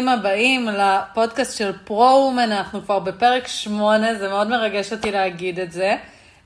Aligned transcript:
וברוכים 0.00 0.08
הבאים 0.08 0.68
לפודקאסט 0.68 1.58
של 1.58 1.72
פרו-אומן, 1.84 2.52
אנחנו 2.52 2.82
כבר 2.82 2.98
בפרק 2.98 3.46
שמונה, 3.46 4.14
זה 4.14 4.28
מאוד 4.28 4.48
מרגש 4.48 4.92
אותי 4.92 5.10
להגיד 5.10 5.60
את 5.60 5.72
זה. 5.72 5.96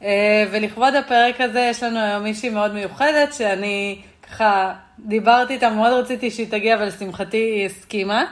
אה, 0.03 0.45
ולכבוד 0.51 0.95
הפרק 0.95 1.41
הזה 1.41 1.61
יש 1.71 1.83
לנו 1.83 1.99
היום 2.01 2.23
מישהי 2.23 2.51
מאוד 2.51 2.75
מיוחדת, 2.75 3.35
שאני 3.35 3.99
ככה 4.31 4.73
דיברתי 4.99 5.53
איתה, 5.55 5.71
מאוד 5.71 5.93
רציתי 5.93 6.31
שהיא 6.31 6.47
תגיע, 6.51 6.75
אבל 6.75 6.87
לשמחתי 6.87 7.37
היא 7.37 7.67
הסכימה. 7.67 8.25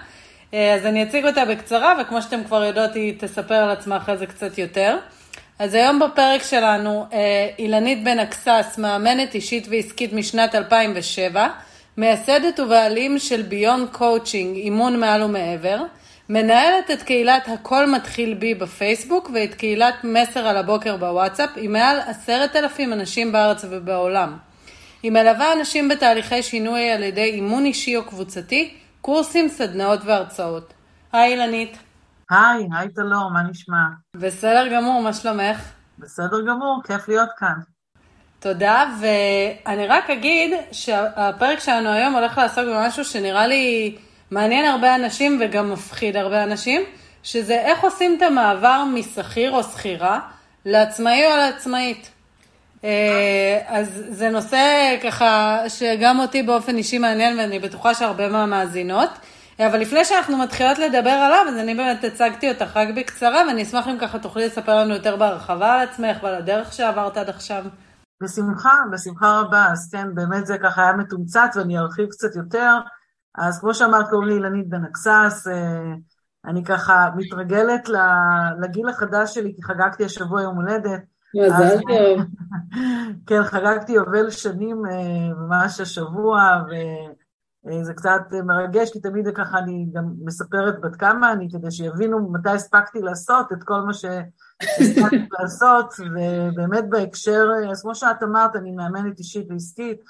אה, 0.54 0.74
אז 0.74 0.86
אני 0.86 1.02
אציג 1.02 1.26
אותה 1.26 1.44
בקצרה, 1.44 1.94
וכמו 2.00 2.22
שאתם 2.22 2.44
כבר 2.44 2.64
יודעות, 2.64 2.94
היא 2.94 3.14
תספר 3.18 3.54
על 3.54 3.70
עצמה 3.70 3.96
אחרי 3.96 4.16
זה 4.16 4.26
קצת 4.26 4.58
יותר. 4.58 4.96
אז 5.58 5.74
היום 5.74 5.98
בפרק 5.98 6.42
שלנו, 6.42 7.06
אה, 7.12 7.48
אילנית 7.58 8.04
בן 8.04 8.18
אקסס, 8.18 8.78
מאמנת 8.78 9.34
אישית 9.34 9.66
ועסקית 9.70 10.12
משנת 10.12 10.54
2007, 10.54 11.48
מייסדת 11.96 12.60
ובעלים 12.60 13.18
של 13.18 13.42
Beyond 13.42 13.86
Coaching, 13.92 14.56
אימון 14.56 15.00
מעל 15.00 15.22
ומעבר, 15.22 15.82
מנהלת 16.28 16.90
את 16.90 17.02
קהילת 17.02 17.48
הכל 17.48 17.90
מתחיל 17.90 18.34
בי 18.34 18.54
בפייסבוק 18.54 19.30
ואת 19.34 19.54
קהילת 19.54 19.94
מסר 20.04 20.46
על 20.46 20.56
הבוקר 20.56 20.96
בוואטסאפ 20.96 21.50
עם 21.56 21.72
מעל 21.72 22.00
עשרת 22.00 22.56
אלפים 22.56 22.92
אנשים 22.92 23.32
בארץ 23.32 23.64
ובעולם. 23.70 24.36
היא 25.02 25.12
מלווה 25.12 25.52
אנשים 25.52 25.88
בתהליכי 25.88 26.42
שינוי 26.42 26.90
על 26.90 27.02
ידי 27.02 27.24
אימון 27.24 27.64
אישי 27.64 27.96
או 27.96 28.04
קבוצתי, 28.04 28.74
קורסים, 29.00 29.48
סדנאות 29.48 30.00
והרצאות. 30.04 30.74
היי 31.12 31.32
אילנית. 31.32 31.78
היי, 32.30 32.68
היי 32.78 32.88
טלאור, 32.88 33.30
מה 33.30 33.42
נשמע? 33.42 33.84
בסדר 34.16 34.68
גמור, 34.76 35.02
מה 35.02 35.12
שלומך? 35.12 35.72
בסדר 35.98 36.40
גמור, 36.40 36.82
כיף 36.86 37.08
להיות 37.08 37.28
כאן. 37.38 37.71
תודה, 38.42 38.84
ואני 39.00 39.86
רק 39.86 40.10
אגיד 40.10 40.50
שהפרק 40.72 41.60
שלנו 41.60 41.88
היום 41.92 42.14
הולך 42.14 42.38
לעסוק 42.38 42.64
במשהו 42.64 43.04
שנראה 43.04 43.46
לי 43.46 43.94
מעניין 44.30 44.64
הרבה 44.64 44.94
אנשים 44.94 45.38
וגם 45.40 45.72
מפחיד 45.72 46.16
הרבה 46.16 46.42
אנשים, 46.42 46.82
שזה 47.22 47.54
איך 47.54 47.84
עושים 47.84 48.16
את 48.16 48.22
המעבר 48.22 48.84
משכיר 48.94 49.50
או 49.50 49.62
שכירה 49.62 50.20
לעצמאי 50.64 51.26
או 51.26 51.36
לעצמאית. 51.36 52.10
אה, 52.84 53.60
אז 53.66 54.02
זה 54.08 54.28
נושא 54.28 54.96
ככה 55.02 55.62
שגם 55.68 56.20
אותי 56.20 56.42
באופן 56.42 56.76
אישי 56.76 56.98
מעניין 56.98 57.38
ואני 57.38 57.58
בטוחה 57.58 57.94
שהרבה 57.94 58.28
מהמאזינות. 58.28 59.10
אבל 59.58 59.80
לפני 59.80 60.04
שאנחנו 60.04 60.38
מתחילות 60.38 60.78
לדבר 60.78 61.10
עליו, 61.10 61.44
אז 61.48 61.56
אני 61.56 61.74
באמת 61.74 62.04
הצגתי 62.04 62.48
אותך 62.48 62.76
רק 62.76 62.88
בקצרה, 62.96 63.44
ואני 63.46 63.62
אשמח 63.62 63.88
אם 63.88 63.98
ככה 63.98 64.18
תוכלי 64.18 64.46
לספר 64.46 64.76
לנו 64.76 64.94
יותר 64.94 65.16
בהרחבה 65.16 65.72
על 65.72 65.80
עצמך 65.80 66.16
ועל 66.22 66.34
הדרך 66.34 66.72
שעברת 66.72 67.16
עד 67.16 67.28
עכשיו. 67.28 67.64
בשמחה, 68.22 68.82
בשמחה 68.92 69.40
רבה. 69.40 69.66
אז 69.72 69.88
כן, 69.92 70.14
באמת 70.14 70.46
זה 70.46 70.58
ככה 70.58 70.82
היה 70.82 70.92
מתומצת 70.92 71.50
ואני 71.56 71.78
ארחיב 71.78 72.08
קצת 72.08 72.36
יותר. 72.36 72.78
אז 73.34 73.60
כמו 73.60 73.74
שאמרת, 73.74 74.10
קוראים 74.10 74.28
לי 74.28 74.34
אילנית 74.34 74.68
בן 74.68 74.84
אקסס, 74.84 75.46
אה, 75.50 75.94
אני 76.44 76.64
ככה 76.64 77.08
מתרגלת 77.16 77.88
לגיל 78.60 78.88
החדש 78.88 79.34
שלי, 79.34 79.54
כי 79.56 79.62
חגגתי 79.62 80.04
השבוע 80.04 80.42
יום 80.42 80.56
הולדת. 80.56 81.00
מזל 81.34 81.78
טוב. 81.80 82.26
כן, 83.26 83.42
חגגתי 83.42 83.92
יובל 83.92 84.30
שנים 84.30 84.82
אה, 84.86 85.34
ממש 85.34 85.80
השבוע, 85.80 86.62
וזה 86.66 87.90
אה, 87.90 87.96
קצת 87.96 88.22
מרגש, 88.44 88.92
כי 88.92 89.00
תמיד 89.00 89.28
ככה 89.36 89.58
אני 89.58 89.86
גם 89.92 90.04
מספרת 90.24 90.80
בת 90.80 90.96
כמה 90.96 91.32
אני, 91.32 91.48
כדי 91.52 91.70
שיבינו 91.70 92.32
מתי 92.32 92.50
הספקתי 92.50 93.00
לעשות 93.00 93.52
את 93.52 93.64
כל 93.64 93.80
מה 93.80 93.92
שהספקתי 94.62 95.28
לעשות, 95.40 95.94
ובאמת 96.00 96.88
בהקשר, 96.88 97.48
אז 97.70 97.82
כמו 97.82 97.94
שאת 97.94 98.22
אמרת, 98.22 98.56
אני 98.56 98.70
מאמנת 98.72 99.18
אישית 99.18 99.46
ועסקית 99.50 100.00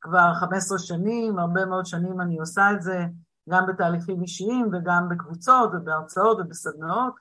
כבר 0.00 0.34
15 0.34 0.78
שנים, 0.78 1.38
הרבה 1.38 1.66
מאוד 1.66 1.86
שנים 1.86 2.20
אני 2.20 2.38
עושה 2.38 2.70
את 2.72 2.82
זה, 2.82 3.04
גם 3.50 3.66
בתהליכים 3.66 4.22
אישיים 4.22 4.68
וגם 4.72 5.08
בקבוצות 5.08 5.70
ובהרצאות 5.74 6.38
ובסדנאות. 6.40 7.14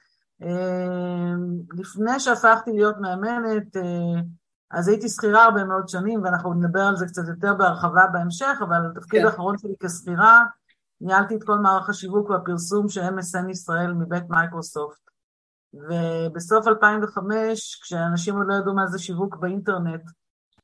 אה, 0.43 1.33
לפני 1.73 2.19
שהפכתי 2.19 2.71
להיות 2.71 2.95
מאמנת, 3.01 3.77
אה, 3.77 4.21
אז 4.71 4.87
הייתי 4.87 5.09
שכירה 5.09 5.43
הרבה 5.43 5.63
מאוד 5.63 5.89
שנים, 5.89 6.23
ואנחנו 6.23 6.53
נדבר 6.53 6.81
על 6.81 6.95
זה 6.95 7.05
קצת 7.05 7.21
יותר 7.27 7.53
בהרחבה 7.53 8.01
בהמשך, 8.13 8.57
אבל 8.61 8.77
התפקיד 8.91 9.21
כן. 9.21 9.27
האחרון 9.27 9.57
שלי 9.57 9.73
כשכירה, 9.79 10.43
ניהלתי 11.01 11.35
את 11.35 11.43
כל 11.43 11.57
מערך 11.57 11.89
השיווק 11.89 12.29
והפרסום 12.29 12.89
של 12.89 13.01
MSN 13.01 13.49
ישראל 13.49 13.93
מבית 13.93 14.29
מייקרוסופט. 14.29 15.09
ובסוף 15.73 16.67
2005, 16.67 17.79
כשאנשים 17.83 18.35
עוד 18.35 18.45
לא 18.47 18.53
ידעו 18.53 18.73
מה 18.75 18.87
זה 18.87 18.99
שיווק 18.99 19.35
באינטרנט, 19.35 20.01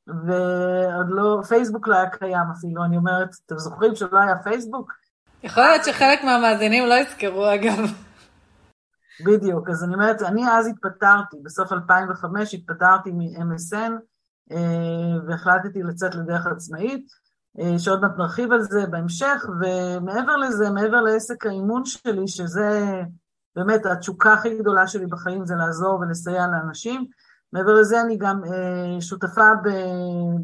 ועוד 0.08 1.08
לא, 1.10 1.42
פייסבוק 1.48 1.88
לא 1.88 1.96
היה 1.96 2.10
קיים 2.10 2.52
אפילו, 2.58 2.84
אני 2.86 2.98
אומרת, 2.98 3.30
אתם 3.46 3.58
זוכרים 3.58 3.96
שלא 3.96 4.20
היה 4.20 4.36
פייסבוק? 4.44 4.94
יכול 5.44 5.64
להיות 5.64 5.84
שחלק 5.86 6.24
מהמאזינים 6.24 6.86
לא 6.90 6.94
יזכרו 6.94 7.54
אגב. 7.54 7.80
בדיוק, 9.26 9.70
אז 9.70 9.84
אני 9.84 9.94
אומרת, 9.94 10.22
אני 10.22 10.50
אז 10.52 10.68
התפטרתי, 10.68 11.38
בסוף 11.44 11.72
2005 11.72 12.54
התפטרתי 12.54 13.12
מ-MSN 13.12 13.92
אה, 14.52 15.28
והחלטתי 15.28 15.84
לצאת 15.84 16.16
לדרך 16.16 16.48
עצמאית, 16.48 17.06
אה, 17.60 17.80
שעוד 17.80 18.02
מעט 18.02 18.18
נרחיב 18.18 18.52
על 18.52 18.62
זה 18.62 18.86
בהמשך, 18.88 19.46
ומעבר 19.62 20.36
לזה, 20.36 20.70
מעבר 20.70 21.02
לעסק 21.02 21.46
האימון 21.46 21.86
שלי, 21.86 22.28
שזה 22.28 23.02
באמת 23.56 23.86
התשוקה 23.86 24.34
הכי 24.34 24.58
גדולה 24.58 24.88
שלי 24.88 25.06
בחיים, 25.06 25.46
זה 25.46 25.56
לעזור 25.56 26.00
ולסייע 26.00 26.48
לאנשים, 26.48 27.06
מעבר 27.54 27.74
לזה 27.74 28.02
אני 28.02 28.18
גם 28.18 28.42
אה, 28.44 29.02
שותפה 29.02 29.50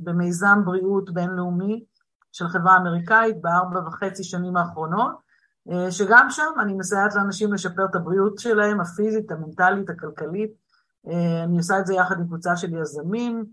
במיזם 0.03 0.61
בריאות 0.66 1.13
בינלאומי 1.13 1.83
של 2.31 2.47
חברה 2.47 2.77
אמריקאית 2.77 3.41
בארבע 3.41 3.79
וחצי 3.88 4.23
שנים 4.23 4.57
האחרונות, 4.57 5.11
אה, 5.71 5.91
שגם 5.91 6.27
שם 6.29 6.51
אני 6.61 6.73
מסייעת 6.73 7.16
לאנשים 7.16 7.53
לשפר 7.53 7.85
את 7.85 7.95
הבריאות 7.95 8.39
שלהם, 8.39 8.81
הפיזית, 8.81 9.31
המנטלית, 9.31 9.89
הכלכלית. 9.89 10.51
אה, 11.07 11.44
אני 11.44 11.57
עושה 11.57 11.79
את 11.79 11.85
זה 11.85 11.94
יחד 11.94 12.19
עם 12.19 12.25
קבוצה 12.25 12.55
של 12.55 12.73
יזמים, 12.73 13.45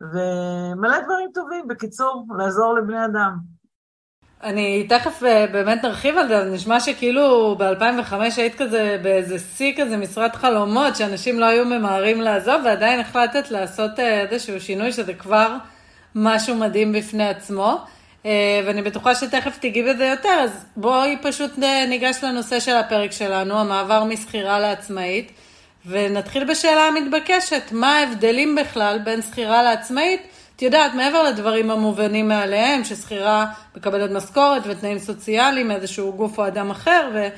ומלא 0.00 1.00
דברים 1.04 1.30
טובים, 1.34 1.68
בקיצור, 1.68 2.26
לעזור 2.38 2.74
לבני 2.74 3.04
אדם. 3.04 3.55
אני 4.42 4.86
תכף 4.88 5.22
אה, 5.22 5.46
באמת 5.46 5.84
נרחיב 5.84 6.18
על 6.18 6.28
זה, 6.28 6.44
נשמע 6.44 6.80
שכאילו 6.80 7.56
ב-2005 7.58 8.14
היית 8.36 8.54
כזה 8.54 8.98
באיזה 9.02 9.38
שיא 9.56 9.72
כזה 9.76 9.96
משרת 9.96 10.36
חלומות, 10.36 10.96
שאנשים 10.96 11.40
לא 11.40 11.46
היו 11.46 11.64
ממהרים 11.64 12.20
לעזוב, 12.20 12.62
ועדיין 12.64 13.00
החלטת 13.00 13.50
לעשות 13.50 14.00
איזשהו 14.00 14.60
שינוי 14.60 14.92
שזה 14.92 15.14
כבר 15.14 15.56
משהו 16.14 16.54
מדהים 16.54 16.92
בפני 16.92 17.28
עצמו. 17.28 17.78
אה, 18.26 18.60
ואני 18.66 18.82
בטוחה 18.82 19.14
שתכף 19.14 19.58
תגיעי 19.58 19.94
בזה 19.94 20.06
יותר, 20.06 20.38
אז 20.42 20.64
בואי 20.76 21.16
פשוט 21.22 21.50
אה, 21.62 21.86
ניגש 21.86 22.16
לנושא 22.22 22.60
של 22.60 22.74
הפרק 22.74 23.12
שלנו, 23.12 23.60
המעבר 23.60 24.04
משכירה 24.04 24.60
לעצמאית, 24.60 25.32
ונתחיל 25.86 26.44
בשאלה 26.44 26.80
המתבקשת, 26.88 27.62
מה 27.72 27.98
ההבדלים 27.98 28.54
בכלל 28.54 28.98
בין 29.04 29.22
שכירה 29.22 29.62
לעצמאית? 29.62 30.20
את 30.56 30.62
יודעת, 30.62 30.94
מעבר 30.94 31.22
לדברים 31.22 31.70
המובנים 31.70 32.28
מעליהם, 32.28 32.84
ששכירה 32.84 33.52
מקבלת 33.76 34.10
משכורת 34.10 34.62
ותנאים 34.66 34.98
סוציאליים 34.98 35.68
מאיזשהו 35.68 36.12
גוף 36.16 36.38
או 36.38 36.46
אדם 36.46 36.70
אחר, 36.70 37.10
ו... 37.14 37.28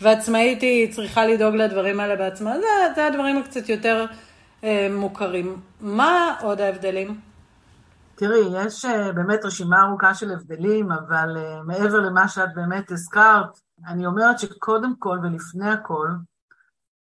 ועצמאית 0.00 0.62
היא 0.62 0.92
צריכה 0.92 1.26
לדאוג 1.26 1.54
לדברים 1.54 2.00
האלה 2.00 2.16
בעצמה, 2.16 2.58
זה, 2.58 2.66
זה 2.94 3.06
הדברים 3.06 3.38
הקצת 3.38 3.68
יותר 3.68 4.06
אה, 4.64 4.88
מוכרים. 4.90 5.60
מה 5.80 6.36
עוד 6.40 6.60
ההבדלים? 6.60 7.20
תראי, 8.14 8.66
יש 8.66 8.84
אה, 8.84 9.12
באמת 9.12 9.44
רשימה 9.44 9.82
ארוכה 9.82 10.14
של 10.14 10.32
הבדלים, 10.32 10.92
אבל 10.92 11.36
אה, 11.36 11.62
מעבר 11.62 12.00
למה 12.00 12.28
שאת 12.28 12.54
באמת 12.54 12.90
הזכרת, 12.90 13.58
אני 13.86 14.06
אומרת 14.06 14.38
שקודם 14.38 14.94
כל 14.98 15.18
ולפני 15.22 15.70
הכל, 15.70 16.08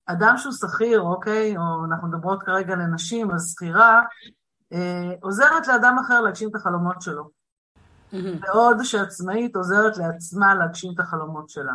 אדם 0.06 0.38
שהוא 0.38 0.53
שכיר, 0.53 1.01
אוקיי, 1.01 1.57
או 1.57 1.85
אנחנו 1.85 2.07
מדברות 2.07 2.44
כרגע 2.44 2.75
לנשים, 2.75 3.31
אז 3.31 3.53
שכירה, 3.56 4.01
עוזרת 5.21 5.68
לאדם 5.68 5.97
אחר 6.06 6.21
להגשים 6.21 6.50
את 6.50 6.56
החלומות 6.56 7.01
שלו. 7.01 7.29
בעוד 8.39 8.77
שעצמאית 8.83 9.56
עוזרת 9.56 9.97
לעצמה 9.97 10.56
להגשים 10.56 10.94
את 10.94 11.00
החלומות 11.00 11.50
שלה. 11.50 11.73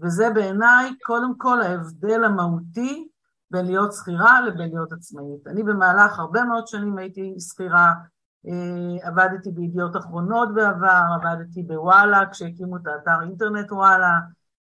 וזה 0.00 0.30
בעיניי 0.30 0.94
קודם 1.02 1.38
כל 1.38 1.62
ההבדל 1.62 2.24
המהותי 2.24 3.08
בין 3.50 3.66
להיות 3.66 3.92
שכירה 3.92 4.40
לבין 4.40 4.68
להיות 4.68 4.92
עצמאית. 4.92 5.46
אני 5.46 5.62
במהלך 5.62 6.18
הרבה 6.18 6.44
מאוד 6.44 6.66
שנים 6.66 6.98
הייתי 6.98 7.34
שכירה, 7.40 7.92
אה, 8.46 9.08
עבדתי 9.08 9.50
בידיעות 9.50 9.96
אחרונות 9.96 10.54
בעבר, 10.54 11.02
עבדתי 11.14 11.62
בוואלה 11.62 12.30
כשהקימו 12.30 12.76
את 12.76 12.86
האתר 12.86 13.22
אינטרנט 13.22 13.72
וואלה, 13.72 14.12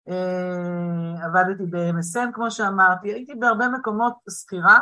אה, 0.08 1.24
עבדתי 1.24 1.66
ב-MSN 1.66 2.32
כמו 2.34 2.50
שאמרתי, 2.50 3.12
הייתי 3.12 3.34
בהרבה 3.34 3.68
מקומות 3.68 4.14
שכירה 4.30 4.78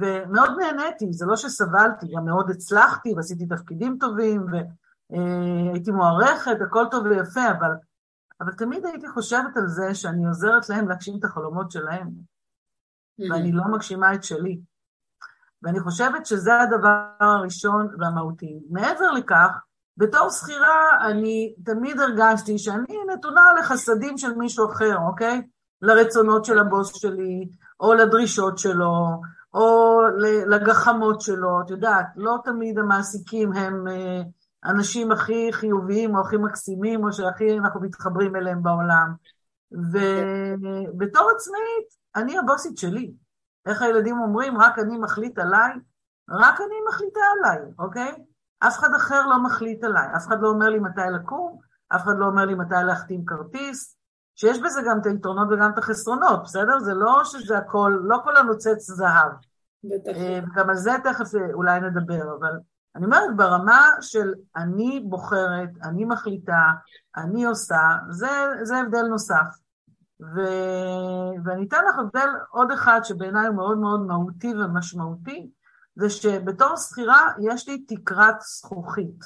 ומאוד 0.00 0.50
נהניתי, 0.58 1.12
זה 1.12 1.26
לא 1.26 1.36
שסבלתי, 1.36 2.06
גם 2.16 2.24
מאוד 2.24 2.50
הצלחתי 2.50 3.14
ועשיתי 3.16 3.46
תפקידים 3.46 3.96
טובים 4.00 4.46
והייתי 4.52 5.90
מוערכת, 5.90 6.56
הכל 6.66 6.84
טוב 6.90 7.04
ויפה, 7.06 7.50
אבל, 7.50 7.70
אבל 8.40 8.52
תמיד 8.52 8.86
הייתי 8.86 9.08
חושבת 9.08 9.56
על 9.56 9.66
זה 9.66 9.94
שאני 9.94 10.26
עוזרת 10.26 10.68
להם 10.68 10.88
להגשים 10.88 11.18
את 11.18 11.24
החלומות 11.24 11.70
שלהם 11.70 12.06
mm-hmm. 12.06 13.32
ואני 13.32 13.52
לא 13.52 13.64
מגשימה 13.72 14.14
את 14.14 14.24
שלי. 14.24 14.60
ואני 15.62 15.80
חושבת 15.80 16.26
שזה 16.26 16.60
הדבר 16.60 17.06
הראשון 17.20 17.88
והמהותי. 17.98 18.60
מעבר 18.70 19.10
לכך, 19.10 19.50
בתור 19.96 20.30
שכירה 20.30 21.06
אני 21.10 21.54
תמיד 21.64 22.00
הרגשתי 22.00 22.58
שאני 22.58 22.96
נתונה 23.14 23.42
לחסדים 23.58 24.18
של 24.18 24.34
מישהו 24.34 24.72
אחר, 24.72 24.96
אוקיי? 25.08 25.42
לרצונות 25.82 26.44
של 26.44 26.58
הבוס 26.58 26.96
שלי, 26.96 27.48
או 27.80 27.94
לדרישות 27.94 28.58
שלו, 28.58 29.20
או 29.58 30.00
לגחמות 30.46 31.20
שלו, 31.20 31.60
את 31.60 31.70
יודעת, 31.70 32.06
לא 32.16 32.38
תמיד 32.44 32.78
המעסיקים 32.78 33.52
הם 33.52 33.88
אה, 33.88 34.22
אנשים 34.64 35.12
הכי 35.12 35.52
חיוביים 35.52 36.14
או 36.14 36.20
הכי 36.20 36.36
מקסימים, 36.36 37.04
או 37.04 37.12
שהכי 37.12 37.58
אנחנו 37.58 37.80
מתחברים 37.80 38.36
אליהם 38.36 38.62
בעולם. 38.62 39.14
ובתור 39.72 41.30
עצמאית, 41.36 41.88
אני 42.16 42.38
הבוסית 42.38 42.78
שלי. 42.78 43.12
איך 43.66 43.82
הילדים 43.82 44.18
אומרים, 44.18 44.58
רק 44.58 44.78
אני 44.78 44.98
מחליט 44.98 45.38
עליי? 45.38 45.72
רק 46.30 46.60
אני 46.60 46.76
מחליטה 46.88 47.20
עליי, 47.36 47.58
אוקיי? 47.78 48.12
אף 48.60 48.78
אחד 48.78 48.94
אחר 48.96 49.26
לא 49.26 49.42
מחליט 49.42 49.84
עליי, 49.84 50.08
אף 50.16 50.26
אחד 50.26 50.40
לא 50.40 50.48
אומר 50.48 50.68
לי 50.68 50.78
מתי 50.78 51.00
לקום, 51.14 51.58
אף 51.88 52.02
אחד 52.02 52.18
לא 52.18 52.26
אומר 52.26 52.44
לי 52.44 52.54
מתי 52.54 52.74
להחתים 52.86 53.24
כרטיס, 53.24 53.96
שיש 54.34 54.58
בזה 54.58 54.80
גם 54.86 54.98
את 55.00 55.06
היתרונות 55.06 55.48
וגם 55.50 55.70
את 55.72 55.78
החסרונות, 55.78 56.42
בסדר? 56.42 56.78
זה 56.78 56.94
לא 56.94 57.24
שזה 57.24 57.58
הכל, 57.58 57.98
לא 58.02 58.18
כל 58.24 58.36
הנוצץ 58.36 58.90
זהב. 58.90 59.32
אה, 60.08 60.40
וגם 60.52 60.70
על 60.70 60.76
זה 60.76 60.92
תכף 61.04 61.34
אה, 61.34 61.54
אולי 61.54 61.80
נדבר, 61.80 62.36
אבל 62.38 62.58
אני 62.96 63.04
אומרת, 63.04 63.36
ברמה 63.36 63.86
של 64.00 64.34
אני 64.56 65.00
בוחרת, 65.08 65.70
אני 65.82 66.04
מחליטה, 66.04 66.72
אני 67.16 67.44
עושה, 67.44 67.96
זה, 68.10 68.28
זה 68.62 68.76
הבדל 68.76 69.02
נוסף. 69.02 69.46
ו... 70.20 70.40
ואני 71.44 71.66
אתן 71.68 71.84
לך 71.88 71.98
הבדל 71.98 72.28
עוד 72.50 72.70
אחד 72.70 73.00
שבעיניי 73.04 73.46
הוא 73.46 73.56
מאוד 73.56 73.78
מאוד 73.78 74.00
מהותי 74.00 74.54
ומשמעותי, 74.54 75.50
זה 75.96 76.10
שבתור 76.10 76.76
שכירה 76.76 77.30
יש 77.40 77.68
לי 77.68 77.84
תקרת 77.84 78.40
זכוכית, 78.40 79.24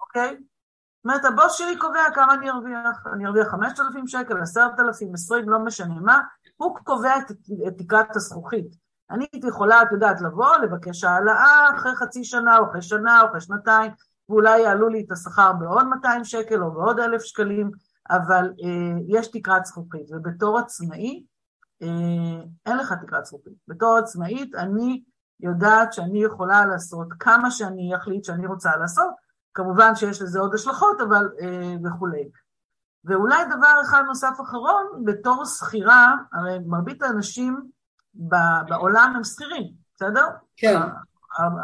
אוקיי? 0.00 0.30
זאת 0.30 1.04
אומרת, 1.04 1.24
הבוס 1.24 1.52
שלי 1.52 1.78
קובע 1.78 2.10
כמה 2.14 2.34
אני 2.34 2.50
ארוויח, 2.50 3.06
אני 3.14 3.26
ארוויח 3.26 3.48
5,000 3.48 4.06
שקל, 4.06 4.42
10,000, 4.42 5.14
20, 5.14 5.48
לא 5.48 5.58
משנה 5.58 5.94
מה, 5.94 6.20
הוא 6.56 6.76
קובע 6.84 7.18
את, 7.18 7.30
את 7.68 7.78
תקרת 7.78 8.16
הזכוכית. 8.16 8.87
אני 9.10 9.26
יכולה, 9.48 9.82
את 9.82 9.88
יודעת, 9.92 10.20
לבוא, 10.20 10.56
לבקש 10.56 11.04
העלאה 11.04 11.68
אחרי 11.76 11.96
חצי 11.96 12.24
שנה, 12.24 12.58
או 12.58 12.64
אחרי 12.70 12.82
שנה, 12.82 13.20
או 13.20 13.26
אחרי 13.26 13.40
שנתיים, 13.40 13.92
ואולי 14.28 14.60
יעלו 14.60 14.88
לי 14.88 15.04
את 15.06 15.12
השכר 15.12 15.52
בעוד 15.52 15.86
200 15.86 16.24
שקל 16.24 16.62
או 16.62 16.70
בעוד 16.70 17.00
1,000 17.00 17.20
שקלים, 17.20 17.70
אבל 18.10 18.52
אה, 18.64 18.98
יש 19.06 19.26
תקרת 19.28 19.64
זכוכית, 19.64 20.10
ובתור 20.10 20.58
עצמאי, 20.58 21.24
אה, 21.82 22.42
אין 22.66 22.76
לך 22.76 22.92
תקרת 22.92 23.24
זכוכית. 23.24 23.54
בתור 23.68 23.96
עצמאית, 23.96 24.54
אני 24.54 25.02
יודעת 25.40 25.92
שאני 25.92 26.24
יכולה 26.24 26.66
לעשות 26.66 27.08
כמה 27.20 27.50
שאני 27.50 27.96
אחליט 27.96 28.24
שאני 28.24 28.46
רוצה 28.46 28.76
לעשות, 28.76 29.14
כמובן 29.54 29.94
שיש 29.94 30.22
לזה 30.22 30.40
עוד 30.40 30.54
השלכות, 30.54 31.00
אבל 31.00 31.28
אה, 31.40 31.74
וכולי. 31.84 32.28
ואולי 33.04 33.44
דבר 33.44 33.80
אחד 33.82 34.02
נוסף 34.06 34.40
אחרון, 34.42 35.04
בתור 35.04 35.44
שכירה, 35.44 36.14
הרי 36.32 36.58
מרבית 36.66 37.02
האנשים 37.02 37.70
בעולם 38.14 39.12
הם 39.16 39.24
שכירים, 39.24 39.72
בסדר? 39.96 40.26
כן. 40.56 40.76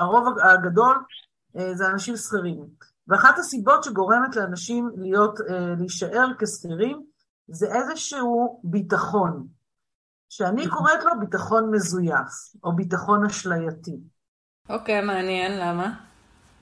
הרוב 0.00 0.38
הגדול 0.38 1.04
אה, 1.58 1.74
זה 1.74 1.86
אנשים 1.86 2.16
שכירים. 2.16 2.66
ואחת 3.08 3.38
הסיבות 3.38 3.84
שגורמת 3.84 4.36
לאנשים 4.36 4.90
להיות, 4.96 5.40
אה, 5.40 5.74
להישאר 5.78 6.26
כשכירים, 6.38 7.02
זה 7.48 7.66
איזשהו 7.74 8.60
ביטחון. 8.64 9.46
שאני 10.28 10.68
קוראת 10.68 11.04
לו 11.04 11.10
ביטחון 11.20 11.70
מזויף, 11.70 12.54
או 12.64 12.76
ביטחון 12.76 13.24
אשלייתי. 13.24 14.00
אוקיי, 14.68 15.00
okay, 15.00 15.04
מעניין, 15.04 15.60
למה? 15.60 15.94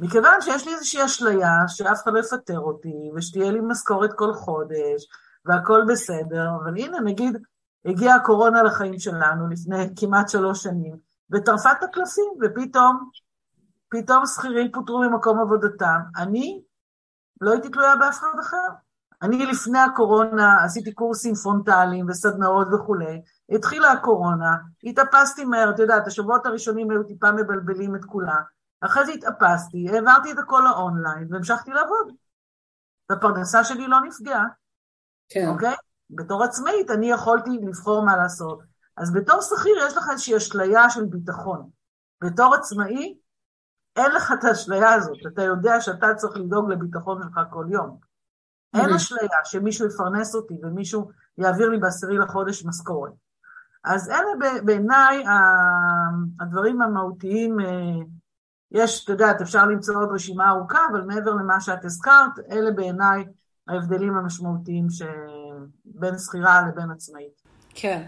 מכיוון 0.01 0.41
שיש 0.41 0.67
לי 0.67 0.75
איזושהי 0.75 1.05
אשליה 1.05 1.51
שאף 1.67 2.03
אחד 2.03 2.13
לא 2.15 2.19
יפטר 2.19 2.59
אותי, 2.59 3.11
ושתהיה 3.17 3.53
לי 3.53 3.61
משכורת 3.61 4.11
כל 4.17 4.33
חודש, 4.35 5.07
והכל 5.45 5.83
בסדר, 5.89 6.49
אבל 6.63 6.79
הנה, 6.79 7.01
נגיד, 7.01 7.37
הגיעה 7.85 8.17
הקורונה 8.17 8.63
לחיים 8.63 8.99
שלנו 8.99 9.49
לפני 9.49 9.89
כמעט 9.97 10.29
שלוש 10.29 10.63
שנים, 10.63 10.97
וטרפה 11.31 11.73
את 11.73 11.83
הקלפים, 11.83 12.33
ופתאום, 12.43 13.11
פתאום 13.89 14.27
שכירים 14.27 14.73
פוטרו 14.73 14.99
ממקום 14.99 15.41
עבודתם. 15.41 16.01
אני 16.17 16.63
לא 17.41 17.53
הייתי 17.53 17.69
תלויה 17.69 17.97
באף 17.97 18.19
אחד 18.19 18.39
אחר. 18.41 18.69
אני 19.23 19.47
לפני 19.47 19.79
הקורונה 19.79 20.65
עשיתי 20.65 20.93
קורסים 20.93 21.35
פרונטליים 21.35 22.07
וסדנאות 22.09 22.69
וכולי, 22.75 23.23
התחילה 23.51 23.93
הקורונה, 23.93 24.57
התאפסתי 24.85 25.45
מהר, 25.45 25.71
את 25.71 25.79
יודעת, 25.79 26.07
השבועות 26.07 26.47
הראשונים 26.47 26.91
היו 26.91 27.03
טיפה 27.03 27.33
מבלבלים 27.33 27.97
את 27.97 28.05
כולם, 28.05 28.43
אחרי 28.81 29.07
זה 29.07 29.13
התאפסתי, 29.13 29.89
העברתי 29.89 30.33
את 30.33 30.39
הכל 30.39 30.63
לאונליין 30.65 31.29
והמשכתי 31.31 31.71
לעבוד. 31.71 32.13
והפרנסה 33.11 33.65
שלי 33.65 33.87
לא 33.87 34.01
נפגעה, 34.01 34.45
כן. 35.29 35.49
אוקיי? 35.49 35.75
בתור 36.13 36.45
עצמאית 36.45 36.91
אני 36.91 37.11
יכולתי 37.11 37.51
לבחור 37.63 38.05
מה 38.05 38.17
לעשות. 38.17 38.63
אז 38.97 39.13
בתור 39.13 39.41
שכיר 39.41 39.77
יש 39.87 39.97
לך 39.97 40.05
איזושהי 40.11 40.37
אשליה 40.37 40.91
של 40.91 41.05
ביטחון. 41.05 41.71
בתור 42.25 42.55
עצמאי, 42.55 43.17
אין 43.97 44.13
לך 44.13 44.33
את 44.33 44.45
האשליה 44.45 44.95
הזאת, 44.95 45.19
אתה 45.27 45.43
יודע 45.43 45.81
שאתה 45.81 46.15
צריך 46.15 46.37
לדאוג 46.37 46.71
לביטחון 46.71 47.23
שלך 47.23 47.41
כל 47.51 47.67
יום. 47.71 47.99
אין 48.75 48.95
אשליה 48.95 49.39
שמישהו 49.45 49.87
יפרנס 49.87 50.35
אותי 50.35 50.55
ומישהו 50.63 51.11
יעביר 51.39 51.69
לי 51.69 51.79
בעשירי 51.79 52.19
לחודש 52.19 52.65
משכורת. 52.65 53.13
אז 53.85 54.11
אלה 54.11 54.61
בעיניי 54.65 55.25
הדברים 56.41 56.83
המהותיים, 56.83 57.61
אה, 57.61 58.05
יש, 58.71 59.05
את 59.05 59.09
יודעת, 59.09 59.41
אפשר 59.41 59.67
למצוא 59.67 59.97
עוד 59.97 60.09
רשימה 60.13 60.51
ארוכה, 60.51 60.79
אבל 60.91 61.01
מעבר 61.01 61.31
למה 61.31 61.61
שאת 61.61 61.85
הזכרת, 61.85 62.39
אלה 62.51 62.71
בעיניי 62.71 63.25
ההבדלים 63.73 64.17
המשמעותיים 64.17 64.87
שבין 64.91 66.15
שכירה 66.19 66.61
לבין 66.69 66.91
עצמאית. 66.91 67.43
כן, 67.75 68.03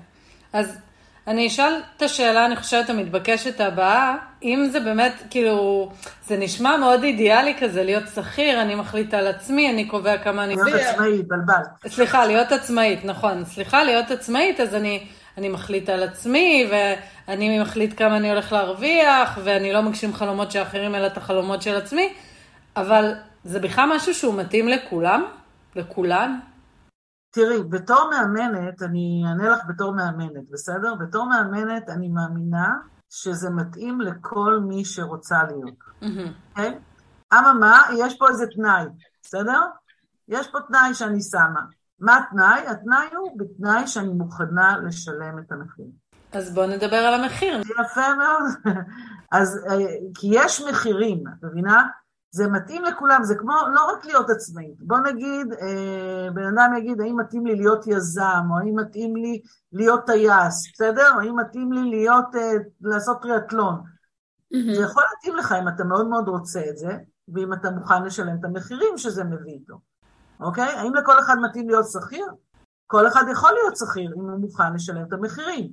אז 0.52 0.78
אני 1.26 1.46
אשאל 1.46 1.80
את 1.96 2.02
השאלה, 2.02 2.46
אני 2.46 2.56
חושבת, 2.56 2.90
המתבקשת 2.90 3.60
הבאה, 3.60 4.16
אם 4.42 4.68
זה 4.72 4.80
באמת, 4.80 5.12
כאילו, 5.30 5.90
זה 6.26 6.36
נשמע 6.36 6.76
מאוד 6.76 7.02
אידיאלי 7.02 7.54
כזה, 7.60 7.84
להיות 7.84 8.04
שכיר, 8.14 8.62
אני 8.62 8.74
מחליטה 8.74 9.18
על 9.18 9.26
עצמי, 9.26 9.70
אני 9.70 9.88
קובע 9.88 10.18
כמה 10.18 10.44
אני... 10.44 10.54
להיות 10.54 10.80
עצמאית, 10.80 11.28
בלבל. 11.28 11.62
סליחה, 11.88 12.26
להיות 12.26 12.52
עצמאית, 12.52 13.04
נכון. 13.04 13.44
סליחה, 13.44 13.84
להיות 13.84 14.10
עצמאית, 14.10 14.60
אז 14.60 14.74
אני, 14.74 15.06
אני 15.38 15.48
מחליט 15.48 15.88
על 15.88 16.02
עצמי, 16.02 16.70
ואני 16.70 17.58
מחליט 17.58 17.98
כמה 17.98 18.16
אני 18.16 18.30
הולך 18.30 18.52
להרוויח, 18.52 19.38
ואני 19.44 19.72
לא 19.72 19.82
מגשים 19.82 20.14
חלומות 20.14 20.50
של 20.50 20.62
אחרים, 20.62 20.94
אלא 20.94 21.06
את 21.06 21.16
החלומות 21.16 21.62
של 21.62 21.76
עצמי, 21.76 22.12
אבל 22.76 23.14
זה 23.44 23.60
בכלל 23.60 23.88
משהו 23.96 24.14
שהוא 24.14 24.34
מתאים 24.34 24.68
לכולם? 24.68 25.24
לכולן? 25.76 26.40
תראי, 27.30 27.62
בתור 27.62 28.10
מאמנת, 28.10 28.82
אני 28.82 29.22
אענה 29.26 29.48
לך 29.48 29.60
בתור 29.68 29.92
מאמנת, 29.92 30.50
בסדר? 30.50 30.94
בתור 30.94 31.28
מאמנת 31.28 31.88
אני 31.88 32.08
מאמינה 32.08 32.74
שזה 33.10 33.50
מתאים 33.50 34.00
לכל 34.00 34.60
מי 34.68 34.84
שרוצה 34.84 35.42
להיות, 35.44 35.78
אוקיי? 36.50 36.78
Mm-hmm. 36.78 37.38
אממה, 37.38 37.82
יש 37.98 38.18
פה 38.18 38.28
איזה 38.28 38.46
תנאי, 38.46 38.84
בסדר? 39.22 39.60
יש 40.28 40.48
פה 40.48 40.58
תנאי 40.68 40.94
שאני 40.94 41.22
שמה. 41.22 41.60
מה 42.00 42.16
התנאי? 42.16 42.66
התנאי 42.66 43.06
הוא 43.16 43.38
בתנאי 43.38 43.86
שאני 43.86 44.08
מוכנה 44.08 44.78
לשלם 44.78 45.38
את 45.38 45.52
המחיר. 45.52 45.86
אז 46.32 46.54
בואו 46.54 46.66
נדבר 46.66 46.96
על 46.96 47.22
המחיר. 47.22 47.60
יפה 47.60 48.14
מאוד. 48.14 48.74
אז, 49.38 49.64
אה, 49.70 49.76
כי 50.14 50.28
יש 50.30 50.60
מחירים, 50.60 51.24
את 51.28 51.44
מבינה? 51.44 51.82
זה 52.34 52.48
מתאים 52.48 52.84
לכולם, 52.84 53.24
זה 53.24 53.34
כמו 53.34 53.52
לא 53.74 53.92
רק 53.92 54.04
להיות 54.04 54.30
עצמאית. 54.30 54.82
בוא 54.82 54.98
נגיד, 54.98 55.52
אה, 55.52 56.28
בן 56.34 56.44
אדם 56.44 56.74
יגיד, 56.78 57.00
האם 57.00 57.16
מתאים 57.20 57.46
לי 57.46 57.56
להיות 57.56 57.86
יזם, 57.86 58.46
או 58.50 58.58
האם 58.58 58.76
מתאים 58.76 59.16
לי 59.16 59.40
להיות 59.72 60.06
טייס, 60.06 60.72
בסדר? 60.72 61.14
או 61.14 61.20
האם 61.20 61.36
מתאים 61.36 61.72
לי 61.72 61.90
להיות, 61.90 62.34
אה, 62.34 62.52
לעשות 62.80 63.22
טריאטלון. 63.22 63.74
Mm-hmm. 63.74 64.74
זה 64.74 64.82
יכול 64.82 65.02
להתאים 65.10 65.36
לך 65.36 65.54
אם 65.62 65.68
אתה 65.68 65.84
מאוד 65.84 66.06
מאוד 66.08 66.28
רוצה 66.28 66.60
את 66.70 66.78
זה, 66.78 66.96
ואם 67.28 67.52
אתה 67.52 67.70
מוכן 67.70 68.04
לשלם 68.04 68.36
את 68.40 68.44
המחירים 68.44 68.98
שזה 68.98 69.24
מביא 69.24 69.52
איתו. 69.52 69.74
אוקיי? 70.40 70.68
האם 70.68 70.94
לכל 70.94 71.18
אחד 71.18 71.36
מתאים 71.38 71.68
להיות 71.68 71.86
שכיר? 71.90 72.26
כל 72.86 73.08
אחד 73.08 73.24
יכול 73.32 73.50
להיות 73.52 73.76
שכיר 73.76 74.12
אם 74.16 74.20
הוא 74.20 74.40
מוכן 74.40 74.74
לשלם 74.74 75.04
את 75.08 75.12
המחירים. 75.12 75.70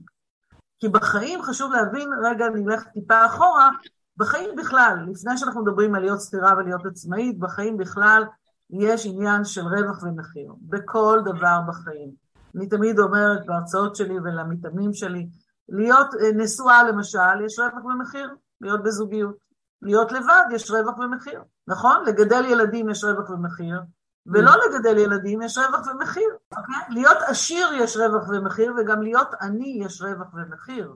כי 0.80 0.90
בחיים 0.90 1.42
חשוב 1.42 1.72
להבין, 1.72 2.10
רגע 2.24 2.50
נלך 2.50 2.84
טיפה 2.94 3.26
אחורה, 3.26 3.70
בחיים 4.18 4.56
בכלל, 4.56 4.98
לפני 5.12 5.38
שאנחנו 5.38 5.62
מדברים 5.62 5.96
על 5.96 6.02
להיות 6.02 6.22
שכירה 6.22 6.54
ולהיות 6.58 6.86
עצמאית, 6.86 7.40
בחיים 7.40 7.78
בכלל 7.78 8.24
יש 8.70 9.06
עניין 9.06 9.46
של 9.46 9.62
רווח 9.62 10.04
ומחיר, 10.04 10.54
בכל 10.62 11.20
דבר 11.26 11.60
בחיים. 11.68 12.12
אני 12.56 12.70
תמיד 12.70 13.00
אומרת 13.00 13.46
בהרצאות 13.46 13.96
שלי 13.96 14.20
ולמתאמנים 14.20 14.94
שלי, 14.94 15.30
להיות 15.70 16.08
אה, 16.16 16.32
נשואה 16.36 16.84
למשל, 16.84 17.42
יש 17.46 17.60
רווח 17.60 17.86
ומחיר, 17.86 18.36
להיות 18.62 18.84
בזוגיות. 18.84 19.52
להיות 19.82 20.12
לבד 20.12 20.44
יש 20.52 20.72
רווח 20.72 20.98
ומחיר, 20.98 21.42
נכון? 21.68 22.06
לגדל 22.06 22.46
ילדים 22.46 22.90
יש 22.90 23.04
רווח 23.04 23.30
ומחיר, 23.30 23.82
ולא 24.26 24.52
לגדל 24.66 24.98
ילדים 24.98 25.42
יש 25.42 25.58
רווח 25.58 25.88
ומחיר, 25.88 26.30
אוקיי? 26.58 26.76
להיות 26.90 27.18
עשיר 27.28 27.68
יש 27.74 27.98
רווח 27.98 28.30
ומחיר, 28.30 28.74
וגם 28.78 29.02
להיות 29.02 29.28
עני 29.42 29.82
יש 29.86 30.02
רווח 30.02 30.34
ומחיר. 30.34 30.94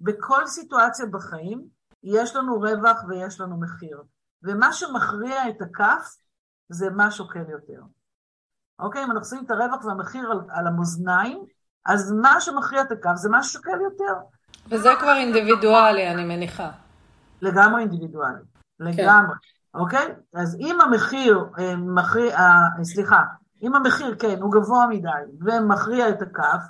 בכל 0.00 0.46
סיטואציה 0.46 1.06
בחיים 1.06 1.64
יש 2.04 2.36
לנו 2.36 2.60
רווח 2.60 3.04
ויש 3.08 3.40
לנו 3.40 3.60
מחיר. 3.60 4.02
ומה 4.42 4.72
שמכריע 4.72 5.48
את 5.48 5.62
הכף 5.62 6.16
זה 6.68 6.90
מה 6.90 7.10
שוקל 7.10 7.50
יותר. 7.50 7.82
אוקיי? 8.78 9.04
אם 9.04 9.10
אנחנו 9.10 9.24
שמים 9.24 9.44
את 9.44 9.50
הרווח 9.50 9.84
והמחיר 9.84 10.30
על, 10.30 10.38
על 10.50 10.66
המאזניים, 10.66 11.44
אז 11.86 12.12
מה 12.12 12.40
שמכריע 12.40 12.82
את 12.82 12.92
הכף 12.92 13.14
זה 13.14 13.30
מה 13.30 13.42
ששוקל 13.42 13.80
יותר. 13.80 14.14
וזה 14.70 14.88
כבר 15.00 15.16
אינדיבידואלי, 15.16 16.10
אני 16.10 16.24
מניחה. 16.24 16.70
לגמרי 17.42 17.80
אינדיבידואלי, 17.80 18.42
כן. 18.78 18.84
לגמרי, 18.84 19.34
כן. 19.34 19.78
אוקיי? 19.80 20.14
אז 20.34 20.56
אם 20.60 20.80
המחיר 20.80 21.44
אה, 21.58 21.76
מכריע, 21.76 22.38
אה, 22.38 22.84
סליחה, 22.84 23.22
אם 23.62 23.74
המחיר, 23.74 24.16
כן, 24.18 24.40
הוא 24.40 24.52
גבוה 24.52 24.86
מדי 24.86 25.08
ומכריע 25.40 26.08
את 26.08 26.22
הכף, 26.22 26.62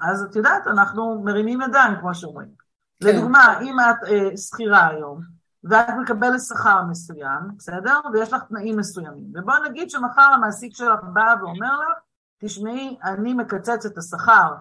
אז 0.00 0.26
את 0.30 0.36
יודעת, 0.36 0.66
אנחנו 0.66 1.22
מרימים 1.24 1.60
ידיים, 1.60 2.00
כמו 2.00 2.14
שאומרים. 2.14 2.59
כן. 3.00 3.16
לדוגמה, 3.16 3.60
אם 3.60 3.80
את 3.80 4.08
אה, 4.08 4.36
שכירה 4.36 4.88
היום, 4.88 5.20
ואת 5.64 5.88
מקבלת 6.02 6.40
שכר 6.40 6.82
מסוים, 6.82 7.40
בסדר? 7.56 8.00
ויש 8.12 8.32
לך 8.32 8.42
תנאים 8.42 8.76
מסוימים. 8.76 9.32
ובואי 9.34 9.58
נגיד 9.68 9.90
שמחר 9.90 10.22
המעסיק 10.34 10.76
שלך 10.76 11.00
בא 11.12 11.34
ואומר 11.40 11.78
לך, 11.80 11.98
תשמעי, 12.44 12.98
אני 13.04 13.34
מקצץ 13.34 13.86
את 13.86 13.98
השכר 13.98 14.54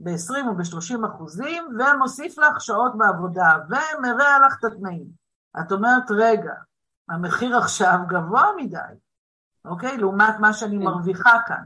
ב-20 0.00 0.46
או 0.46 0.54
ב-30 0.54 1.06
אחוזים, 1.06 1.64
ומוסיף 1.78 2.38
לך 2.38 2.60
שעות 2.60 2.98
בעבודה, 2.98 3.56
ומרע 3.68 4.46
לך 4.46 4.56
את 4.58 4.64
התנאים. 4.64 5.06
את 5.60 5.72
אומרת, 5.72 6.10
רגע, 6.10 6.54
המחיר 7.08 7.56
עכשיו 7.56 7.98
גבוה 8.08 8.46
מדי, 8.56 8.78
אוקיי? 9.64 9.98
לעומת 9.98 10.34
מה 10.40 10.52
שאני 10.52 10.78
כן. 10.78 10.84
מרוויחה 10.84 11.38
כאן. 11.46 11.64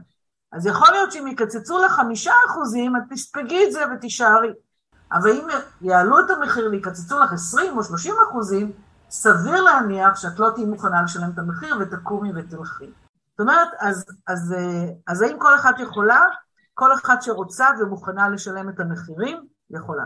אז 0.51 0.65
יכול 0.65 0.87
להיות 0.91 1.11
שאם 1.11 1.27
יקצצו 1.27 1.83
לך 1.85 1.91
חמישה 1.91 2.33
אחוזים, 2.47 2.95
את 2.95 3.01
תספגי 3.09 3.63
את 3.67 3.71
זה 3.71 3.79
ותישארי. 3.93 4.53
אבל 5.11 5.31
אם 5.31 5.47
יעלו 5.81 6.19
את 6.19 6.29
המחיר 6.29 6.69
ויקצצו 6.71 7.19
לך 7.19 7.33
20 7.33 7.77
או 7.77 7.83
30 7.83 8.13
אחוזים, 8.29 8.71
סביר 9.09 9.61
להניח 9.61 10.15
שאת 10.15 10.39
לא 10.39 10.49
תהיי 10.55 10.65
מוכנה 10.65 11.01
לשלם 11.01 11.29
את 11.33 11.39
המחיר 11.39 11.77
ותקומי 11.79 12.29
ותלכי. 12.35 12.85
זאת 13.31 13.39
אומרת, 13.39 13.67
אז, 13.79 14.05
אז, 14.27 14.55
אז 15.07 15.21
האם 15.21 15.39
כל 15.39 15.55
אחת 15.55 15.79
יכולה? 15.79 16.19
כל 16.73 16.93
אחת 16.93 17.21
שרוצה 17.21 17.67
ומוכנה 17.79 18.29
לשלם 18.29 18.69
את 18.69 18.79
המחירים, 18.79 19.45
יכולה. 19.69 20.03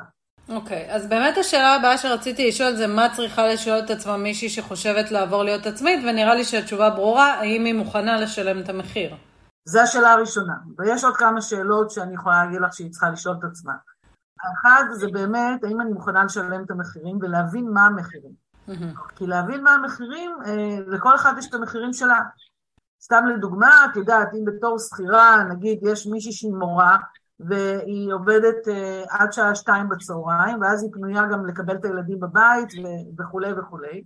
אוקיי, 0.49 0.87
okay, 0.89 0.95
אז 0.95 1.07
באמת 1.07 1.37
השאלה 1.37 1.75
הבאה 1.75 1.97
שרציתי 1.97 2.47
לשאול 2.47 2.75
זה 2.75 2.87
מה 2.87 3.07
צריכה 3.15 3.47
לשאול 3.47 3.79
את 3.79 3.89
עצמה 3.89 4.17
מישהי 4.17 4.49
שחושבת 4.49 5.11
לעבור 5.11 5.43
להיות 5.43 5.65
עצמית, 5.65 5.99
ונראה 6.07 6.35
לי 6.35 6.43
שהתשובה 6.43 6.89
ברורה, 6.89 7.33
האם 7.33 7.65
היא 7.65 7.73
מוכנה 7.73 8.21
לשלם 8.21 8.59
את 8.59 8.69
המחיר. 8.69 9.15
זו 9.65 9.79
השאלה 9.79 10.11
הראשונה, 10.11 10.53
ויש 10.77 11.03
עוד 11.03 11.17
כמה 11.17 11.41
שאלות 11.41 11.91
שאני 11.91 12.13
יכולה 12.13 12.45
להגיד 12.45 12.61
לך 12.61 12.73
שהיא 12.73 12.91
צריכה 12.91 13.09
לשאול 13.09 13.35
את 13.39 13.43
עצמה. 13.43 13.73
האחד 14.43 14.83
זה 14.91 15.07
באמת, 15.13 15.63
האם 15.63 15.81
אני 15.81 15.91
מוכנה 15.91 16.23
לשלם 16.23 16.63
את 16.63 16.71
המחירים 16.71 17.17
ולהבין 17.21 17.69
מה 17.73 17.85
המחירים. 17.85 18.31
Mm-hmm. 18.69 19.15
כי 19.15 19.27
להבין 19.27 19.63
מה 19.63 19.71
המחירים, 19.71 20.31
אה, 20.45 20.77
לכל 20.87 21.15
אחד 21.15 21.33
יש 21.37 21.47
את 21.49 21.53
המחירים 21.53 21.93
שלה. 21.93 22.21
סתם 23.01 23.25
לדוגמה, 23.25 23.85
את 23.91 23.95
יודעת, 23.95 24.33
אם 24.33 24.45
בתור 24.45 24.79
שכירה, 24.79 25.43
נגיד, 25.43 25.79
יש 25.81 26.07
מישהי 26.07 26.31
שהיא 26.31 26.53
מורה, 26.53 26.97
והיא 27.39 28.13
עובדת 28.13 28.67
uh, 28.67 28.71
עד 29.09 29.33
שעה 29.33 29.55
שתיים 29.55 29.89
בצהריים, 29.89 30.61
ואז 30.61 30.83
היא 30.83 30.91
פנויה 30.93 31.25
גם 31.31 31.45
לקבל 31.45 31.75
את 31.75 31.85
הילדים 31.85 32.19
בבית 32.19 32.69
וכולי 33.19 33.53
וכולי, 33.53 34.03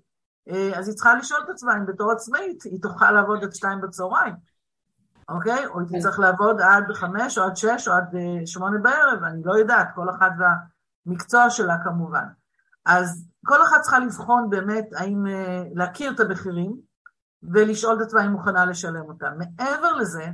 uh, 0.50 0.78
אז 0.78 0.88
היא 0.88 0.96
צריכה 0.96 1.16
לשאול 1.16 1.42
את 1.46 1.50
עצמה 1.50 1.78
אם 1.78 1.86
בתור 1.86 2.12
עצמאית 2.12 2.64
היא 2.64 2.82
תוכל 2.82 3.12
לעבוד 3.12 3.44
עד 3.44 3.54
שתיים 3.54 3.82
בצהריים, 3.82 4.34
אוקיי? 5.30 5.66
או 5.66 5.80
היא 5.80 5.88
כן. 5.90 5.98
תצטרך 5.98 6.20
לעבוד 6.20 6.62
עד 6.62 6.84
חמש 6.94 7.38
או 7.38 7.44
עד 7.44 7.56
שש 7.56 7.88
או 7.88 7.94
עד 7.94 8.14
uh, 8.14 8.46
שמונה 8.46 8.78
בערב, 8.78 9.24
אני 9.24 9.42
לא 9.46 9.58
יודעת, 9.58 9.88
כל 9.96 10.10
אחת 10.10 10.32
והמקצוע 10.40 11.50
שלה 11.50 11.76
כמובן. 11.84 12.26
אז 12.86 13.28
כל 13.46 13.64
אחת 13.64 13.82
צריכה 13.82 14.00
לבחון 14.00 14.50
באמת 14.50 14.86
האם 14.96 15.26
uh, 15.26 15.30
להכיר 15.76 16.12
את 16.12 16.20
המחירים 16.20 16.76
ולשאול 17.44 17.98
את 17.98 18.02
עצמה 18.02 18.26
אם 18.26 18.32
מוכנה 18.32 18.66
לשלם 18.66 19.06
אותם. 19.06 19.32
מעבר 19.38 19.94
לזה, 19.94 20.26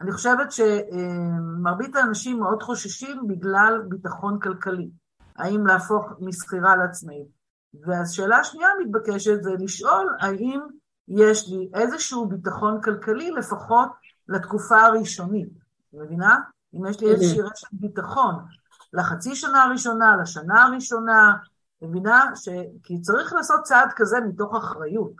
אני 0.00 0.12
חושבת 0.12 0.52
שמרבית 0.52 1.96
האנשים 1.96 2.40
מאוד 2.40 2.62
חוששים 2.62 3.28
בגלל 3.28 3.82
ביטחון 3.88 4.38
כלכלי. 4.40 4.90
האם 5.36 5.66
להפוך 5.66 6.12
משכירה 6.20 6.76
לעצמאית. 6.76 7.26
והשאלה 7.86 8.38
השנייה 8.38 8.68
המתבקשת 8.68 9.42
זה 9.42 9.50
לשאול 9.58 10.16
האם 10.20 10.60
יש 11.08 11.48
לי 11.48 11.70
איזשהו 11.74 12.28
ביטחון 12.28 12.80
כלכלי 12.82 13.30
לפחות 13.30 13.88
לתקופה 14.28 14.80
הראשונית. 14.80 15.48
מבינה? 15.92 16.36
אם 16.74 16.86
יש 16.86 17.00
לי 17.00 17.10
איזושהי 17.10 17.40
רשת 17.40 17.68
ביטחון 17.72 18.34
לחצי 18.92 19.34
שנה 19.34 19.62
הראשונה, 19.62 20.16
לשנה 20.22 20.64
הראשונה, 20.64 21.36
מבינה? 21.82 22.30
ש... 22.34 22.48
כי 22.82 23.00
צריך 23.00 23.32
לעשות 23.32 23.62
צעד 23.62 23.92
כזה 23.96 24.20
מתוך 24.20 24.56
אחריות. 24.56 25.12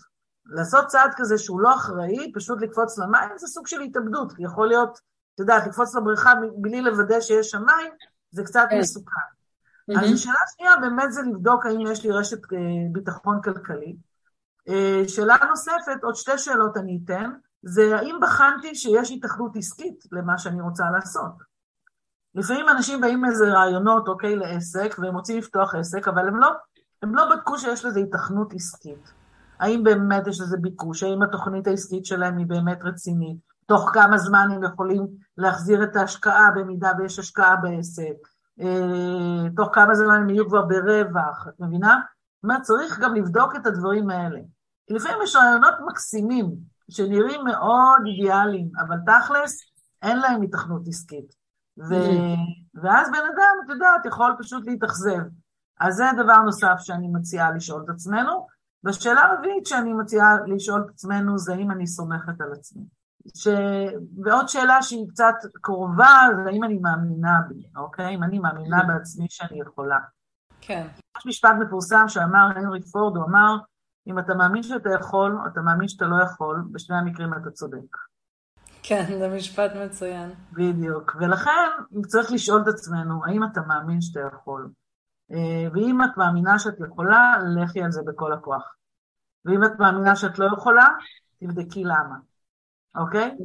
לעשות 0.46 0.86
צעד 0.86 1.10
כזה 1.16 1.38
שהוא 1.38 1.60
לא 1.60 1.74
אחראי, 1.74 2.32
פשוט 2.34 2.62
לקפוץ 2.62 2.98
למים, 2.98 3.38
זה 3.38 3.46
סוג 3.46 3.66
של 3.66 3.80
התאבדות, 3.80 4.32
כי 4.32 4.42
יכול 4.42 4.68
להיות, 4.68 4.98
את 5.34 5.40
יודעת, 5.40 5.66
לקפוץ 5.66 5.94
לבריכה 5.94 6.32
בלי 6.56 6.82
לוודא 6.82 7.20
שיש 7.20 7.50
שם 7.50 7.62
מים, 7.66 7.92
זה 8.30 8.44
קצת 8.44 8.66
כן. 8.70 8.78
מסוכן. 8.78 9.20
אז 9.96 10.12
השאלה 10.12 10.34
השנייה 10.48 10.76
באמת 10.76 11.12
זה 11.12 11.22
לבדוק 11.22 11.66
האם 11.66 11.80
יש 11.80 12.04
לי 12.04 12.10
רשת 12.10 12.52
אה, 12.52 12.58
ביטחון 12.92 13.40
כלכלי. 13.42 13.96
אה, 14.68 15.02
שאלה 15.08 15.36
נוספת, 15.50 16.02
עוד 16.02 16.14
שתי 16.14 16.38
שאלות 16.38 16.76
אני 16.76 17.00
אתן, 17.04 17.30
זה 17.62 17.96
האם 17.96 18.18
בחנתי 18.22 18.74
שיש 18.74 19.10
התאחדות 19.10 19.56
עסקית 19.56 20.04
למה 20.12 20.38
שאני 20.38 20.60
רוצה 20.60 20.84
לעשות. 20.90 21.32
לפעמים 22.34 22.68
אנשים 22.68 23.00
באים 23.00 23.20
מאיזה 23.20 23.52
רעיונות, 23.52 24.08
אוקיי, 24.08 24.36
לעסק, 24.36 24.94
והם 24.98 25.14
רוצים 25.14 25.38
לפתוח 25.38 25.74
עסק, 25.74 26.08
אבל 26.08 26.28
הם 26.28 26.36
לא, 26.36 26.48
הם 27.02 27.14
לא 27.14 27.34
בדקו 27.34 27.58
שיש 27.58 27.84
לזה 27.84 28.00
התכנות 28.00 28.52
עסקית. 28.54 29.12
האם 29.58 29.84
באמת 29.84 30.26
יש 30.26 30.40
לזה 30.40 30.56
ביקוש, 30.56 31.02
האם 31.02 31.22
התוכנית 31.22 31.66
העסקית 31.66 32.06
שלהם 32.06 32.38
היא 32.38 32.46
באמת 32.46 32.78
רצינית, 32.82 33.38
תוך 33.66 33.90
כמה 33.94 34.18
זמן 34.18 34.48
הם 34.54 34.64
יכולים 34.64 35.06
להחזיר 35.38 35.82
את 35.82 35.96
ההשקעה 35.96 36.50
במידה 36.56 36.90
ויש 36.98 37.18
השקעה 37.18 37.56
בעסק, 37.56 38.14
אה, 38.60 39.50
תוך 39.56 39.70
כמה 39.72 39.94
זמן 39.94 40.14
הם 40.14 40.30
יהיו 40.30 40.48
כבר 40.48 40.62
ברווח, 40.62 41.48
את 41.48 41.60
מבינה? 41.60 42.00
זאת 42.36 42.44
אומרת, 42.44 42.62
צריך 42.62 42.98
גם 42.98 43.14
לבדוק 43.14 43.56
את 43.56 43.66
הדברים 43.66 44.10
האלה. 44.10 44.40
לפעמים 44.90 45.18
יש 45.22 45.36
רעיונות 45.36 45.74
מקסימים, 45.86 46.56
שנראים 46.90 47.44
מאוד 47.44 48.00
אידיאליים, 48.06 48.70
אבל 48.80 48.96
תכלס, 49.06 49.60
אין 50.02 50.18
להם 50.18 50.42
התכנות 50.42 50.82
עסקית. 50.88 51.34
ו... 51.78 51.90
Mm-hmm. 51.90 52.82
ואז 52.82 53.10
בן 53.10 53.26
אדם, 53.34 53.56
את 53.64 53.70
יודעת, 53.70 54.06
יכול 54.06 54.36
פשוט 54.38 54.66
להתאכזב. 54.66 55.20
אז 55.80 55.94
זה 55.94 56.04
דבר 56.22 56.42
נוסף 56.42 56.74
שאני 56.78 57.08
מציעה 57.08 57.50
לשאול 57.50 57.82
את 57.84 57.88
עצמנו. 57.88 58.46
והשאלה 58.84 59.22
הרביעית 59.22 59.66
שאני 59.66 59.92
מציעה 59.92 60.36
לשאול 60.46 60.82
את 60.86 60.90
עצמנו 60.90 61.38
זה 61.38 61.54
האם 61.54 61.70
אני 61.70 61.86
סומכת 61.86 62.40
על 62.40 62.52
עצמי. 62.52 62.82
ש... 63.34 63.48
ועוד 64.24 64.48
שאלה 64.48 64.82
שהיא 64.82 65.08
קצת 65.08 65.34
קרובה, 65.60 66.28
זה 66.44 66.50
האם 66.50 66.64
אני 66.64 66.78
מאמינה 66.78 67.40
בי, 67.48 67.66
אוקיי? 67.76 68.14
אם 68.14 68.24
אני 68.24 68.38
מאמינה 68.38 68.82
בעצמי 68.84 69.26
שאני 69.28 69.60
יכולה. 69.60 69.98
כן. 70.60 70.86
יש 71.18 71.26
משפט 71.26 71.54
מפורסם 71.60 72.04
שאמר 72.08 72.48
הנרי 72.56 72.82
פורד, 72.82 73.16
הוא 73.16 73.24
אמר, 73.24 73.56
אם 74.08 74.18
אתה 74.18 74.34
מאמין 74.34 74.62
שאתה 74.62 74.90
יכול, 75.00 75.38
אתה 75.52 75.60
מאמין 75.60 75.88
שאתה 75.88 76.04
לא 76.04 76.22
יכול, 76.22 76.64
בשני 76.72 76.96
המקרים 76.96 77.34
אתה 77.34 77.50
צודק. 77.50 77.96
כן, 78.82 79.04
זה 79.18 79.28
משפט 79.36 79.70
מצוין. 79.84 80.30
בדיוק. 80.52 81.16
ולכן 81.20 81.68
צריך 82.06 82.32
לשאול 82.32 82.62
את 82.62 82.68
עצמנו, 82.68 83.24
האם 83.24 83.44
אתה 83.44 83.60
מאמין 83.60 84.00
שאתה 84.00 84.20
יכול? 84.32 84.70
אה, 85.32 85.68
ואם 85.72 86.04
את 86.04 86.16
מאמינה 86.16 86.58
שאת 86.58 86.80
יכולה, 86.80 87.36
לכי 87.56 87.82
על 87.82 87.90
זה 87.90 88.02
בכל 88.06 88.32
הכוח. 88.32 88.74
ואם 89.44 89.64
את 89.64 89.72
מאמינה 89.78 90.16
שאת 90.16 90.38
לא 90.38 90.46
יכולה, 90.56 90.88
תבדקי 91.40 91.84
למה, 91.84 92.16
אוקיי? 92.96 93.36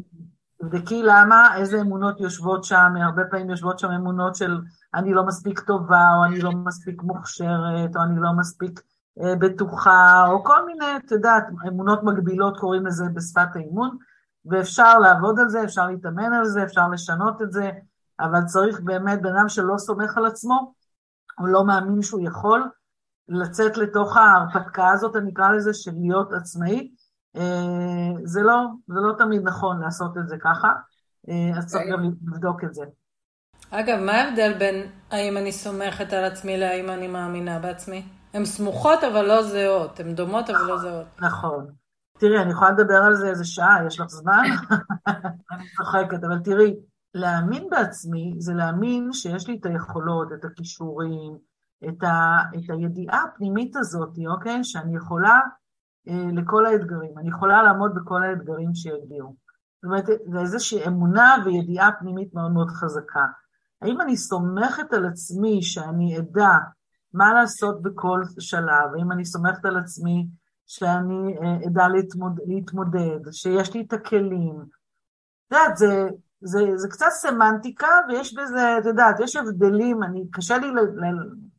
תבדקי 0.57 1.03
למה, 1.03 1.57
איזה 1.57 1.81
אמונות 1.81 2.19
יושבות 2.19 2.63
שם, 2.63 2.93
הרבה 2.95 3.21
פעמים 3.31 3.49
יושבות 3.49 3.79
שם 3.79 3.91
אמונות 3.91 4.35
של 4.35 4.61
אני 4.93 5.13
לא 5.13 5.25
מספיק 5.25 5.59
טובה, 5.59 6.07
או 6.17 6.25
אני 6.25 6.41
לא 6.41 6.51
מספיק 6.51 7.01
מוכשרת, 7.01 7.95
או 7.95 8.01
אני 8.03 8.19
לא 8.19 8.29
מספיק 8.39 8.81
בטוחה, 9.17 10.25
או 10.27 10.43
כל 10.43 10.65
מיני, 10.65 10.85
את 11.05 11.11
יודעת, 11.11 11.43
אמונות 11.67 12.03
מגבילות 12.03 12.59
קוראים 12.59 12.85
לזה 12.85 13.05
בשפת 13.13 13.55
האימון, 13.55 13.97
ואפשר 14.45 14.99
לעבוד 14.99 15.39
על 15.39 15.49
זה, 15.49 15.63
אפשר 15.63 15.87
להתאמן 15.87 16.33
על 16.33 16.45
זה, 16.45 16.63
אפשר 16.63 16.89
לשנות 16.89 17.41
את 17.41 17.51
זה, 17.51 17.71
אבל 18.19 18.45
צריך 18.45 18.79
באמת, 18.79 19.21
בן 19.21 19.37
אדם 19.37 19.49
שלא 19.49 19.77
סומך 19.77 20.17
על 20.17 20.25
עצמו, 20.25 20.73
הוא 21.39 21.47
לא 21.47 21.65
מאמין 21.65 22.01
שהוא 22.01 22.21
יכול 22.23 22.69
לצאת 23.27 23.77
לתוך 23.77 24.17
ההרפתקה 24.17 24.91
הזאת, 24.91 25.15
אני 25.15 25.31
אקרא 25.31 25.51
לזה, 25.51 25.73
של 25.73 25.91
להיות 25.95 26.33
עצמאי. 26.33 26.91
אה, 27.35 28.11
זה 28.23 28.41
לא, 28.41 28.55
זה 28.87 28.99
לא 28.99 29.13
תמיד 29.17 29.41
נכון 29.43 29.81
לעשות 29.81 30.17
את 30.17 30.27
זה 30.27 30.37
ככה, 30.37 30.73
אה, 31.29 31.57
אז 31.57 31.65
צריך 31.65 31.83
גם 31.91 32.03
לבדוק 32.03 32.63
את 32.63 32.73
זה. 32.73 32.83
אגב, 33.69 33.99
מה 33.99 34.11
ההבדל 34.11 34.53
בין 34.59 34.91
האם 35.11 35.37
אני 35.37 35.51
סומכת 35.51 36.13
על 36.13 36.23
עצמי 36.23 36.57
להאם 36.57 36.89
אני 36.89 37.07
מאמינה 37.07 37.59
בעצמי? 37.59 38.05
הן 38.33 38.45
סמוכות 38.45 39.03
אבל 39.03 39.25
לא 39.25 39.43
זהות, 39.43 39.99
הן 39.99 40.15
דומות 40.15 40.49
אבל 40.49 40.65
לא 40.65 40.77
זהות. 40.77 41.07
נכון. 41.21 41.67
תראי, 42.19 42.41
אני 42.41 42.51
יכולה 42.51 42.71
לדבר 42.71 43.03
על 43.05 43.15
זה 43.15 43.29
איזה 43.29 43.45
שעה, 43.45 43.77
יש 43.87 43.99
לך 43.99 44.07
זמן? 44.07 44.43
אני 45.51 45.63
צוחקת, 45.77 46.23
אבל 46.23 46.39
תראי, 46.39 46.75
להאמין 47.13 47.69
בעצמי 47.69 48.35
זה 48.37 48.53
להאמין 48.53 49.13
שיש 49.13 49.47
לי 49.47 49.57
את 49.59 49.65
היכולות, 49.65 50.27
את 50.33 50.45
הכישורים, 50.45 51.37
את, 51.89 52.03
ה, 52.03 52.41
את 52.55 52.69
הידיעה 52.69 53.23
הפנימית 53.23 53.75
הזאת, 53.75 54.17
אוקיי? 54.27 54.63
שאני 54.63 54.95
יכולה 54.95 55.39
אה, 56.07 56.31
לכל 56.33 56.65
האתגרים, 56.65 57.17
אני 57.17 57.29
יכולה 57.29 57.63
לעמוד 57.63 57.95
בכל 57.95 58.23
האתגרים 58.23 58.75
שיגיעו. 58.75 59.35
זאת 59.75 59.83
אומרת, 59.83 60.05
זה 60.05 60.39
איזושהי 60.39 60.87
אמונה 60.87 61.35
וידיעה 61.45 61.91
פנימית 61.99 62.33
מאוד 62.33 62.51
מאוד 62.51 62.69
חזקה. 62.69 63.25
האם 63.83 64.01
אני 64.01 64.17
סומכת 64.17 64.93
על 64.93 65.05
עצמי 65.05 65.61
שאני 65.61 66.17
אדע 66.17 66.57
מה 67.13 67.33
לעשות 67.33 67.81
בכל 67.81 68.21
שלב? 68.39 68.95
האם 68.97 69.11
אני 69.11 69.25
סומכת 69.25 69.65
על 69.65 69.77
עצמי 69.77 70.27
שאני 70.67 71.37
אה, 71.41 71.67
אדע 71.67 71.87
להתמודד, 71.87 72.43
להתמודד 72.47 73.31
שיש 73.31 73.73
לי 73.73 73.81
את 73.87 73.93
הכלים? 73.93 74.55
את 75.47 75.51
יודעת, 75.51 75.77
זה, 75.77 76.09
זה, 76.41 76.77
זה 76.77 76.87
קצת 76.87 77.09
סמנטיקה 77.09 77.87
ויש 78.07 78.33
בזה, 78.33 78.77
את 78.77 78.85
יודעת, 78.85 79.19
יש 79.19 79.35
הבדלים, 79.35 80.03
אני, 80.03 80.23
קשה 80.31 80.57
לי 80.57 80.67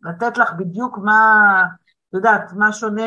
לתת 0.02 0.38
לך 0.38 0.52
בדיוק 0.58 0.98
מה, 0.98 1.64
את 2.08 2.14
יודעת, 2.14 2.52
מה 2.52 2.72
שונה 2.72 3.02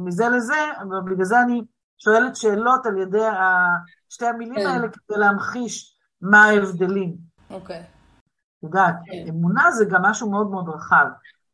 מזה 0.00 0.28
לזה, 0.28 0.72
אבל 0.80 1.00
בגלל 1.00 1.24
זה 1.24 1.40
אני 1.40 1.62
שואלת 1.98 2.36
שאלות 2.36 2.86
על 2.86 2.98
ידי 2.98 3.24
שתי 4.08 4.26
המילים 4.26 4.54
כן. 4.54 4.66
האלה 4.66 4.88
כדי 4.88 5.18
להמחיש 5.18 5.98
מה 6.20 6.44
ההבדלים. 6.44 7.16
אוקיי. 7.50 7.80
את 7.80 7.95
יודעת, 8.66 8.94
כן. 9.04 9.24
אמונה 9.28 9.70
זה 9.70 9.84
גם 9.84 10.02
משהו 10.02 10.30
מאוד 10.30 10.50
מאוד 10.50 10.68
רחב. 10.68 11.06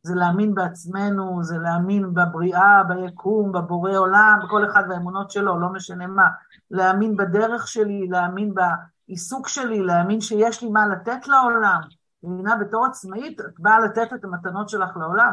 זה 0.02 0.14
להאמין 0.14 0.54
בעצמנו, 0.54 1.42
זה 1.42 1.58
להאמין 1.58 2.14
בבריאה, 2.14 2.82
ביקום, 2.84 3.52
בבורא 3.52 3.96
עולם, 3.96 4.38
בכל 4.44 4.70
אחד 4.70 4.82
והאמונות 4.88 5.30
שלו, 5.30 5.60
לא 5.60 5.68
משנה 5.68 6.06
מה. 6.06 6.28
להאמין 6.70 7.16
בדרך 7.16 7.68
שלי, 7.68 8.08
להאמין 8.10 8.54
בעיסוק 8.54 9.48
שלי, 9.48 9.82
להאמין 9.82 10.20
שיש 10.20 10.62
לי 10.62 10.70
מה 10.70 10.86
לתת 10.86 11.28
לעולם. 11.28 11.80
מבינה, 12.22 12.56
בתור 12.56 12.86
עצמאית, 12.86 13.40
את 13.40 13.60
באה 13.60 13.80
לתת 13.80 14.12
את 14.14 14.24
המתנות 14.24 14.68
שלך 14.68 14.96
לעולם. 14.96 15.32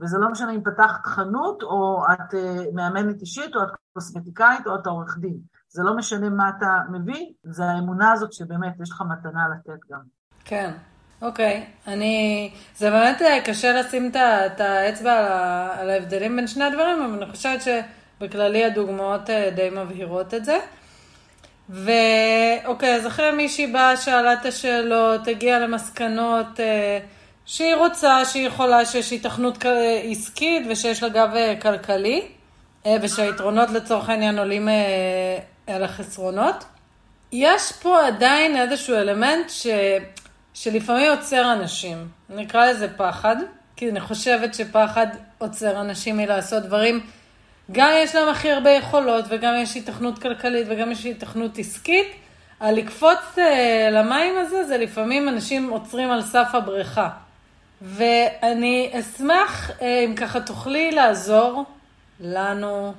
וזה 0.00 0.18
לא 0.18 0.30
משנה 0.30 0.52
אם 0.52 0.62
פתחת 0.62 1.06
חנות, 1.06 1.62
או 1.62 2.04
את 2.12 2.34
uh, 2.34 2.74
מאמנת 2.74 3.20
אישית, 3.20 3.56
או 3.56 3.62
את 3.62 3.68
קוסמטיקאית, 3.92 4.66
או 4.66 4.74
את 4.74 4.86
עורך 4.86 5.18
דין. 5.18 5.38
זה 5.68 5.82
לא 5.82 5.96
משנה 5.96 6.30
מה 6.30 6.48
אתה 6.58 6.80
מביא, 6.90 7.32
זה 7.42 7.64
האמונה 7.64 8.12
הזאת 8.12 8.32
שבאמת 8.32 8.80
יש 8.82 8.90
לך 8.90 9.02
מתנה 9.08 9.48
לתת 9.48 9.80
גם. 9.90 10.00
כן, 10.44 10.74
אוקיי. 11.22 11.64
אני... 11.86 12.50
זה 12.76 12.90
באמת 12.90 13.22
אה, 13.22 13.40
קשה 13.44 13.72
לשים 13.72 14.12
את 14.14 14.60
האצבע 14.60 15.12
על 15.78 15.90
ההבדלים 15.90 16.36
בין 16.36 16.46
שני 16.46 16.64
הדברים, 16.64 17.02
אבל 17.02 17.22
אני 17.22 17.32
חושבת 17.32 17.60
שבכללי 17.62 18.64
הדוגמאות 18.64 19.30
אה, 19.30 19.50
די 19.54 19.68
מבהירות 19.72 20.34
את 20.34 20.44
זה. 20.44 20.58
ואוקיי, 21.68 22.94
אז 22.94 23.06
אחרי 23.06 23.30
מישהי 23.30 23.66
באה, 23.66 23.96
שאלה 23.96 24.32
את 24.32 24.46
השאלות, 24.46 25.28
הגיעה 25.28 25.58
למסקנות 25.58 26.60
אה, 26.60 26.98
שהיא 27.46 27.74
רוצה, 27.74 28.24
שהיא 28.24 28.46
יכולה, 28.46 28.84
שיש 28.84 29.10
היתכנות 29.10 29.64
עסקית 30.10 30.66
ושיש 30.70 31.02
לה 31.02 31.08
גב 31.08 31.30
כלכלי, 31.62 32.22
ושהיתרונות 33.02 33.70
לצורך 33.70 34.08
העניין 34.08 34.38
עולים 34.38 34.68
על 35.66 35.84
החסרונות. 35.84 36.64
יש 37.32 37.72
פה 37.82 38.06
עדיין 38.06 38.56
איזשהו 38.56 38.96
אלמנט 38.96 39.50
ש... 39.50 39.66
שלפעמים 40.54 41.10
עוצר 41.10 41.52
אנשים. 41.52 42.08
נקרא 42.30 42.66
לזה 42.66 42.96
פחד, 42.96 43.36
כי 43.76 43.90
אני 43.90 44.00
חושבת 44.00 44.54
שפחד 44.54 45.06
עוצר 45.38 45.80
אנשים 45.80 46.16
מלעשות 46.16 46.62
דברים. 46.62 47.00
גם 47.72 47.90
יש 47.94 48.14
להם 48.14 48.28
הכי 48.28 48.50
הרבה 48.50 48.70
יכולות, 48.70 49.24
וגם 49.28 49.54
יש 49.56 49.74
היתכנות 49.74 50.18
כלכלית, 50.18 50.66
וגם 50.70 50.92
יש 50.92 51.04
היתכנות 51.04 51.58
עסקית. 51.58 52.06
על 52.60 52.74
לקפוץ 52.74 53.18
uh, 53.36 53.40
למים 53.90 54.38
הזה, 54.38 54.64
זה 54.64 54.76
לפעמים 54.78 55.28
אנשים 55.28 55.70
עוצרים 55.70 56.10
על 56.10 56.22
סף 56.22 56.48
הבריכה. 56.52 57.08
ואני 57.82 58.90
אשמח 58.92 59.70
uh, 59.70 59.82
אם 59.82 60.14
ככה 60.16 60.40
תוכלי 60.40 60.90
לעזור 60.90 61.64
לנו, 62.20 62.92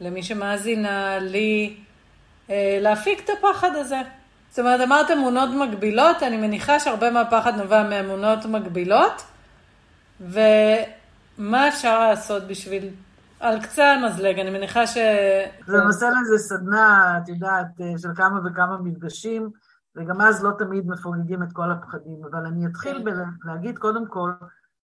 למי 0.00 0.22
שמאזינה, 0.22 1.18
לי, 1.18 1.74
אה, 2.50 2.78
להפיק 2.80 3.20
את 3.24 3.30
הפחד 3.30 3.70
הזה. 3.74 4.00
זאת 4.54 4.58
אומרת, 4.58 4.80
אמרת 4.80 5.10
אמונות 5.10 5.48
מגבילות, 5.50 6.22
אני 6.22 6.36
מניחה 6.36 6.80
שהרבה 6.80 7.10
מהפחד 7.10 7.54
נובע 7.56 7.88
מאמונות 7.88 8.46
מגבילות, 8.46 9.22
ומה 10.20 11.68
אפשר 11.68 12.08
לעשות 12.08 12.42
בשביל, 12.42 12.94
על 13.40 13.62
קצה 13.62 13.92
המזלג, 13.92 14.38
אני 14.38 14.50
מניחה 14.50 14.86
ש... 14.86 14.98
זה 15.66 15.76
נושא 15.76 16.04
לזה 16.04 16.38
סדנה, 16.38 17.18
את 17.22 17.28
יודעת, 17.28 17.66
של 17.96 18.08
כמה 18.16 18.40
וכמה 18.44 18.78
מפגשים, 18.78 19.50
וגם 19.96 20.20
אז 20.20 20.44
לא 20.44 20.50
תמיד 20.58 20.86
מפוגגים 20.86 21.42
את 21.42 21.52
כל 21.52 21.70
הפחדים, 21.70 22.24
אבל 22.30 22.46
אני 22.46 22.66
אתחיל 22.66 22.98
כן. 22.98 23.04
בלהגיד 23.44 23.78
קודם 23.78 24.08
כל, 24.08 24.30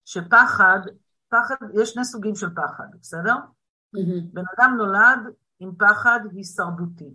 שפחד, 0.05 0.81
פחד, 1.29 1.57
יש 1.75 1.91
שני 1.91 2.05
סוגים 2.05 2.35
של 2.35 2.51
פחד, 2.55 2.87
בסדר? 3.01 3.35
בן 4.33 4.45
אדם 4.59 4.75
נולד 4.79 5.19
עם 5.61 5.71
פחד 5.79 6.21
הישרדותי. 6.33 7.15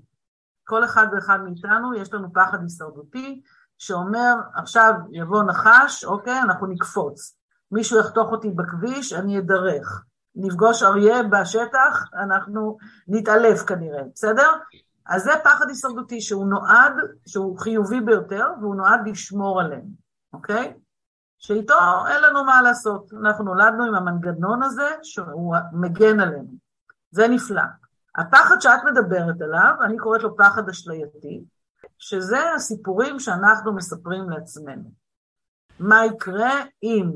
כל 0.64 0.86
אחד 0.86 1.08
ואחד 1.12 1.40
מאיתנו 1.44 1.94
יש 1.94 2.14
לנו 2.14 2.34
פחד 2.34 2.62
הישרדותי 2.62 3.42
שאומר 3.78 4.36
עכשיו 4.56 4.94
יבוא 5.12 5.44
נחש, 5.44 6.06
אוקיי, 6.06 6.42
אנחנו 6.42 6.68
נקפוץ. 6.68 7.38
מישהו 7.72 8.00
יחתוך 8.00 8.32
אותי 8.32 8.52
בכביש, 8.52 9.14
אני 9.14 9.40
אדרך. 9.40 10.04
נפגוש 10.36 10.84
אריה 10.84 11.24
בשטח, 11.24 12.04
אנחנו 12.14 12.78
נתעלף 13.08 13.64
כנראה, 13.64 14.04
בסדר? 14.16 14.50
אז 15.06 15.24
זה 15.24 15.32
פחד 15.44 15.70
הישרדותי 15.70 16.22
שהוא 16.22 16.46
נועד, 16.46 16.94
שהוא 17.28 17.60
חיובי 17.60 18.02
ביותר, 18.02 18.48
והוא 18.62 18.76
נועד 18.76 19.08
לשמור 19.08 19.62
עלינו, 19.62 19.90
אוקיי? 20.34 20.74
שאיתו 21.40 21.74
אין 22.08 22.22
לנו 22.22 22.44
מה 22.44 22.62
לעשות. 22.62 23.14
אנחנו 23.22 23.44
נולדנו 23.44 23.84
עם 23.84 23.96
המנגנון 23.96 24.64
הזה 24.64 24.90
שהוא 25.04 25.56
מגן 25.74 26.20
עלינו. 26.20 26.52
זה 27.12 27.28
נפלא. 27.28 27.62
הפחד 28.16 28.56
שאת 28.60 28.84
מדברת 28.86 29.42
עליו, 29.42 29.74
אני 29.86 29.98
קוראת 29.98 30.24
לו 30.24 30.38
פחד 30.38 30.70
אשלייתי, 30.70 31.44
שזה 31.98 32.54
הסיפורים 32.54 33.20
שאנחנו 33.20 33.76
מספרים 33.76 34.30
לעצמנו. 34.30 34.92
מה 35.80 36.06
יקרה 36.06 36.54
אם 36.84 37.12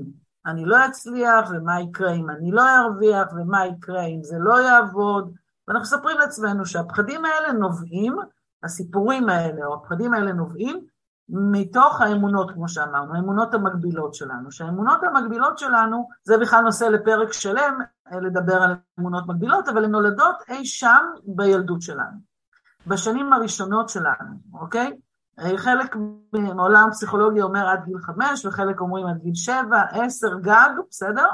אני 0.45 0.65
לא 0.65 0.85
אצליח, 0.85 1.49
ומה 1.49 1.81
יקרה 1.81 2.13
אם 2.13 2.29
אני 2.29 2.51
לא 2.51 2.63
ארוויח, 2.77 3.27
ומה 3.33 3.65
יקרה 3.65 4.05
אם 4.05 4.23
זה 4.23 4.35
לא 4.39 4.61
יעבוד, 4.61 5.33
ואנחנו 5.67 5.97
מספרים 5.97 6.17
לעצמנו 6.17 6.65
שהפחדים 6.65 7.25
האלה 7.25 7.51
נובעים, 7.51 8.17
הסיפורים 8.63 9.29
האלה 9.29 9.65
או 9.65 9.73
הפחדים 9.73 10.13
האלה 10.13 10.33
נובעים 10.33 10.85
מתוך 11.29 12.01
האמונות, 12.01 12.51
כמו 12.51 12.69
שאמרנו, 12.69 13.15
האמונות 13.15 13.53
המקבילות 13.53 14.13
שלנו. 14.13 14.51
שהאמונות 14.51 15.03
המקבילות 15.03 15.57
שלנו, 15.57 16.09
זה 16.23 16.37
בכלל 16.37 16.61
נושא 16.61 16.83
לפרק 16.83 17.33
שלם, 17.33 17.79
אה, 18.11 18.19
לדבר 18.19 18.61
על 18.63 18.75
אמונות 18.99 19.27
מקבילות, 19.27 19.67
אבל 19.69 19.85
הן 19.85 19.91
נולדות 19.91 20.35
אי 20.49 20.65
שם 20.65 21.05
בילדות 21.25 21.81
שלנו, 21.81 22.17
בשנים 22.87 23.33
הראשונות 23.33 23.89
שלנו, 23.89 24.35
אוקיי? 24.53 24.97
אה, 25.39 25.57
חלק 25.57 25.95
מעולם 26.33 26.87
הפסיכולוגיה 26.87 27.43
אומר 27.43 27.67
עד 27.67 27.79
גיל 27.85 27.99
חמש, 27.99 28.45
וחלק 28.45 28.81
אומרים 28.81 29.07
עד 29.07 29.17
גיל 29.17 29.35
שבע, 29.35 29.81
עשר 29.91 30.39
גג, 30.41 30.69
בסדר? 30.89 31.27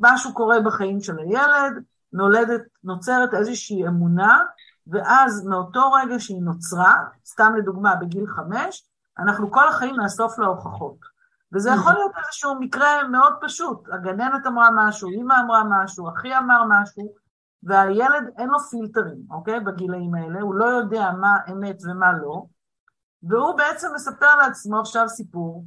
משהו 0.00 0.34
קורה 0.34 0.60
בחיים 0.60 1.00
של 1.00 1.18
הילד, 1.18 1.82
נולדת, 2.12 2.62
נוצרת 2.84 3.34
איזושהי 3.34 3.86
אמונה, 3.86 4.38
ואז 4.86 5.46
מאותו 5.46 5.92
רגע 5.92 6.18
שהיא 6.18 6.42
נוצרה, 6.42 6.94
סתם 7.26 7.52
לדוגמה 7.58 7.94
בגיל 7.96 8.26
חמש, 8.26 8.91
אנחנו 9.18 9.50
כל 9.50 9.68
החיים 9.68 9.96
נאסוף 9.96 10.38
להוכחות. 10.38 10.96
וזה 11.52 11.70
יכול 11.70 11.92
להיות 11.92 12.12
איזשהו 12.18 12.54
מקרה 12.60 13.08
מאוד 13.08 13.34
פשוט. 13.40 13.88
הגננת 13.92 14.46
אמרה 14.46 14.68
משהו, 14.74 15.08
אימא 15.08 15.34
אמרה 15.44 15.62
משהו, 15.68 16.08
אחי 16.08 16.38
אמר 16.38 16.62
משהו, 16.68 17.14
והילד 17.62 18.30
אין 18.38 18.48
לו 18.48 18.58
פילטרים, 18.58 19.22
אוקיי? 19.30 19.60
בגילאים 19.60 20.14
האלה, 20.14 20.40
הוא 20.40 20.54
לא 20.54 20.64
יודע 20.64 21.10
מה 21.20 21.36
אמת 21.52 21.76
ומה 21.84 22.12
לא, 22.12 22.42
והוא 23.22 23.56
בעצם 23.56 23.88
מספר 23.94 24.36
לעצמו 24.36 24.80
עכשיו 24.80 25.08
סיפור, 25.08 25.64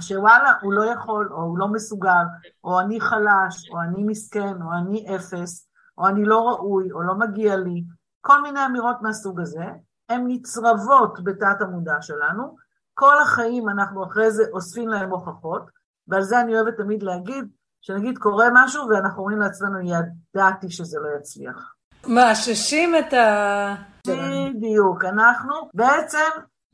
שוואלה, 0.00 0.52
הוא 0.62 0.72
לא 0.72 0.84
יכול, 0.84 1.28
או 1.32 1.42
הוא 1.42 1.58
לא 1.58 1.68
מסוגל, 1.68 2.24
או 2.64 2.80
אני 2.80 3.00
חלש, 3.00 3.70
או 3.70 3.80
אני 3.80 4.04
מסכן, 4.04 4.62
או 4.62 4.72
אני 4.72 5.16
אפס, 5.16 5.68
או 5.98 6.08
אני 6.08 6.24
לא 6.24 6.48
ראוי, 6.48 6.92
או 6.92 7.02
לא 7.02 7.14
מגיע 7.14 7.56
לי, 7.56 7.84
כל 8.20 8.42
מיני 8.42 8.66
אמירות 8.66 8.96
מהסוג 9.02 9.40
הזה, 9.40 9.64
הן 10.08 10.24
נצרבות 10.26 11.24
בתת 11.24 11.60
המודע 11.60 12.02
שלנו, 12.02 12.56
כל 13.00 13.18
החיים 13.22 13.68
אנחנו 13.68 14.04
אחרי 14.04 14.30
זה 14.30 14.42
אוספים 14.52 14.88
להם 14.88 15.10
הוכחות, 15.10 15.62
ועל 16.08 16.22
זה 16.22 16.40
אני 16.40 16.56
אוהבת 16.56 16.76
תמיד 16.76 17.02
להגיד, 17.02 17.44
שנגיד 17.80 18.18
קורה 18.18 18.46
משהו 18.52 18.88
ואנחנו 18.88 19.22
אומרים 19.22 19.40
לעצמנו, 19.40 19.78
ידעתי 19.80 20.70
שזה 20.70 20.98
לא 20.98 21.08
יצליח. 21.18 21.74
מאששים 22.06 22.96
את 22.96 23.12
ה... 23.12 23.74
בדיוק, 24.06 25.04
אנחנו 25.04 25.54
בעצם 25.74 26.28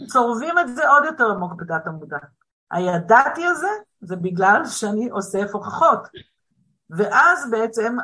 צורבים 0.06 0.58
את 0.58 0.76
זה 0.76 0.88
עוד 0.88 1.04
יותר 1.04 1.30
עמוק 1.30 1.52
בדת 1.52 1.86
המודע. 1.86 2.18
הידעתי 2.70 3.46
הזה 3.46 3.70
זה 4.00 4.16
בגלל 4.16 4.64
שאני 4.64 5.10
אוסף 5.10 5.50
הוכחות. 5.52 6.08
ואז 6.90 7.50
בעצם 7.50 7.96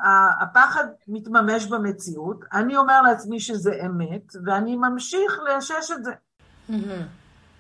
הפחד 0.43 0.85
מתממש 1.09 1.67
במציאות, 1.67 2.45
אני 2.53 2.77
אומר 2.77 3.03
לעצמי 3.03 3.41
שזה 3.41 3.73
אמת, 3.87 4.33
ואני 4.45 4.77
ממשיך 4.77 5.39
לאשש 5.45 5.91
את 5.91 6.05
זה. 6.05 6.13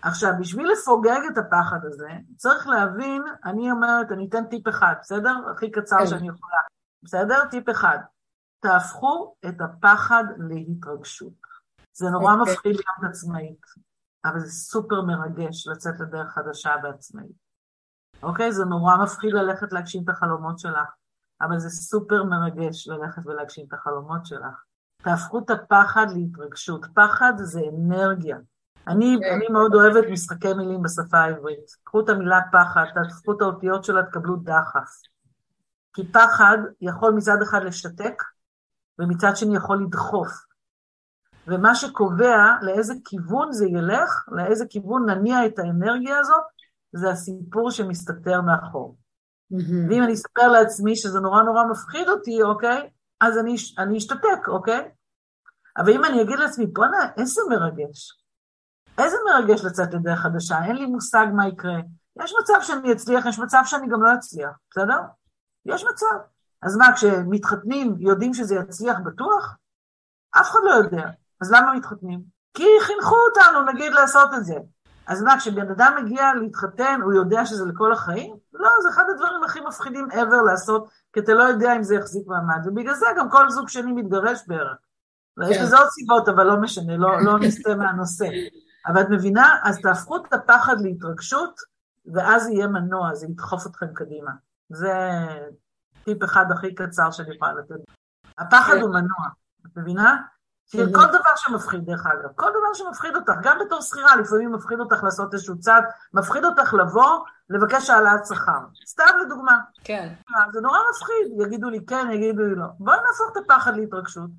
עכשיו, 0.03 0.33
בשביל 0.41 0.71
לפוגג 0.73 1.21
את 1.33 1.38
הפחד 1.38 1.79
הזה, 1.85 2.09
צריך 2.37 2.67
להבין, 2.67 3.23
אני 3.45 3.71
אומרת, 3.71 4.12
אני 4.12 4.29
אתן 4.29 4.45
טיפ 4.47 4.69
אחד, 4.69 4.95
בסדר? 5.01 5.35
הכי 5.53 5.71
קצר 5.71 5.99
כן. 5.99 6.07
שאני 6.07 6.29
יכולה. 6.29 6.59
בסדר? 7.03 7.45
טיפ 7.51 7.71
אחד. 7.71 7.99
תהפכו 8.61 9.35
את 9.49 9.61
הפחד 9.61 10.25
להתרגשות. 10.38 11.33
זה 11.93 12.11
נורא. 12.11 12.33
אוקיי. 12.33 12.55
מפחיד 12.55 12.73
להיות 12.73 13.11
עצמאית, 13.11 13.61
אבל 14.25 14.41
זה 14.41 14.51
סופר 14.51 15.03
מרגש 15.03 15.67
לצאת 15.67 16.01
לדרך 16.01 16.33
חדשה 16.33 16.77
בעצמאית. 16.83 17.43
אוקיי? 18.23 18.53
זה 18.53 18.65
נורא 18.65 18.97
מפחיד 18.97 19.33
ללכת 19.33 19.73
להגשים 19.73 20.05
את 20.05 20.09
החלומות 20.09 20.59
שלך, 20.59 20.88
אבל 21.41 21.59
זה 21.59 21.71
סופר 21.71 22.25
מרגש 22.25 22.88
ללכת 22.88 23.23
ולהגשים 23.27 23.67
את 23.69 23.73
החלומות 23.73 24.27
שלך. 24.27 24.65
תהפכו 24.97 25.38
את 25.38 25.51
הפחד 25.51 26.07
להתרגשות. 26.15 26.87
פחד 26.95 27.33
זה 27.37 27.61
אנרגיה. 27.79 28.38
אני, 28.88 29.16
okay. 29.16 29.35
אני 29.35 29.49
מאוד 29.49 29.75
אוהבת 29.75 30.05
משחקי 30.11 30.55
מילים 30.55 30.83
בשפה 30.83 31.18
העברית. 31.18 31.71
קחו 31.85 32.01
את 32.01 32.09
המילה 32.09 32.40
פחד, 32.53 32.85
תהפכו 32.95 33.33
את 33.33 33.42
האותיות 33.42 33.85
שלה, 33.85 34.03
תקבלו 34.03 34.37
דחף. 34.37 34.90
כי 35.95 36.12
פחד 36.12 36.59
יכול 36.81 37.12
מצד 37.12 37.42
אחד 37.42 37.64
לשתק, 37.64 38.23
ומצד 38.99 39.37
שני 39.37 39.57
יכול 39.57 39.83
לדחוף. 39.83 40.29
ומה 41.47 41.75
שקובע 41.75 42.37
לאיזה 42.62 42.95
כיוון 43.05 43.53
זה 43.53 43.66
ילך, 43.66 44.25
לאיזה 44.29 44.64
כיוון 44.71 45.11
נניע 45.11 45.47
את 45.47 45.59
האנרגיה 45.59 46.18
הזאת, 46.18 46.42
זה 46.92 47.11
הסיפור 47.11 47.71
שמסתתר 47.71 48.40
מאחור. 48.40 48.97
Mm-hmm. 49.53 49.90
ואם 49.90 50.03
אני 50.03 50.12
אספר 50.12 50.49
לעצמי 50.49 50.97
שזה 50.97 51.21
נורא 51.21 51.42
נורא 51.42 51.64
מפחיד 51.64 52.09
אותי, 52.09 52.42
אוקיי? 52.42 52.90
אז 53.21 53.38
אני, 53.38 53.57
אני 53.79 53.99
אשתתק, 53.99 54.49
אוקיי? 54.49 54.90
אבל 55.77 55.92
אם 55.92 56.05
אני 56.05 56.23
אגיד 56.23 56.38
לעצמי, 56.38 56.66
בואנה, 56.66 57.09
איזה 57.16 57.40
מרגש. 57.51 58.21
איזה 58.98 59.16
מרגש 59.31 59.64
לצאת 59.64 59.94
לדרך 59.94 60.18
חדשה, 60.18 60.64
אין 60.64 60.76
לי 60.76 60.87
מושג 60.87 61.26
מה 61.35 61.48
יקרה. 61.48 61.78
יש 62.22 62.35
מצב 62.40 62.59
שאני 62.62 62.92
אצליח, 62.92 63.26
יש 63.26 63.38
מצב 63.38 63.62
שאני 63.64 63.88
גם 63.88 64.02
לא 64.02 64.14
אצליח, 64.14 64.50
בסדר? 64.70 65.00
יש 65.66 65.85
מצב. 65.85 66.16
אז 66.62 66.76
מה, 66.76 66.87
כשמתחתנים 66.94 67.94
יודעים 67.98 68.35
שזה 68.35 68.55
יצליח 68.55 68.96
בטוח? 69.05 69.57
אף 70.31 70.50
אחד 70.50 70.59
לא 70.64 70.70
יודע. 70.70 71.05
אז 71.40 71.52
למה 71.52 71.74
מתחתנים? 71.74 72.20
כי 72.55 72.64
חינכו 72.81 73.16
אותנו, 73.28 73.72
נגיד, 73.72 73.92
לעשות 73.92 74.35
את 74.35 74.44
זה. 74.44 74.55
אז 75.07 75.22
מה, 75.22 75.38
כשבן 75.38 75.70
אדם 75.70 75.92
מגיע 76.02 76.35
להתחתן, 76.35 77.00
הוא 77.02 77.12
יודע 77.12 77.46
שזה 77.46 77.64
לכל 77.64 77.92
החיים? 77.92 78.37
לא, 78.52 78.68
זה 78.83 78.88
אחד 78.88 79.05
הדברים 79.11 79.44
הכי 79.44 79.61
מפחידים 79.61 80.09
ever 80.11 80.42
לעשות, 80.46 80.88
כי 81.12 81.20
אתה 81.20 81.35
לא 81.35 81.42
יודע 81.42 81.76
אם 81.76 81.83
זה 81.83 81.94
יחזיק 81.94 82.26
מעמד, 82.26 82.66
ובגלל 82.66 82.94
זה 82.94 83.07
גם 83.16 83.31
כל 83.31 83.50
זוג 83.50 83.68
שני 83.68 83.92
מתגרש 83.92 84.40
בערך. 84.46 84.76
כן. 85.40 85.50
יש 85.50 85.57
לזה 85.62 85.78
עוד 85.78 85.88
סיבות, 85.88 86.28
אבל 86.28 86.44
לא 86.44 86.57
משנה, 86.57 86.96
לא, 86.96 87.22
לא 87.24 87.38
נסטה 87.46 87.74
מהנושא. 87.74 88.26
אבל 88.87 89.01
את 89.01 89.09
מבינה? 89.11 89.59
אז 89.64 89.79
תהפכו 89.81 90.16
את 90.16 90.33
הפחד 90.33 90.81
להתרגשות, 90.81 91.61
ואז 92.12 92.49
יהיה 92.49 92.66
מנוע, 92.66 93.14
זה 93.14 93.27
ידחוף 93.27 93.66
אתכם 93.66 93.95
קדימה. 93.95 94.31
זה 94.68 94.92
טיפ 96.05 96.25
אחד 96.25 96.47
הכי 96.53 96.75
קצר 96.75 97.11
שאני 97.11 97.35
יכולה 97.35 97.53
לתת. 97.53 97.75
הפחד. 98.38 98.75
הוא 98.81 98.90
מנוע, 98.90 99.29
את 99.66 99.77
מבינה? 99.77 100.16
כל 100.73 101.07
דבר 101.07 101.37
שמפחיד, 101.37 101.85
דרך 101.85 102.07
אגב, 102.07 102.33
כל 102.37 102.51
דבר 102.51 102.75
שמפחיד 102.75 103.16
אותך, 103.16 103.33
גם 103.42 103.59
בתור 103.66 103.81
שכירה, 103.81 104.16
לפעמים 104.16 104.53
מפחיד 104.53 104.81
אותך 104.81 105.05
לעשות 105.05 105.35
איזשהו 105.35 105.59
צעד, 105.59 105.85
מפחיד 106.14 106.45
אותך 106.45 106.75
לבוא, 106.75 107.25
לבקש 107.51 107.90
העלאת 107.90 108.27
שכר. 108.27 108.61
סתם 108.87 109.18
לדוגמה. 109.27 109.59
כן. 109.85 110.14
זה 110.53 110.61
נורא 110.61 110.79
מפחיד, 110.90 111.47
יגידו 111.47 111.71
לי 111.71 111.87
כן, 111.87 112.11
יגידו 112.11 112.42
לי 112.42 112.55
לא. 112.55 112.66
בואי 112.79 112.97
נהפוך 112.97 113.33
את 113.33 113.37
הפחד 113.37 113.77
להתרגשות. 113.77 114.31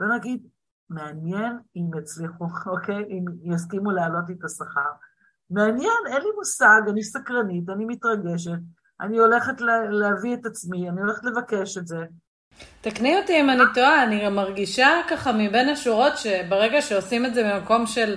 ונגיד, 0.00 0.48
מעניין 0.90 1.58
אם 1.76 1.98
יצליחו, 1.98 2.46
אוקיי? 2.66 3.04
אם 3.08 3.24
יסכימו 3.54 3.90
להעלות 3.90 4.24
לי 4.28 4.34
את 4.38 4.44
השכר. 4.44 4.90
מעניין, 5.50 6.02
אין 6.06 6.22
לי 6.22 6.28
מושג, 6.36 6.80
אני 6.88 7.02
סקרנית, 7.02 7.70
אני 7.70 7.84
מתרגשת, 7.84 8.58
אני 9.00 9.18
הולכת 9.18 9.60
להביא 9.90 10.34
את 10.34 10.46
עצמי, 10.46 10.88
אני 10.88 11.00
הולכת 11.00 11.24
לבקש 11.24 11.78
את 11.78 11.86
זה. 11.86 11.98
תקני 12.80 13.20
אותי 13.20 13.40
אם 13.40 13.50
אני 13.50 13.62
טועה, 13.74 14.02
אני 14.02 14.28
מרגישה 14.28 14.88
ככה 15.10 15.32
מבין 15.32 15.68
השורות 15.68 16.18
שברגע 16.18 16.82
שעושים 16.82 17.26
את 17.26 17.34
זה 17.34 17.42
ממקום 17.44 17.86
של 17.86 18.16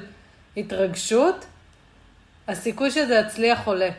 התרגשות, 0.58 1.46
הסיכוי 2.48 2.92
שזה 2.92 3.16
יצליח 3.16 3.68
עולה. 3.68 3.90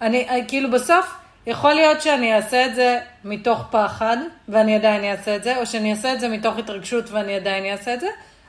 אני, 0.00 0.44
כאילו 0.48 0.70
בסוף, 0.70 1.14
יכול 1.48 1.74
להיות 1.74 2.00
שאני 2.00 2.36
אעשה 2.36 2.66
את 2.66 2.74
זה 2.74 3.00
מתוך 3.24 3.64
פחד, 3.70 4.16
ואני 4.48 4.76
עדיין 4.76 5.04
אעשה 5.04 5.36
את 5.36 5.42
זה, 5.42 5.60
או 5.60 5.66
שאני 5.66 5.90
אעשה 5.90 6.14
את 6.14 6.20
זה 6.20 6.28
מתוך 6.28 6.58
התרגשות 6.58 7.10
ואני 7.10 7.36
עדיין 7.36 7.72
אעשה 7.72 7.94
את 7.94 8.00
זה, 8.00 8.08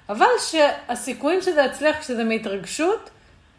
אבל 0.09 0.25
שהסיכויים 0.39 1.41
שזה 1.41 1.61
יצליח 1.61 1.97
כשזה 1.99 2.23
מהתרגשות, 2.23 3.09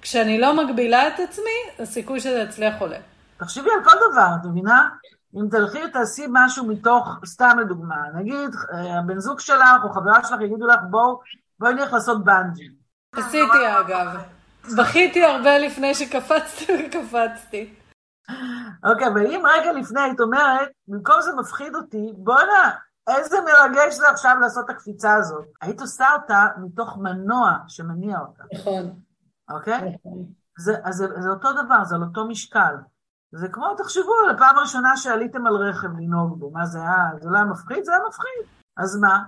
כשאני 0.02 0.40
לא 0.40 0.64
מגבילה 0.64 1.08
את 1.08 1.20
עצמי, 1.20 1.82
הסיכוי 1.82 2.20
שזה 2.20 2.38
יצליח 2.38 2.74
עולה. 2.78 2.96
תחשבי 3.36 3.70
על 3.70 3.84
כל 3.84 3.96
דבר, 4.12 4.26
את 4.40 4.46
מבינה? 4.46 4.88
אם 5.36 5.48
תלכי 5.50 5.78
ותעשי 5.84 6.24
משהו 6.32 6.66
מתוך, 6.66 7.08
סתם 7.26 7.58
לדוגמה, 7.60 7.96
נגיד 8.14 8.50
אה, 8.74 8.98
הבן 8.98 9.18
זוג 9.18 9.40
שלך 9.40 9.84
או 9.84 9.90
חברה 9.90 10.24
שלך 10.24 10.40
יגידו 10.40 10.66
לך 10.66 10.80
בואו, 10.90 11.20
בואי 11.58 11.74
נלך 11.74 11.92
לעשות 11.92 12.24
בנג'י. 12.24 12.68
עשיתי 13.16 13.78
אגב. 13.80 14.08
בכיתי 14.76 15.24
הרבה 15.24 15.58
לפני 15.58 15.94
שקפצתי 15.94 16.72
וקפצתי. 16.78 17.79
אוקיי, 18.84 19.08
אבל 19.08 19.26
אם 19.26 19.42
רגע 19.54 19.72
לפני 19.72 20.00
היית 20.00 20.20
אומרת, 20.20 20.68
במקום 20.88 21.20
זה 21.20 21.30
מפחיד 21.34 21.74
אותי, 21.74 22.12
בואנה, 22.16 22.70
איזה 23.08 23.36
מרגש 23.40 23.94
זה 23.94 24.08
עכשיו 24.10 24.36
לעשות 24.40 24.64
את 24.64 24.70
הקפיצה 24.70 25.14
הזאת. 25.14 25.46
היית 25.60 25.80
עושה 25.80 26.06
אותה 26.12 26.46
מתוך 26.56 26.98
מנוע 26.98 27.56
שמניע 27.68 28.18
אותה. 28.20 28.42
נכון. 28.54 29.00
אוקיי? 29.50 29.98
נכון. 30.04 30.26
זה, 30.58 30.74
אז 30.84 30.94
זה, 30.94 31.06
זה 31.20 31.28
אותו 31.28 31.48
דבר, 31.52 31.84
זה 31.84 31.94
על 31.94 32.02
אותו 32.02 32.26
משקל. 32.28 32.74
זה 33.32 33.48
כמו, 33.48 33.74
תחשבו 33.76 34.12
על 34.24 34.34
הפעם 34.34 34.58
הראשונה 34.58 34.96
שעליתם 34.96 35.46
על 35.46 35.56
רכב 35.56 35.88
לנהוג 35.88 36.38
בו, 36.38 36.50
מה 36.50 36.66
זה 36.66 36.78
היה? 36.78 37.08
זה 37.20 37.30
לא 37.30 37.36
היה 37.36 37.44
מפחיד? 37.44 37.84
זה 37.84 37.92
היה 37.92 38.00
מפחיד. 38.08 38.56
אז 38.76 38.96
מה? 38.96 39.22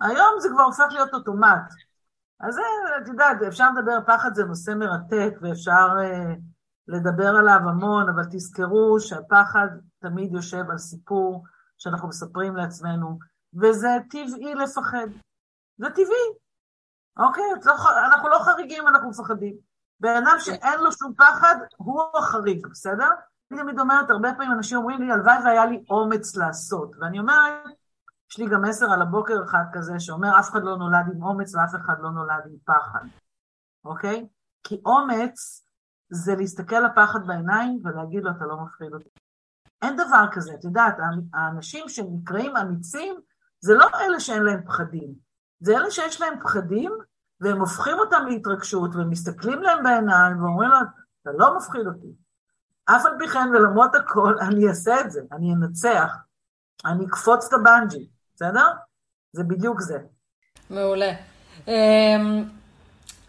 היום 0.00 0.40
זה 0.40 0.48
כבר 0.52 0.62
הופך 0.62 0.84
להיות 0.90 1.14
אוטומט. 1.14 1.72
אז 2.40 2.54
זה, 2.54 2.62
את 3.02 3.08
יודעת, 3.08 3.42
אפשר 3.48 3.70
לדבר, 3.70 3.98
פחד 4.06 4.34
זה 4.34 4.44
נושא 4.44 4.70
מרתק, 4.70 5.34
ואפשר 5.40 5.88
אה, 6.00 6.34
לדבר 6.88 7.36
עליו 7.36 7.60
המון, 7.68 8.08
אבל 8.08 8.22
תזכרו 8.30 9.00
שהפחד 9.00 9.66
תמיד 9.98 10.32
יושב 10.32 10.70
על 10.70 10.78
סיפור 10.78 11.44
שאנחנו 11.78 12.08
מספרים 12.08 12.56
לעצמנו, 12.56 13.18
וזה 13.54 13.88
טבעי 14.10 14.54
לפחד. 14.54 15.06
זה 15.78 15.90
טבעי. 15.90 16.28
אוקיי? 17.16 17.44
לא, 17.64 17.74
אנחנו 18.06 18.28
לא 18.28 18.38
חריגים, 18.38 18.88
אנחנו 18.88 19.10
מפחדים. 19.10 19.56
בן 20.00 20.16
אדם 20.16 20.36
שאין 20.38 20.80
לו 20.80 20.92
שום 20.92 21.14
פחד, 21.14 21.56
הוא 21.76 22.02
החריג, 22.14 22.66
בסדר? 22.66 23.08
אני 23.50 23.60
תמיד 23.60 23.78
אומרת, 23.78 24.10
הרבה 24.10 24.28
פעמים 24.32 24.52
אנשים 24.52 24.78
אומרים 24.78 25.02
לי, 25.02 25.12
הלוואי 25.12 25.36
והיה 25.44 25.66
לי 25.66 25.84
אומץ 25.90 26.36
לעשות. 26.36 26.90
ואני 27.00 27.18
אומרת, 27.18 27.64
יש 28.30 28.38
לי 28.38 28.46
גם 28.48 28.62
מסר 28.62 28.92
על 28.92 29.02
הבוקר 29.02 29.44
אחד 29.44 29.64
כזה, 29.72 30.00
שאומר, 30.00 30.38
אף 30.38 30.50
אחד 30.50 30.62
לא 30.62 30.76
נולד 30.76 31.06
עם 31.14 31.22
אומץ 31.22 31.54
ואף 31.54 31.74
אחד 31.74 31.94
לא 32.00 32.10
נולד 32.10 32.42
עם 32.46 32.56
פחד, 32.64 33.04
אוקיי? 33.84 34.26
כי 34.64 34.80
אומץ 34.86 35.66
זה 36.12 36.34
להסתכל 36.34 36.80
לפחד 36.80 37.26
בעיניים 37.26 37.80
ולהגיד 37.84 38.24
לו, 38.24 38.30
אתה 38.30 38.44
לא 38.44 38.56
מפחיד 38.64 38.94
אותי. 38.94 39.08
אין 39.82 39.96
דבר 39.96 40.24
כזה, 40.32 40.54
את 40.54 40.64
יודעת, 40.64 40.96
האנשים 41.34 41.88
שנקראים 41.88 42.56
אמיצים, 42.56 43.14
זה 43.60 43.74
לא 43.74 43.86
אלה 44.00 44.20
שאין 44.20 44.42
להם 44.42 44.62
פחדים, 44.66 45.14
זה 45.60 45.76
אלה 45.76 45.90
שיש 45.90 46.20
להם 46.20 46.40
פחדים 46.40 46.92
והם 47.40 47.60
הופכים 47.60 47.98
אותם 47.98 48.26
להתרגשות, 48.28 48.94
ומסתכלים 48.94 49.62
להם 49.62 49.82
בעיניים 49.82 50.42
ואומרים 50.42 50.70
לו, 50.70 50.76
אתה 51.22 51.30
לא 51.38 51.56
מפחיד 51.56 51.86
אותי. 51.86 52.12
אף 52.84 53.06
על 53.06 53.12
פי 53.18 53.28
כן, 53.28 53.48
ולמרות 53.52 53.94
הכל, 53.94 54.34
אני 54.48 54.68
אעשה 54.68 55.00
את 55.00 55.10
זה, 55.10 55.20
אני 55.32 55.54
אנצח, 55.54 56.16
אני 56.86 57.06
אקפוץ 57.06 57.46
את 57.46 57.52
הבנג'י, 57.52 58.08
בסדר? 58.34 58.66
זה 59.32 59.44
בדיוק 59.44 59.80
זה. 59.80 59.98
מעולה. 60.70 61.12
אמ, 61.68 62.44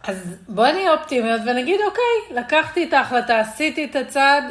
אז 0.04 0.36
בואי 0.50 0.74
נהיה 0.74 0.94
אופטימיות 0.94 1.42
ונגיד, 1.46 1.80
אוקיי, 1.88 2.38
לקחתי 2.42 2.84
את 2.84 2.94
ההחלטה, 2.94 3.40
עשיתי 3.40 3.86
את 3.86 3.96
הצעד, 3.96 4.44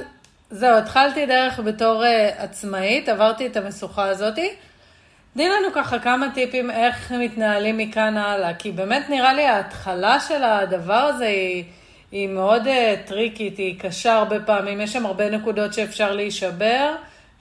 זהו, 0.50 0.76
התחלתי 0.76 1.26
דרך 1.26 1.58
בתור 1.58 2.04
uh, 2.04 2.42
עצמאית, 2.42 3.08
עברתי 3.08 3.46
את 3.46 3.56
המשוכה 3.56 4.04
הזאתי. 4.04 4.50
תני 5.34 5.48
לנו 5.48 5.68
ככה 5.74 5.98
כמה 5.98 6.26
טיפים 6.34 6.70
איך 6.70 7.12
מתנהלים 7.12 7.78
מכאן 7.78 8.16
הלאה, 8.16 8.54
כי 8.54 8.72
באמת 8.72 9.10
נראה 9.10 9.34
לי 9.34 9.46
ההתחלה 9.46 10.20
של 10.20 10.44
הדבר 10.44 10.94
הזה 10.94 11.26
היא, 11.26 11.64
היא 12.12 12.28
מאוד 12.28 12.66
uh, 12.66 13.08
טריקית, 13.08 13.58
היא 13.58 13.80
קשה 13.80 14.14
הרבה 14.14 14.40
פעמים, 14.40 14.80
יש 14.80 14.92
שם 14.92 15.06
הרבה 15.06 15.30
נקודות 15.30 15.72
שאפשר 15.72 16.12
להישבר, 16.12 16.94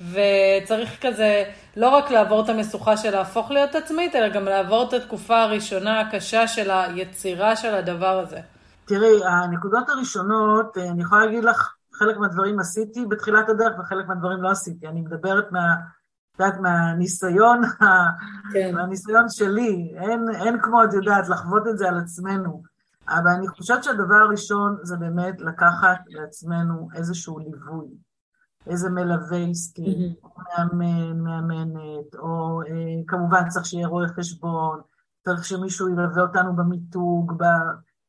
וצריך 0.10 0.90
כזה 1.02 1.44
לא 1.78 1.90
רק 1.90 2.12
לעבור 2.12 2.44
את 2.44 2.50
המשוכה 2.50 2.98
של 2.98 3.12
להפוך 3.12 3.52
להיות 3.52 3.76
עצמית, 3.76 4.16
אלא 4.16 4.30
גם 4.30 4.46
לעבור 4.46 4.88
את 4.88 4.94
התקופה 4.94 5.42
הראשונה 5.42 6.00
הקשה 6.00 6.48
של 6.48 6.72
היצירה 6.72 7.56
של 7.56 7.76
הדבר 7.76 8.20
הזה. 8.20 8.40
תראי, 8.86 9.26
הנקודות 9.26 9.90
הראשונות, 9.90 10.78
אה, 10.78 10.90
אני 10.90 11.02
יכולה 11.02 11.26
להגיד 11.26 11.44
לך, 11.44 11.74
חלק 11.94 12.18
מהדברים 12.18 12.60
עשיתי 12.60 13.06
בתחילת 13.06 13.50
הדרך 13.50 13.80
וחלק 13.80 14.08
מהדברים 14.08 14.42
לא 14.42 14.50
עשיתי. 14.50 14.88
אני 14.88 15.02
מדברת 15.02 15.52
מה... 15.52 15.76
יודעת, 16.40 16.60
מהניסיון, 16.60 17.62
כן. 18.54 18.76
מהניסיון 18.76 19.30
שלי, 19.30 19.94
אין, 19.98 20.26
אין 20.46 20.62
כמו, 20.62 20.84
את 20.84 20.94
יודעת, 20.94 21.30
לחוות 21.30 21.68
את 21.68 21.78
זה 21.78 21.88
על 21.88 21.98
עצמנו. 21.98 22.64
אבל 23.10 23.32
אני 23.38 23.48
חושבת 23.48 23.84
שהדבר 23.84 24.16
הראשון 24.16 24.78
זה 24.84 24.98
באמת 24.98 25.42
לקחת 25.42 26.00
לעצמנו 26.08 26.88
איזשהו 26.96 27.40
ליווי. 27.40 27.88
איזה 28.68 28.90
מלווה 28.90 29.38
עסקי, 29.38 30.16
או 30.24 30.30
מאמן, 30.38 31.20
מאמנת, 31.20 32.16
או 32.16 32.62
אה, 32.62 33.04
כמובן 33.08 33.50
צריך 33.50 33.66
שיהיה 33.66 33.88
רואה 33.88 34.08
חשבון, 34.08 34.82
צריך 35.26 35.46
שמישהו 35.46 35.90
ילווה 35.90 36.22
אותנו 36.22 36.56
במיתוג, 36.56 37.34
ב... 37.38 37.44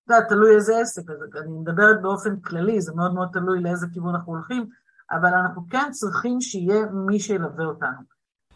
אתה 0.05 0.15
יודע, 0.15 0.29
תלוי 0.29 0.55
איזה 0.55 0.79
עסק, 0.79 1.11
אז 1.11 1.43
אני 1.43 1.59
מדברת 1.59 2.03
באופן 2.03 2.41
כללי, 2.41 2.81
זה 2.81 2.93
מאוד 2.95 3.15
מאוד 3.15 3.29
תלוי 3.33 3.63
לאיזה 3.63 3.87
כיוון 3.93 4.15
אנחנו 4.15 4.33
הולכים, 4.33 4.69
אבל 5.11 5.35
אנחנו 5.35 5.63
כן 5.71 5.91
צריכים 5.91 6.41
שיהיה 6.41 6.87
מי 6.87 7.21
שילווה 7.21 7.65
אותנו. 7.65 8.03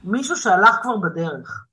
מישהו 0.05 0.37
שהלך 0.37 0.77
כבר 0.83 0.97
בדרך, 0.97 1.67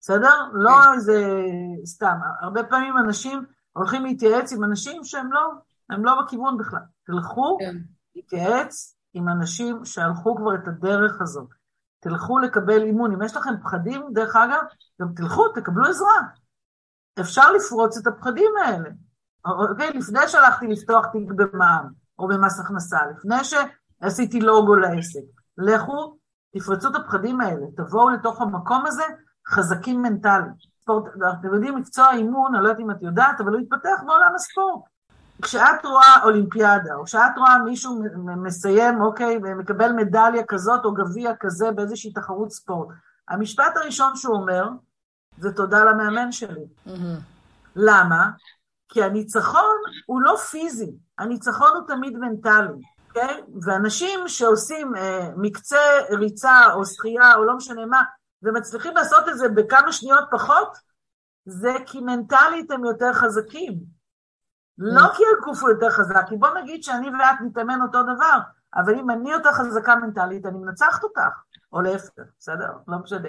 בסדר? 0.00 0.34
לא 0.52 0.70
כן. 0.70 0.92
איזה 0.94 1.44
סתם. 1.84 2.18
הרבה 2.40 2.64
פעמים 2.64 2.98
אנשים 2.98 3.44
הולכים 3.72 4.04
להתייעץ 4.04 4.52
עם 4.52 4.64
אנשים 4.64 5.04
שהם 5.04 5.32
לא, 5.32 5.40
הם 5.90 6.04
לא 6.04 6.22
בכיוון 6.22 6.58
בכלל. 6.58 6.80
תלכו 7.06 7.56
כן. 7.60 7.76
להתייעץ 8.16 8.93
עם 9.14 9.28
אנשים 9.28 9.84
שהלכו 9.84 10.36
כבר 10.36 10.54
את 10.54 10.68
הדרך 10.68 11.20
הזאת. 11.20 11.48
תלכו 12.00 12.38
לקבל 12.38 12.82
אימון. 12.82 13.12
אם 13.12 13.22
יש 13.22 13.36
לכם 13.36 13.50
פחדים, 13.62 14.02
דרך 14.12 14.36
אגב, 14.36 14.62
גם 15.00 15.08
תלכו, 15.16 15.48
תקבלו 15.48 15.86
עזרה. 15.86 16.20
אפשר 17.20 17.52
לפרוץ 17.52 17.96
את 17.96 18.06
הפחדים 18.06 18.50
האלה. 18.64 18.90
אוקיי, 19.44 19.90
לפני 19.90 20.28
שהלכתי 20.28 20.66
לפתוח 20.66 21.06
תיק 21.06 21.28
במע"מ 21.36 21.88
או 22.18 22.28
במס 22.28 22.60
הכנסה, 22.60 22.98
לפני 23.06 23.36
שעשיתי 23.44 24.40
לוגו 24.40 24.74
לעסק, 24.74 25.20
לכו, 25.58 26.18
תפרצו 26.54 26.90
את 26.90 26.94
הפחדים 26.94 27.40
האלה, 27.40 27.66
תבואו 27.76 28.10
לתוך 28.10 28.40
המקום 28.40 28.86
הזה 28.86 29.02
חזקים 29.48 30.02
מנטלית. 30.02 30.74
אתם 31.40 31.54
יודעים, 31.54 31.76
מקצוע 31.76 32.12
אימון, 32.12 32.54
אני 32.54 32.64
לא 32.64 32.68
יודעת 32.68 32.80
אם 32.80 32.90
את 32.90 33.02
יודעת, 33.02 33.40
אבל 33.40 33.52
הוא 33.52 33.60
התפתח 33.60 34.02
בעולם 34.06 34.32
הספורט. 34.34 34.93
כשאת 35.42 35.84
רואה 35.84 36.22
אולימפיאדה, 36.22 36.94
או 36.94 37.04
כשאת 37.04 37.38
רואה 37.38 37.58
מישהו 37.58 38.02
מסיים, 38.36 39.00
אוקיי, 39.00 39.38
ומקבל 39.42 39.92
מדליה 39.92 40.42
כזאת 40.48 40.84
או 40.84 40.94
גביע 40.94 41.32
כזה 41.40 41.70
באיזושהי 41.70 42.12
תחרות 42.12 42.50
ספורט, 42.50 42.88
המשפט 43.28 43.76
הראשון 43.76 44.16
שהוא 44.16 44.34
אומר, 44.36 44.68
זה 45.38 45.52
תודה 45.52 45.84
למאמן 45.84 46.32
שלי. 46.32 46.64
Mm-hmm. 46.86 46.90
למה? 47.76 48.30
כי 48.88 49.02
הניצחון 49.02 49.76
הוא 50.06 50.20
לא 50.20 50.36
פיזי, 50.36 50.92
הניצחון 51.18 51.70
הוא 51.74 51.86
תמיד 51.86 52.16
מנטלי, 52.18 52.82
אוקיי? 53.08 53.42
ואנשים 53.62 54.28
שעושים 54.28 54.96
אה, 54.96 55.28
מקצה 55.36 55.80
ריצה 56.10 56.72
או 56.74 56.84
שחייה 56.84 57.34
או 57.34 57.44
לא 57.44 57.56
משנה 57.56 57.86
מה, 57.86 58.02
ומצליחים 58.42 58.94
לעשות 58.96 59.28
את 59.28 59.38
זה 59.38 59.48
בכמה 59.48 59.92
שניות 59.92 60.24
פחות, 60.30 60.76
זה 61.46 61.76
כי 61.86 62.00
מנטלית 62.00 62.70
הם 62.70 62.84
יותר 62.84 63.12
חזקים. 63.12 63.93
לא 64.78 65.02
כי 65.16 65.22
הגוף 65.38 65.62
הוא 65.62 65.70
יותר 65.70 65.90
חזק, 65.90 66.24
כי 66.28 66.36
בוא 66.36 66.48
נגיד 66.62 66.82
שאני 66.82 67.08
ואת 67.10 67.40
נתאמן 67.40 67.82
אותו 67.82 68.02
דבר, 68.02 68.38
אבל 68.74 68.94
אם 68.94 69.10
אני 69.10 69.30
יותר 69.30 69.52
חזקה 69.52 69.96
מנטלית, 69.96 70.46
אני 70.46 70.58
מנצחת 70.58 71.04
אותך, 71.04 71.20
או 71.72 71.80
להפך, 71.80 72.22
בסדר? 72.38 72.72
לא 72.88 72.98
משנה. 72.98 73.28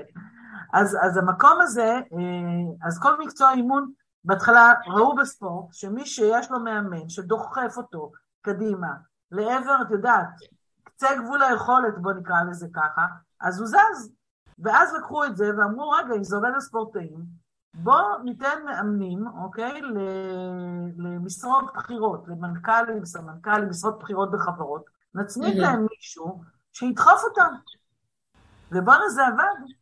אז, 0.73 0.97
אז 1.01 1.17
המקום 1.17 1.61
הזה, 1.61 1.83
אה, 1.83 2.87
אז 2.87 2.99
כל 2.99 3.19
מקצוע 3.19 3.51
אימון, 3.51 3.91
בהתחלה 4.23 4.73
ראו 4.87 5.15
בספורט 5.15 5.73
שמי 5.73 6.05
שיש 6.05 6.51
לו 6.51 6.59
מאמן 6.59 7.09
שדוחף 7.09 7.73
אותו 7.77 8.11
קדימה, 8.41 8.93
לעבר, 9.31 9.75
את 9.81 9.91
יודעת, 9.91 10.27
קצה 10.83 11.07
גבול 11.15 11.43
היכולת, 11.43 12.01
בוא 12.01 12.13
נקרא 12.13 12.43
לזה 12.49 12.67
ככה, 12.73 13.05
אז 13.41 13.59
הוא 13.59 13.67
זז. 13.67 14.11
ואז 14.59 14.93
לקחו 14.93 15.25
את 15.25 15.37
זה 15.37 15.51
ואמרו, 15.57 15.89
רגע, 15.89 16.15
אם 16.15 16.23
זה 16.23 16.35
עובד 16.35 16.49
לספורטאים, 16.57 17.44
בואו 17.83 18.23
ניתן 18.23 18.59
מאמנים, 18.65 19.27
אוקיי, 19.27 19.81
למשרות 20.97 21.65
בכירות, 21.75 22.27
למנכ"לים, 22.27 23.05
סמנכ"לים, 23.05 23.69
משרות 23.69 23.99
בכירות 23.99 24.31
בחברות, 24.31 24.85
נצמיד 25.15 25.57
להם 25.57 25.85
מישהו 25.91 26.41
שידחוף 26.73 27.23
אותם. 27.23 27.53
ובואנה 28.71 29.09
זה 29.09 29.27
עבד. 29.27 29.73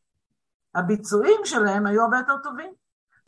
הביצועים 0.75 1.39
שלהם 1.45 1.85
היו 1.85 2.01
הרבה 2.01 2.17
יותר 2.17 2.37
טובים. 2.43 2.73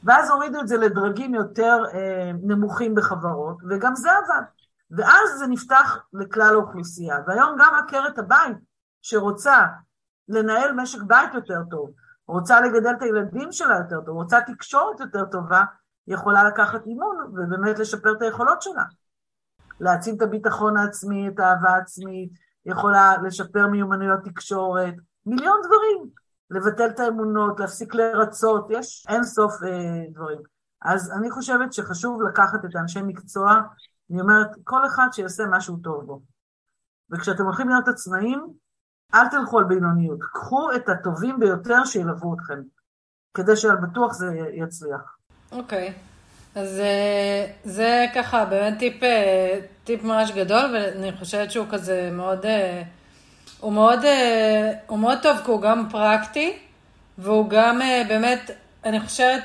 ואז 0.04 0.30
הורידו 0.30 0.62
את 0.62 0.68
זה 0.68 0.78
לדרגים 0.78 1.36
יותר 1.36 1.84
אה, 1.94 2.32
נמוכים 2.44 2.96
בחברות, 2.96 3.58
וגם 3.70 3.96
זה 3.96 4.10
עבד. 4.12 4.44
ואז 4.92 5.40
זה 5.40 5.48
נפתח 5.48 5.98
לכלל 6.14 6.54
האוכלוסייה. 6.54 7.18
והיום 7.28 7.56
גם 7.60 7.74
עקרת 7.74 8.20
הבית 8.20 8.58
שרוצה 9.02 9.66
לנהל 10.30 10.72
משק 10.72 11.02
בית 11.02 11.34
יותר 11.34 11.62
טוב, 11.70 11.92
רוצה 12.28 12.62
לגדל 12.62 12.94
את 12.98 13.02
הילדים 13.02 13.52
שלה 13.52 13.78
יותר 13.78 14.02
טוב, 14.06 14.16
רוצה 14.16 14.42
תקשורת 14.42 15.00
יותר 15.00 15.26
טובה, 15.26 15.64
יכולה 16.08 16.44
לקחת 16.44 16.86
אימון 16.86 17.18
ובאמת 17.34 17.80
לשפר 17.80 18.12
את 18.18 18.22
היכולות 18.22 18.62
שלה. 18.62 18.84
להעצים 19.80 20.16
את 20.18 20.22
הביטחון 20.22 20.78
העצמי, 20.78 21.28
את 21.28 21.40
האהבה 21.40 21.70
העצמית, 21.70 22.32
יכולה 22.66 23.18
לשפר 23.24 23.68
מיומנויות 23.68 24.20
תקשורת, 24.24 24.94
מיליון 25.26 25.62
דברים. 25.66 26.10
לבטל 26.50 26.90
את 26.90 27.00
האמונות, 27.00 27.60
להפסיק 27.60 27.96
לרצות, 27.96 28.68
יש 28.70 29.06
אין 29.10 29.24
סוף 29.24 29.54
אה, 29.64 30.12
דברים. 30.12 30.40
אז 30.82 31.12
אני 31.18 31.32
חושבת 31.32 31.74
שחשוב 31.74 32.22
לקחת 32.22 32.66
את 32.66 32.76
האנשי 32.76 33.02
מקצוע, 33.02 33.62
אני 34.12 34.22
אומרת, 34.22 34.48
כל 34.64 34.86
אחד 34.86 35.08
שיעשה 35.12 35.44
משהו 35.52 35.78
טוב 35.78 36.06
בו. 36.06 36.22
וכשאתם 37.12 37.44
הולכים 37.44 37.70
להיות 37.70 37.88
עצמאים, 37.88 38.48
אל 39.16 39.28
תלכו 39.28 39.60
על 39.60 39.64
בינוניות, 39.64 40.20
קחו 40.34 40.70
את 40.76 40.90
הטובים 40.90 41.40
ביותר 41.40 41.86
שילוו 41.86 42.36
אתכם, 42.36 42.62
כדי 43.34 43.56
שעל 43.56 43.76
בטוח 43.76 44.14
זה 44.14 44.26
יצליח. 44.54 45.18
אוקיי, 45.52 45.88
okay. 45.88 46.16
אז 46.60 46.80
אה, 46.80 47.46
זה 47.64 48.06
ככה 48.16 48.46
באמת 48.46 48.80
טיפ, 48.80 49.04
אה, 49.04 49.60
טיפ 49.84 50.04
ממש 50.04 50.32
גדול, 50.32 50.76
ואני 50.76 51.12
חושבת 51.12 51.52
שהוא 51.52 51.66
כזה 51.70 52.10
מאוד, 52.12 52.46
אה, 52.46 52.84
הוא 53.60 53.74
מאוד, 53.74 54.00
הוא 54.88 55.00
מאוד 55.00 55.18
טוב, 55.22 55.38
כי 55.46 55.52
הוא 55.52 55.62
גם 55.62 55.88
פרקטי, 55.92 56.54
והוא 57.18 57.50
גם 57.50 57.80
באמת, 58.08 58.52
אני 58.86 59.00
חושבת, 59.00 59.44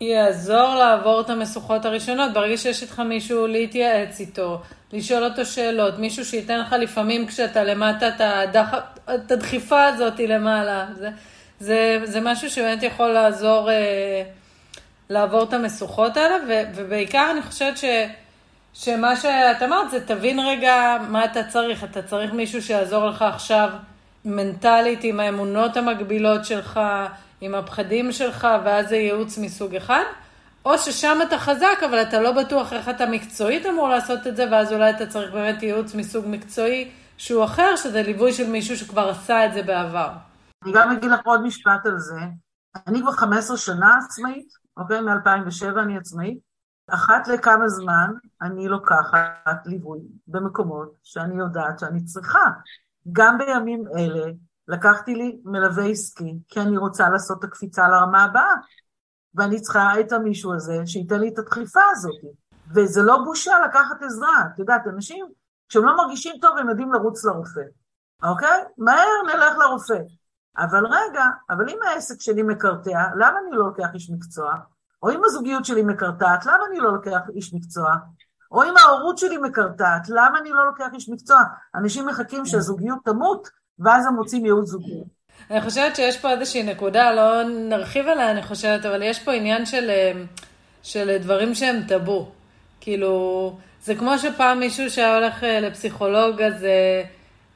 יעזור 0.00 0.74
לעבור 0.74 1.20
את 1.20 1.30
המשוכות 1.30 1.84
הראשונות. 1.84 2.32
ברגע 2.32 2.56
שיש 2.56 2.82
איתך 2.82 3.00
מישהו 3.00 3.46
להתייעץ 3.46 4.20
איתו, 4.20 4.62
לשאול 4.92 5.24
אותו 5.24 5.44
שאלות, 5.44 5.98
מישהו 5.98 6.24
שייתן 6.24 6.60
לך 6.60 6.72
לפעמים 6.72 7.26
כשאתה 7.26 7.64
למטה 7.64 8.08
את, 8.08 8.20
הדח... 8.20 8.74
את 9.14 9.30
הדחיפה 9.30 9.84
הזאת 9.84 10.20
למעלה. 10.20 10.86
זה, 10.94 11.10
זה, 11.60 12.00
זה 12.04 12.20
משהו 12.20 12.50
שבאמת 12.50 12.82
יכול 12.82 13.08
לעזור 13.08 13.70
אה, 13.70 14.22
לעבור 15.10 15.42
את 15.42 15.52
המשוכות 15.52 16.16
האלה, 16.16 16.36
ו, 16.48 16.62
ובעיקר 16.74 17.28
אני 17.32 17.42
חושבת 17.42 17.76
ש, 17.76 17.84
שמה 18.74 19.16
שאת 19.16 19.62
אמרת 19.64 19.90
זה 19.90 20.06
תבין 20.06 20.40
רגע 20.40 20.96
מה 21.08 21.24
אתה 21.24 21.44
צריך. 21.44 21.84
אתה 21.84 22.02
צריך 22.02 22.32
מישהו 22.32 22.62
שיעזור 22.62 23.06
לך 23.06 23.22
עכשיו 23.22 23.68
מנטלית 24.24 25.04
עם 25.04 25.20
האמונות 25.20 25.76
המקבילות 25.76 26.44
שלך, 26.44 26.80
עם 27.40 27.54
הפחדים 27.54 28.12
שלך, 28.12 28.48
ואז 28.64 28.88
זה 28.88 28.96
ייעוץ 28.96 29.38
מסוג 29.38 29.74
אחד. 29.74 30.02
או 30.64 30.78
ששם 30.78 31.18
אתה 31.22 31.38
חזק, 31.38 31.82
אבל 31.90 32.02
אתה 32.02 32.20
לא 32.20 32.32
בטוח 32.32 32.72
איך 32.72 32.88
אתה 32.88 33.06
מקצועית 33.06 33.66
אמור 33.66 33.88
לעשות 33.88 34.26
את 34.26 34.36
זה, 34.36 34.46
ואז 34.50 34.72
אולי 34.72 34.90
אתה 34.90 35.06
צריך 35.06 35.32
באמת 35.32 35.62
ייעוץ 35.62 35.94
מסוג 35.94 36.24
מקצועי 36.28 36.88
שהוא 37.16 37.44
אחר, 37.44 37.76
שזה 37.76 38.02
ליווי 38.02 38.32
של 38.32 38.50
מישהו 38.50 38.76
שכבר 38.76 39.08
עשה 39.08 39.46
את 39.46 39.54
זה 39.54 39.62
בעבר. 39.62 40.12
אני 40.64 40.72
גם 40.74 40.90
אגיד 40.90 41.10
לך 41.10 41.20
עוד 41.24 41.42
משפט 41.42 41.86
על 41.86 41.98
זה. 41.98 42.20
אני 42.86 43.00
כבר 43.00 43.12
15 43.12 43.56
שנה 43.56 43.98
עצמאית, 44.04 44.48
אוקיי? 44.76 45.00
מ-2007 45.00 45.80
אני 45.82 45.96
עצמאית. 45.96 46.38
אחת 46.90 47.28
לכמה 47.28 47.68
זמן 47.68 48.10
אני 48.42 48.68
לוקחת 48.68 49.66
ליווי 49.66 50.00
במקומות 50.26 50.94
שאני 51.02 51.38
יודעת 51.38 51.78
שאני 51.78 52.04
צריכה. 52.04 52.50
גם 53.12 53.38
בימים 53.38 53.84
אלה 53.98 54.32
לקחתי 54.68 55.14
לי 55.14 55.40
מלווה 55.44 55.84
עסקי, 55.84 56.38
כי 56.48 56.60
אני 56.60 56.76
רוצה 56.76 57.08
לעשות 57.08 57.38
את 57.38 57.44
הקפיצה 57.44 57.88
לרמה 57.88 58.24
הבאה. 58.24 58.54
ואני 59.34 59.60
צריכה 59.60 60.00
את 60.00 60.12
המישהו 60.12 60.54
הזה 60.54 60.82
שייתן 60.86 61.20
לי 61.20 61.28
את 61.28 61.38
הדחיפה 61.38 61.80
הזאת. 61.90 62.20
וזה 62.74 63.02
לא 63.02 63.18
בושה 63.24 63.52
לקחת 63.68 64.02
עזרה. 64.02 64.42
את 64.54 64.58
יודעת, 64.58 64.86
אנשים, 64.86 65.26
כשהם 65.68 65.84
לא 65.84 65.96
מרגישים 65.96 66.34
טוב, 66.40 66.58
הם 66.58 66.68
יודעים 66.68 66.92
לרוץ 66.92 67.24
לרופא, 67.24 67.60
אוקיי? 68.22 68.64
מהר 68.78 69.22
נלך 69.26 69.58
לרופא. 69.58 69.98
אבל 70.58 70.86
רגע, 70.86 71.24
אבל 71.50 71.68
אם 71.68 71.78
העסק 71.86 72.20
שלי 72.20 72.42
מקרטע, 72.42 73.02
למה 73.16 73.38
אני 73.46 73.56
לא 73.56 73.66
לוקח 73.66 73.88
איש 73.94 74.10
מקצוע? 74.10 74.54
או 75.02 75.10
אם 75.10 75.20
הזוגיות 75.24 75.64
שלי 75.64 75.82
מקרטעת, 75.82 76.46
למה 76.46 76.64
אני 76.70 76.78
לא 76.78 76.92
לוקח 76.92 77.20
איש 77.34 77.54
מקצוע? 77.54 77.94
או 78.52 78.64
אם 78.64 78.74
ההורות 78.76 79.18
שלי 79.18 79.36
מקרטעת, 79.36 80.08
למה 80.08 80.38
אני 80.38 80.50
לא 80.50 80.66
לוקח 80.66 80.86
איש 80.94 81.08
מקצוע? 81.08 81.38
אנשים 81.74 82.06
מחכים 82.06 82.46
שהזוגיות 82.46 82.98
תמות, 83.04 83.48
ואז 83.78 84.06
הם 84.06 84.14
מוצאים 84.14 84.44
ייעוץ 84.44 84.68
זוגיות. 84.68 85.06
אני 85.50 85.60
חושבת 85.60 85.96
שיש 85.96 86.18
פה 86.18 86.30
איזושהי 86.30 86.62
נקודה, 86.62 87.12
לא 87.12 87.42
נרחיב 87.42 88.06
עליה, 88.06 88.30
אני 88.30 88.42
חושבת, 88.42 88.86
אבל 88.86 89.02
יש 89.02 89.24
פה 89.24 89.32
עניין 89.32 89.66
של, 89.66 89.90
אה, 89.90 90.12
של 90.82 91.16
דברים 91.20 91.54
שהם 91.54 91.82
טאבו. 91.88 92.32
כאילו, 92.80 93.58
זה 93.86 93.94
כמו 93.94 94.18
שפעם 94.18 94.60
מישהו 94.60 94.90
שהיה 94.90 95.16
הולך 95.16 95.44
אה, 95.44 95.60
לפסיכולוג, 95.60 96.42
אז 96.42 96.66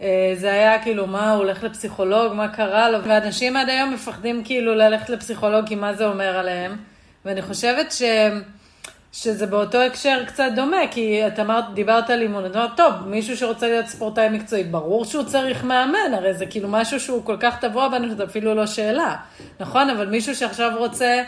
אה, 0.01 0.35
זה 0.37 0.53
היה 0.53 0.83
כאילו, 0.83 1.07
מה, 1.07 1.33
הוא 1.33 1.39
הולך 1.39 1.63
לפסיכולוג, 1.63 2.33
מה 2.33 2.49
קרה 2.49 2.91
לו? 2.91 2.99
ואנשים 3.05 3.57
עד 3.57 3.69
היום 3.69 3.95
מפחדים 3.95 4.45
כאילו 4.45 4.75
ללכת 4.75 5.11
לפסיכולוג, 5.11 5.67
כי 5.67 5.75
מה 5.75 5.95
זה 5.95 6.07
אומר 6.07 6.39
עליהם? 6.39 6.77
ואני 7.25 7.43
חושבת 7.43 7.93
ש... 7.93 8.03
שזה 9.13 9.47
באותו 9.47 9.79
הקשר 9.79 10.25
קצת 10.27 10.49
דומה, 10.57 10.77
כי 10.91 11.27
את 11.27 11.39
אמרת, 11.39 11.65
דיברת 11.75 12.11
על 12.11 12.23
אימון, 12.23 12.47
את 12.47 12.57
אמרת, 12.57 12.71
טוב, 12.77 12.93
מישהו 13.07 13.37
שרוצה 13.37 13.67
להיות 13.67 13.87
ספורטאי 13.87 14.29
מקצועי, 14.29 14.65
ברור 14.65 15.05
שהוא 15.05 15.25
צריך 15.25 15.65
מאמן, 15.65 16.15
הרי 16.15 16.35
זה 16.35 16.47
כאילו 16.47 16.69
משהו 16.69 17.01
שהוא 17.01 17.25
כל 17.25 17.37
כך 17.41 17.61
טבוע 17.61 17.89
בנו, 17.89 18.09
שזה 18.09 18.25
אפילו 18.25 18.55
לא 18.55 18.67
שאלה, 18.67 19.17
נכון? 19.61 19.91
אבל 19.91 20.07
מישהו 20.07 20.35
שעכשיו 20.35 20.73
רוצה 20.79 21.23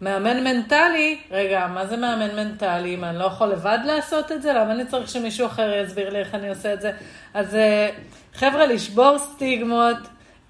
מאמן 0.00 0.44
מנטלי, 0.44 1.18
רגע, 1.30 1.66
מה 1.66 1.86
זה 1.86 1.96
מאמן 1.96 2.36
מנטלי? 2.36 2.96
מה, 2.96 3.10
אני 3.10 3.18
לא 3.18 3.24
יכול 3.24 3.48
לבד 3.48 3.78
לעשות 3.84 4.32
את 4.32 4.42
זה? 4.42 4.52
למה 4.52 4.72
אני 4.72 4.86
צריך 4.86 5.08
שמישהו 5.10 5.46
אחר 5.46 5.72
יסביר 5.84 6.10
לי 6.10 6.18
איך 6.18 6.34
אני 6.34 6.48
עושה 6.48 6.72
את 6.72 6.80
זה? 6.80 6.92
אז 7.34 7.54
אה, 7.54 7.88
חבר'ה, 8.34 8.66
לשבור 8.66 9.18
סטיגמות, 9.18 9.96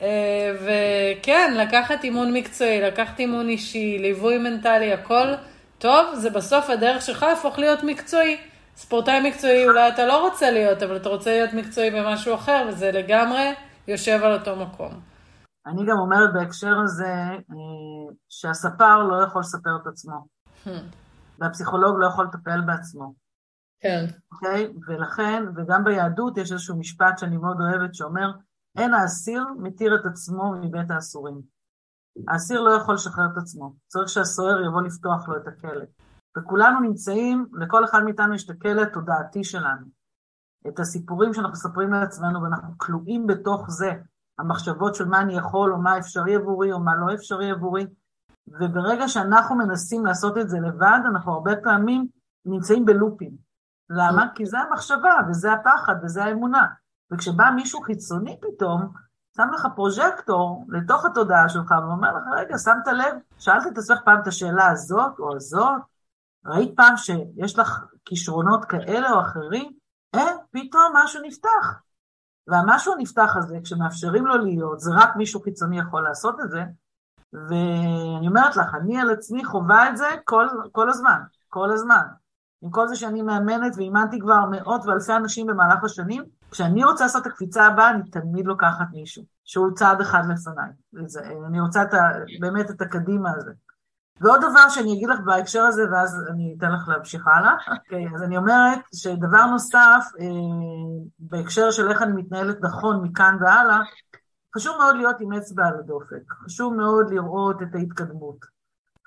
אה, 0.02 0.52
וכן, 0.60 1.54
לקחת 1.56 2.04
אימון 2.04 2.32
מקצועי, 2.32 2.80
לקחת 2.80 3.18
אימון 3.18 3.48
אישי, 3.48 3.98
ליווי 3.98 4.38
מנטלי, 4.38 4.92
הכל 4.92 5.34
טוב, 5.78 6.14
זה 6.14 6.30
בסוף 6.30 6.70
הדרך 6.70 7.02
שלך 7.02 7.22
להפוך 7.22 7.58
להיות 7.58 7.84
מקצועי. 7.84 8.36
ספורטאי 8.76 9.20
מקצועי 9.20 9.64
אולי 9.64 9.88
אתה 9.88 10.06
לא 10.06 10.28
רוצה 10.28 10.50
להיות, 10.50 10.82
אבל 10.82 10.96
אתה 10.96 11.08
רוצה 11.08 11.30
להיות 11.30 11.52
מקצועי 11.52 11.90
במשהו 11.90 12.34
אחר, 12.34 12.64
וזה 12.68 12.92
לגמרי 12.92 13.52
יושב 13.88 14.20
על 14.22 14.32
אותו 14.32 14.56
מקום. 14.56 15.07
אני 15.66 15.86
גם 15.86 15.98
אומרת 15.98 16.32
בהקשר 16.32 16.78
הזה, 16.84 17.14
אה, 17.50 18.14
שהספר 18.28 19.02
לא 19.02 19.22
יכול 19.22 19.40
לספר 19.40 19.76
את 19.82 19.86
עצמו. 19.86 20.26
Hmm. 20.64 20.68
והפסיכולוג 21.38 21.96
לא 21.98 22.06
יכול 22.06 22.24
לטפל 22.24 22.60
בעצמו. 22.60 23.14
כן. 23.80 24.04
אוקיי? 24.32 24.66
Okay? 24.66 24.78
ולכן, 24.88 25.44
וגם 25.56 25.84
ביהדות 25.84 26.36
יש 26.36 26.52
איזשהו 26.52 26.78
משפט 26.78 27.18
שאני 27.18 27.36
מאוד 27.36 27.60
אוהבת, 27.60 27.94
שאומר, 27.94 28.32
אין 28.78 28.94
האסיר 28.94 29.44
מתיר 29.58 29.94
את 29.94 30.06
עצמו 30.06 30.52
מבית 30.52 30.90
האסורים. 30.90 31.40
האסיר 32.28 32.60
לא 32.60 32.70
יכול 32.70 32.94
לשחרר 32.94 33.26
את 33.32 33.36
עצמו, 33.36 33.72
צריך 33.86 34.08
שהסוהר 34.08 34.64
יבוא 34.66 34.82
לפתוח 34.82 35.28
לו 35.28 35.36
את 35.36 35.46
הכלא. 35.46 35.84
וכולנו 36.38 36.80
נמצאים, 36.80 37.46
לכל 37.52 37.84
אחד 37.84 38.02
מאיתנו 38.04 38.34
יש 38.34 38.44
את 38.44 38.50
הכלא 38.50 38.82
התודעתי 38.82 39.44
שלנו. 39.44 39.86
את 40.68 40.80
הסיפורים 40.80 41.34
שאנחנו 41.34 41.52
מספרים 41.52 41.92
לעצמנו 41.92 42.42
ואנחנו 42.42 42.78
כלואים 42.78 43.26
בתוך 43.26 43.70
זה, 43.70 43.90
המחשבות 44.38 44.94
של 44.94 45.04
מה 45.04 45.20
אני 45.20 45.36
יכול 45.36 45.72
או 45.72 45.78
מה 45.78 45.98
אפשרי 45.98 46.34
עבורי 46.34 46.72
או 46.72 46.80
מה 46.80 46.92
לא 46.96 47.14
אפשרי 47.14 47.50
עבורי. 47.50 47.86
וברגע 48.60 49.08
שאנחנו 49.08 49.56
מנסים 49.56 50.06
לעשות 50.06 50.38
את 50.38 50.48
זה 50.48 50.58
לבד, 50.60 51.00
אנחנו 51.10 51.32
הרבה 51.32 51.52
פעמים 51.62 52.06
נמצאים 52.46 52.84
בלופים. 52.84 53.30
למה? 53.90 54.26
כי 54.34 54.46
זה 54.46 54.58
המחשבה 54.58 55.14
וזה 55.28 55.52
הפחד 55.52 55.94
וזה 56.02 56.24
האמונה. 56.24 56.66
וכשבא 57.12 57.50
מישהו 57.54 57.80
חיצוני 57.82 58.40
פתאום, 58.40 58.92
שם 59.36 59.48
לך 59.54 59.66
פרוז'קטור 59.74 60.66
לתוך 60.68 61.04
התודעה 61.04 61.48
שלך 61.48 61.70
ואומר 61.70 62.08
לך, 62.12 62.22
רגע, 62.36 62.58
שמת 62.58 62.86
לב? 62.86 63.14
שאלת 63.38 63.66
את 63.66 63.78
עצמך 63.78 63.98
פעם 64.04 64.20
את 64.22 64.26
השאלה 64.26 64.70
הזאת 64.70 65.18
או 65.18 65.36
הזאת? 65.36 65.82
ראית 66.46 66.76
פעם 66.76 66.96
שיש 66.96 67.58
לך 67.58 67.84
כישרונות 68.04 68.64
כאלה 68.64 69.10
או 69.10 69.20
אחרים? 69.20 69.72
אה, 70.14 70.30
פתאום 70.50 70.92
משהו 70.94 71.22
נפתח. 71.22 71.87
והמשהו 72.48 72.94
הנפתח 72.94 73.36
הזה, 73.36 73.58
כשמאפשרים 73.64 74.26
לו 74.26 74.38
להיות, 74.38 74.80
זה 74.80 74.90
רק 74.94 75.16
מישהו 75.16 75.40
חיצוני 75.40 75.78
יכול 75.78 76.02
לעשות 76.02 76.40
את 76.40 76.50
זה, 76.50 76.62
ואני 77.32 78.28
אומרת 78.28 78.56
לך, 78.56 78.74
אני 78.74 79.00
על 79.00 79.10
עצמי 79.10 79.44
חווה 79.44 79.88
את 79.88 79.96
זה 79.96 80.06
כל, 80.24 80.46
כל 80.72 80.88
הזמן, 80.88 81.20
כל 81.48 81.70
הזמן. 81.70 82.02
עם 82.62 82.70
כל 82.70 82.88
זה 82.88 82.96
שאני 82.96 83.22
מאמנת 83.22 83.76
ואימנתי 83.76 84.20
כבר 84.20 84.44
מאות 84.50 84.86
ואלפי 84.86 85.12
אנשים 85.12 85.46
במהלך 85.46 85.84
השנים, 85.84 86.24
כשאני 86.50 86.84
רוצה 86.84 87.04
לעשות 87.04 87.22
את 87.22 87.26
הקפיצה 87.26 87.66
הבאה, 87.66 87.90
אני 87.90 88.10
תמיד 88.10 88.46
לוקחת 88.46 88.86
מישהו, 88.92 89.22
שהוא 89.44 89.70
צעד 89.74 90.00
אחד 90.00 90.22
לפניי. 90.28 90.70
אני 91.46 91.60
רוצה 91.60 91.82
את 91.82 91.94
ה, 91.94 91.98
באמת 92.40 92.70
את 92.70 92.80
הקדימה 92.80 93.30
הזה. 93.36 93.52
ועוד 94.20 94.40
דבר 94.40 94.68
שאני 94.68 94.92
אגיד 94.92 95.08
לך 95.08 95.20
בהקשר 95.24 95.62
הזה, 95.62 95.82
ואז 95.92 96.22
אני 96.30 96.54
אתן 96.58 96.72
לך 96.72 96.88
להמשיך 96.88 97.26
הלאה. 97.26 97.56
Okay, 97.58 97.70
אוקיי, 97.84 98.06
אז 98.14 98.22
אני 98.22 98.36
אומרת 98.36 98.78
שדבר 98.94 99.46
נוסף, 99.46 100.04
אה, 100.20 100.26
בהקשר 101.18 101.70
של 101.70 101.90
איך 101.90 102.02
אני 102.02 102.12
מתנהלת 102.12 102.56
נכון 102.62 103.02
מכאן 103.02 103.36
והלאה, 103.40 103.80
חשוב 104.56 104.76
מאוד 104.78 104.96
להיות 104.96 105.16
עם 105.20 105.32
אצבע 105.32 105.66
על 105.66 105.78
הדופק, 105.78 106.32
חשוב 106.44 106.74
מאוד 106.74 107.10
לראות 107.10 107.62
את 107.62 107.74
ההתקדמות. 107.74 108.58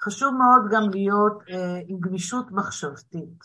חשוב 0.04 0.34
מאוד 0.34 0.71
גם 0.71 0.89
להיות 0.89 1.43
אה, 1.50 1.80
עם 1.88 2.00
גמישות 2.00 2.52
מחשבתית 2.52 3.43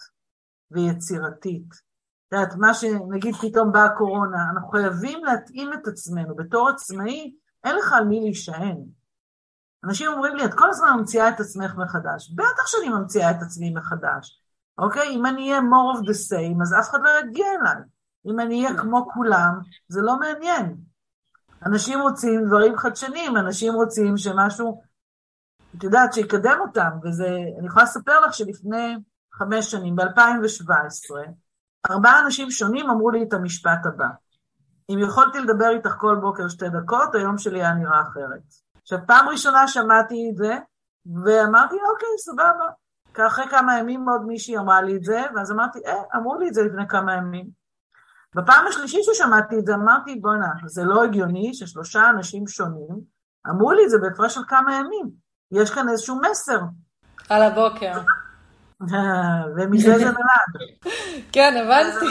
ויצירתית. 0.71 1.87
את 2.29 2.33
יודעת, 2.33 2.55
מה 2.55 2.75
שנגיד 2.75 3.35
פתאום 3.35 3.73
באה 3.73 3.85
הקורונה, 3.85 4.39
אנחנו 4.55 4.69
חייבים 4.69 5.25
להתאים 5.25 5.73
את 5.73 5.89
עצמנו. 5.89 6.37
בתור 6.37 6.69
עצמאי, 6.69 7.35
אין 7.65 7.77
לך 7.77 7.93
על 7.93 8.05
מי 8.05 8.21
להישען. 8.21 8.77
אנשים 9.87 10.13
אומרים 10.13 10.37
לי, 10.37 10.45
את 10.45 10.55
כל 10.55 10.69
הזמן 10.69 10.89
ממציאה 10.99 11.29
את 11.29 11.41
עצמך 11.41 11.75
מחדש. 11.75 12.31
בטח 12.31 12.67
שאני 12.67 12.89
ממציאה 12.89 13.31
את 13.31 13.37
עצמי 13.43 13.71
מחדש, 13.71 14.41
אוקיי? 14.79 15.09
אם 15.09 15.27
אני 15.27 15.51
אהיה 15.51 15.61
more 15.61 15.99
of 15.99 16.01
the 16.01 16.33
same, 16.33 16.63
אז 16.63 16.75
אף 16.81 16.91
אחד 16.91 16.99
לא 17.03 17.11
יגיע 17.21 17.47
אליי. 17.61 17.83
אם 18.27 18.41
אני 18.41 18.65
אהיה 18.65 18.79
כמו 18.79 19.09
כולם, 19.15 19.61
זה 19.89 20.01
לא 20.03 20.19
מעניין. 20.19 20.77
אנשים 21.67 22.01
רוצים 22.01 22.47
דברים 22.47 22.77
חדשניים, 22.77 23.37
אנשים 23.37 23.75
רוצים 23.75 24.17
שמשהו, 24.17 24.83
את 25.79 25.85
יודעת, 25.85 26.13
שיקדם 26.13 26.59
אותם, 26.61 26.91
וזה, 27.03 27.29
אני 27.59 27.67
יכולה 27.67 27.85
לספר 27.85 28.21
לך 28.21 28.35
שלפני 28.35 28.97
חמש 29.33 29.71
שנים, 29.71 29.97
ב-2017, 29.97 31.31
ארבעה 31.91 32.21
אנשים 32.21 32.51
שונים 32.51 32.91
אמרו 32.91 33.11
לי 33.11 33.23
את 33.23 33.33
המשפט 33.33 33.87
הבא: 33.87 34.09
אם 34.91 34.99
יכולתי 34.99 35.41
לדבר 35.41 35.69
איתך 35.69 35.95
כל 35.99 36.17
בוקר 36.21 36.49
שתי 36.49 36.69
דקות, 36.69 37.15
היום 37.15 37.39
שלי 37.39 37.61
היה 37.61 37.75
נראה 37.75 38.03
אחרת. 38.03 38.66
עכשיו, 38.87 38.99
פעם 39.07 39.29
ראשונה 39.29 39.69
שמעתי 39.69 40.15
את 40.31 40.37
זה, 40.37 40.59
ואמרתי, 41.25 41.75
אוקיי, 41.75 42.09
סבבה. 42.19 42.67
אחרי 43.27 43.45
כמה 43.51 43.79
ימים 43.79 44.09
עוד 44.09 44.27
מישהי 44.27 44.59
אמרה 44.59 44.83
לי 44.83 44.97
את 44.97 45.05
זה, 45.05 45.23
ואז 45.35 45.53
אמרתי, 45.53 45.79
אה, 45.87 46.03
אמרו 46.17 46.39
לי 46.39 46.49
את 46.49 46.55
זה 46.55 46.63
לפני 46.63 46.89
כמה 46.89 47.15
ימים. 47.15 47.47
בפעם 48.35 48.67
השלישית 48.67 49.01
ששמעתי 49.05 49.59
את 49.59 49.67
זה, 49.67 49.75
אמרתי, 49.75 50.17
בואנה, 50.17 50.49
זה 50.67 50.85
לא 50.85 51.05
הגיוני 51.05 51.55
ששלושה 51.55 52.11
אנשים 52.11 52.47
שונים 52.47 53.01
אמרו 53.49 53.73
לי 53.73 53.85
את 53.85 53.91
זה 53.91 53.99
בהפרש 53.99 54.35
של 54.35 54.41
כמה 54.49 54.75
ימים. 54.75 55.11
יש 55.53 55.71
כאן 55.71 55.89
איזשהו 55.89 56.21
מסר. 56.31 56.61
על 57.29 57.43
הבוקר. 57.43 57.93
ומזה 59.57 59.99
זה 59.99 60.05
נולד. 60.05 60.73
כן, 61.33 61.55
הבנתי. 61.65 62.07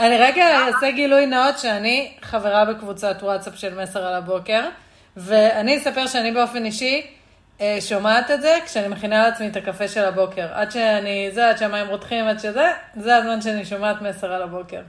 אני 0.00 0.18
רגע 0.18 0.66
אעשה 0.66 0.90
גילוי 0.90 1.26
נאות 1.26 1.58
שאני 1.58 2.18
חברה 2.22 2.64
בקבוצת 2.64 3.16
וואטסאפ 3.20 3.54
של 3.54 3.82
מסר 3.82 4.06
על 4.06 4.14
הבוקר, 4.14 4.68
ואני 5.16 5.78
אספר 5.78 6.06
שאני 6.06 6.32
באופן 6.32 6.64
אישי 6.64 7.16
אה, 7.60 7.76
שומעת 7.80 8.30
את 8.30 8.40
זה 8.40 8.58
כשאני 8.64 8.88
מכינה 8.88 9.28
לעצמי 9.28 9.48
את 9.48 9.56
הקפה 9.56 9.88
של 9.88 10.04
הבוקר. 10.04 10.46
עד 10.52 10.70
שאני, 10.70 11.30
זה, 11.34 11.48
עד 11.50 11.56
שהמים 11.56 11.86
רותחים, 11.86 12.24
עד 12.24 12.38
שזה, 12.38 12.72
זה 12.96 13.16
הזמן 13.16 13.40
שאני 13.40 13.64
שומעת 13.64 14.02
מסר 14.02 14.32
על 14.32 14.42
הבוקר. 14.42 14.82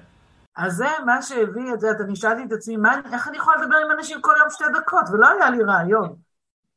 אז 0.58 0.74
זה 0.74 0.88
מה 1.06 1.22
שהביא 1.22 1.74
את 1.74 1.80
זה, 1.80 1.88
אני 2.06 2.16
שאלתי 2.16 2.44
את 2.44 2.52
עצמי, 2.52 2.78
מה, 2.78 2.96
איך 3.14 3.28
אני 3.28 3.38
יכולה 3.38 3.58
לדבר 3.58 3.76
עם 3.86 3.92
אנשים 3.98 4.22
כל 4.22 4.34
יום 4.40 4.50
שתי 4.50 4.64
דקות? 4.74 5.04
ולא 5.12 5.28
היה 5.28 5.50
לי 5.50 5.64
רעיון. 5.64 6.16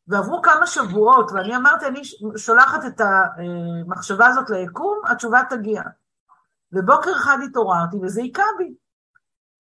ועברו 0.09 0.43
כמה 0.43 0.67
שבועות, 0.67 1.31
ואני 1.35 1.57
אמרתי, 1.57 1.87
אני 1.87 2.01
שולחת 2.37 2.85
את 2.87 3.01
המחשבה 3.01 4.27
הזאת 4.27 4.51
ליקום, 4.51 5.01
התשובה 5.09 5.41
תגיע. 5.51 5.83
ובוקר 6.73 7.11
אחד 7.17 7.37
התעוררתי 7.45 7.97
וזה 8.03 8.23
היכה 8.23 8.43
בי. 8.59 8.75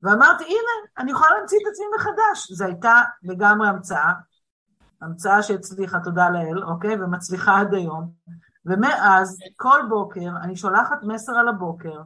ואמרתי, 0.02 0.44
הנה, 0.44 0.90
אני 0.98 1.10
יכולה 1.10 1.30
להמציא 1.30 1.58
את 1.62 1.72
עצמי 1.72 1.86
מחדש. 1.96 2.52
זו 2.52 2.64
הייתה 2.64 3.02
לגמרי 3.22 3.68
המצאה, 3.68 4.12
המצאה 5.02 5.42
שהצליחה, 5.42 6.00
תודה 6.04 6.30
לאל, 6.30 6.64
אוקיי? 6.64 7.02
ומצליחה 7.02 7.60
עד 7.60 7.74
היום. 7.74 8.10
ומאז, 8.66 9.38
כל 9.56 9.80
בוקר, 9.88 10.28
אני 10.42 10.56
שולחת 10.56 10.98
מסר 11.02 11.32
על 11.32 11.48
הבוקר, 11.48 12.00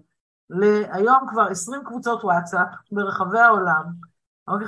להיום 0.50 1.26
כבר 1.28 1.48
20 1.50 1.84
קבוצות 1.84 2.24
וואטסאפ 2.24 2.68
ברחבי 2.92 3.38
העולם, 3.38 3.84
אוקיי, 4.48 4.66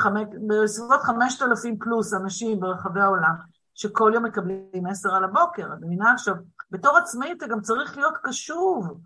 בסביבות 0.49 1.01
5,000 1.01 1.79
פלוס 1.79 2.15
אנשים 2.15 2.61
ברחבי 2.61 3.01
העולם, 3.01 3.35
שכל 3.75 4.11
יום 4.15 4.25
מקבלים 4.25 4.61
מסר 4.75 5.15
על 5.15 5.25
הבוקר. 5.25 5.67
אני 5.73 5.87
מבינה 5.87 6.13
עכשיו, 6.13 6.35
בתור 6.71 6.97
עצמאי 6.97 7.33
אתה 7.33 7.47
גם 7.47 7.61
צריך 7.61 7.97
להיות 7.97 8.15
קשוב. 8.23 9.01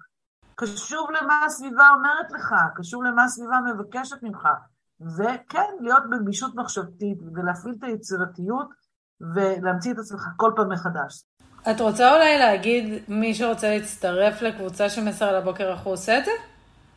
קשוב 0.55 1.11
למה 1.11 1.45
הסביבה 1.47 1.89
אומרת 1.95 2.33
לך, 2.33 2.55
קשוב 2.77 3.03
למה 3.03 3.25
הסביבה 3.25 3.57
מבקשת 3.75 4.23
ממך. 4.23 4.49
וכן, 5.17 5.71
להיות 5.81 6.03
בגמישות 6.11 6.55
מחשבתית 6.55 7.19
ולהפעיל 7.35 7.75
את 7.79 7.85
היצירתיות 7.85 8.69
ולהמציא 9.21 9.93
את 9.93 9.99
עצמך 9.99 10.23
כל 10.37 10.53
פעם 10.57 10.73
מחדש. 10.73 11.25
את 11.71 11.81
רוצה 11.81 12.15
אולי 12.15 12.39
להגיד, 12.39 13.03
מי 13.09 13.35
שרוצה 13.35 13.69
להצטרף 13.71 14.43
לקבוצה 14.43 14.89
של 14.89 15.05
מסר 15.05 15.25
על 15.25 15.37
הבוקר, 15.37 15.73
איך 15.73 15.81
הוא 15.81 15.93
עושה 15.93 16.19
את 16.19 16.25
זה? 16.25 16.31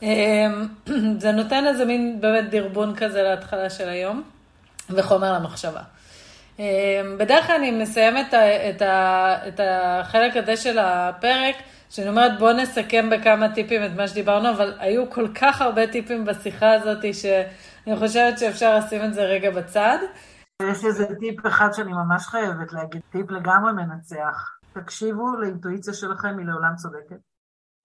זה 1.23 1.33
נותן 1.33 1.67
איזה 1.67 1.85
מין 1.85 2.21
באמת 2.21 2.51
דרבון 2.51 2.97
כזה 2.97 3.23
להתחלה 3.23 3.71
של 3.71 3.89
היום, 3.89 4.23
וחומר 4.91 5.33
למחשבה. 5.33 5.81
בדרך 7.19 7.47
כלל 7.47 7.57
אני 7.57 7.71
מסיימת 7.71 8.35
את, 8.35 8.83
את 9.49 9.61
החלק 9.65 10.37
הזה 10.37 10.57
של 10.57 10.79
הפרק, 10.79 11.55
שאני 11.91 12.09
אומרת 12.09 12.39
בואו 12.39 12.53
נסכם 12.53 13.11
בכמה 13.11 13.49
טיפים 13.49 13.85
את 13.85 13.91
מה 13.97 14.09
שדיברנו, 14.09 14.51
אבל 14.51 14.75
היו 14.79 15.11
כל 15.11 15.29
כך 15.35 15.63
הרבה 15.63 15.87
טיפים 15.87 16.25
בשיחה 16.25 16.73
הזאת, 16.73 17.05
שאני 17.91 18.07
חושבת 18.07 18.39
שאפשר 18.39 18.79
לשים 18.79 19.05
את 19.05 19.15
זה 19.15 19.21
רגע 19.21 19.51
בצד. 19.51 19.99
יש 20.63 20.85
איזה 20.85 21.07
טיפ 21.21 21.47
אחד 21.47 21.69
שאני 21.73 21.93
ממש 21.93 22.27
חייבת 22.27 22.73
להגיד, 22.73 23.03
טיפ 23.11 23.31
לגמרי 23.31 23.73
מנצח. 23.73 24.59
תקשיבו 24.73 25.37
לאינטואיציה 25.37 25.95
שלכם, 25.95 26.39
היא 26.39 26.47
לעולם 26.47 26.77
צודקת, 26.77 27.21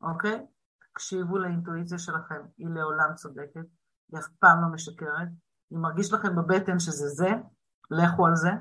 אוקיי? 0.02 0.46
תקשיבו 0.92 1.38
לאינטואיציה 1.38 2.00
שלכם, 2.00 2.42
היא 2.58 2.68
לעולם 2.68 3.14
צודקת, 3.16 3.66
היא 4.12 4.20
אף 4.20 4.28
פעם 4.40 4.62
לא 4.62 4.68
משקרת. 4.74 5.28
אם 5.74 5.82
מרגיש 5.82 6.14
לכם 6.14 6.36
בבטן 6.36 6.80
שזה 6.80 7.08
זה, 7.08 7.30
לכו 7.92 8.28
על 8.28 8.36
זה, 8.36 8.52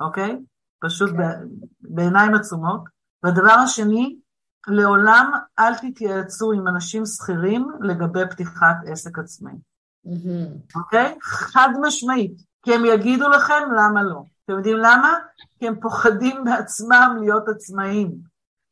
אוקיי? 0.00 0.44
פשוט. 0.78 1.10
כן. 1.10 1.48
בעיניים 1.80 2.34
עצומות. 2.34 2.84
והדבר 3.22 3.54
השני, 3.64 4.18
לעולם 4.66 5.32
אל 5.58 5.74
תתייעצו 5.74 6.52
עם 6.52 6.68
אנשים 6.68 7.06
שכירים 7.06 7.68
לגבי 7.80 8.20
פתיחת 8.30 8.76
עסק 8.86 9.18
עצמאי. 9.18 9.54
אוקיי? 10.76 11.14
חד 11.22 11.68
משמעית. 11.82 12.32
כי 12.62 12.74
הם 12.74 12.84
יגידו 12.84 13.28
לכם 13.28 13.62
למה 13.76 14.02
לא. 14.02 14.22
אתם 14.44 14.56
יודעים 14.56 14.76
למה? 14.76 15.14
כי 15.58 15.68
הם 15.68 15.80
פוחדים 15.80 16.44
בעצמם 16.44 17.16
להיות 17.20 17.48
עצמאים, 17.48 18.10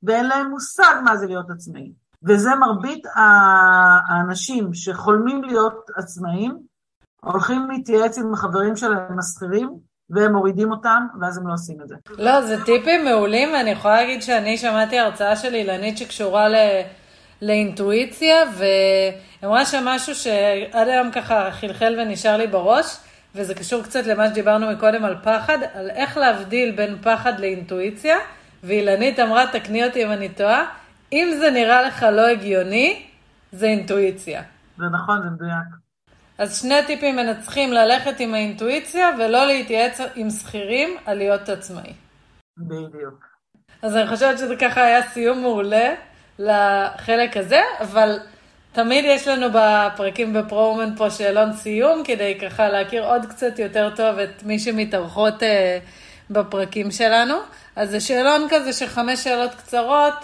ואין 0.03 0.27
להם 0.27 0.51
מושג 0.51 0.95
מה 1.05 1.17
זה 1.17 1.27
להיות 1.27 1.51
עצמאים. 1.51 1.93
וזה 2.23 2.55
מרבית 2.55 3.07
האנשים 3.15 4.75
שחולמים 4.75 5.45
להיות 5.45 5.91
עצמאים, 5.97 6.59
הולכים 7.21 7.71
להתייעץ 7.71 8.19
עם 8.19 8.35
החברים 8.35 8.77
שלהם 8.77 9.19
השכירים, 9.19 9.79
והם 10.11 10.33
מורידים 10.33 10.71
אותם, 10.71 11.07
ואז 11.21 11.39
הם 11.39 11.49
לא 11.49 11.53
עושים 11.53 11.83
את 11.83 11.89
זה. 11.89 11.95
לא, 12.19 12.47
זה 12.47 12.65
טיפים 12.65 13.05
מעולים, 13.05 13.49
ואני 13.53 13.71
יכולה 13.71 13.95
להגיד 13.95 14.23
שאני 14.23 14.59
שמעתי 14.59 14.99
הרצאה 14.99 15.37
של 15.37 15.55
אילנית 15.55 15.99
שקשורה 15.99 16.49
ל... 16.49 16.55
לאינטואיציה, 17.43 18.37
והיא 18.55 19.13
אמרה 19.45 19.67
שם 19.67 19.85
משהו 19.85 20.15
שעד 20.15 20.89
היום 20.89 21.11
ככה 21.11 21.51
חלחל 21.51 21.97
ונשאר 21.99 22.37
לי 22.37 22.47
בראש, 22.47 22.97
וזה 23.35 23.55
קשור 23.55 23.83
קצת 23.83 24.07
למה 24.07 24.29
שדיברנו 24.29 24.71
מקודם 24.71 25.05
על 25.05 25.17
פחד, 25.23 25.59
על 25.75 25.91
איך 25.91 26.17
להבדיל 26.17 26.71
בין 26.71 26.99
פחד 27.03 27.41
לאינטואיציה, 27.41 28.17
ואילנית 28.63 29.21
אמרה, 29.21 29.45
תקני 29.53 29.85
אותי 29.85 30.05
אם 30.05 30.13
אני 30.13 30.29
טועה, 30.29 30.65
אם 31.13 31.35
זה 31.39 31.51
נראה 31.51 31.83
לך 31.83 32.03
לא 32.13 32.27
הגיוני, 32.27 33.03
זה 33.53 33.67
אינטואיציה. 33.67 34.43
זה 34.79 34.85
נכון, 34.93 35.23
זה 35.23 35.31
מדויק. 35.31 35.85
אז 36.39 36.61
שני 36.61 36.75
טיפים 36.87 37.17
מנצחים 37.17 37.73
ללכת 37.73 38.21
עם 38.21 38.35
האינטואיציה 38.35 39.11
ולא 39.19 39.47
להתייעץ 39.47 40.01
עם 40.15 40.31
שכירים 40.31 40.97
על 41.07 41.19
להיות 41.19 41.49
עצמאי. 41.49 41.93
בדיוק. 42.59 43.25
אז 43.83 43.97
אני 43.97 44.09
חושבת 44.09 44.39
שזה 44.39 44.57
ככה 44.57 44.83
היה 44.83 45.03
סיום 45.03 45.41
מעולה 45.41 45.95
לחלק 46.39 47.37
הזה, 47.37 47.61
אבל 47.81 48.19
תמיד 48.73 49.05
יש 49.05 49.29
לנו 49.29 49.47
בפרקים 49.53 50.33
בפרו-אומן 50.33 50.97
פה 50.97 51.11
שאלון 51.11 51.53
סיום, 51.53 52.03
כדי 52.05 52.39
ככה 52.43 52.69
להכיר 52.69 53.05
עוד 53.05 53.27
קצת 53.27 53.59
יותר 53.59 53.91
טוב 53.97 54.19
את 54.19 54.43
מי 54.43 54.59
שמתארחות 54.59 55.43
אה, 55.43 55.79
בפרקים 56.31 56.91
שלנו. 56.91 57.35
אז 57.77 57.91
זה 57.91 58.01
שאלון 58.01 58.47
כזה 58.51 58.73
של 58.73 58.87
חמש 58.87 59.25
שאלות 59.25 59.55
קצרות, 59.55 60.15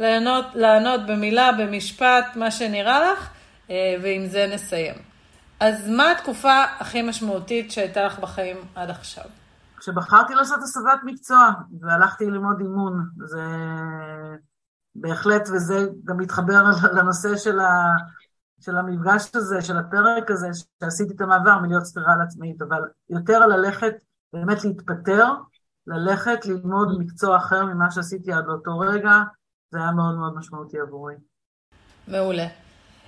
לענות, 0.00 0.46
לענות 0.54 1.06
במילה, 1.06 1.50
במשפט, 1.58 2.36
מה 2.36 2.50
שנראה 2.50 3.12
לך, 3.12 3.28
אה, 3.70 3.96
ועם 4.02 4.26
זה 4.26 4.46
נסיים. 4.54 4.94
אז 5.60 5.88
מה 5.88 6.12
התקופה 6.12 6.64
הכי 6.78 7.02
משמעותית 7.02 7.72
שהייתה 7.72 8.04
לך 8.04 8.18
בחיים 8.18 8.56
עד 8.74 8.90
עכשיו? 8.90 9.24
כשבחרתי 9.78 10.34
לעשות 10.34 10.58
הסבת 10.62 11.00
מקצוע 11.04 11.50
והלכתי 11.80 12.24
ללמוד 12.24 12.60
אימון, 12.60 13.04
זה 13.26 13.42
בהחלט, 15.00 15.48
וזה 15.54 15.86
גם 16.04 16.16
מתחבר 16.18 16.62
לנושא 16.96 17.36
של, 17.36 17.60
ה, 17.60 17.94
של 18.60 18.76
המפגש 18.76 19.30
הזה, 19.34 19.62
של 19.62 19.76
הפרק 19.76 20.30
הזה, 20.30 20.48
שעשיתי 20.80 21.14
את 21.14 21.20
המעבר 21.20 21.58
מלהיות 21.58 21.84
ספירה 21.84 22.12
על 22.12 22.20
עצמאית, 22.20 22.62
אבל 22.62 22.80
יותר 23.10 23.46
ללכת, 23.46 23.94
באמת 24.32 24.64
להתפטר, 24.64 25.24
ללכת 25.86 26.46
ללמוד 26.46 26.88
מקצוע 26.98 27.36
אחר 27.36 27.64
ממה 27.64 27.90
שעשיתי 27.90 28.32
עד 28.32 28.44
לאותו 28.46 28.78
רגע, 28.78 29.22
זה 29.70 29.78
היה 29.78 29.92
מאוד 29.92 30.16
מאוד 30.16 30.34
משמעותי 30.36 30.78
עבורי. 30.78 31.14
מעולה. 32.08 32.46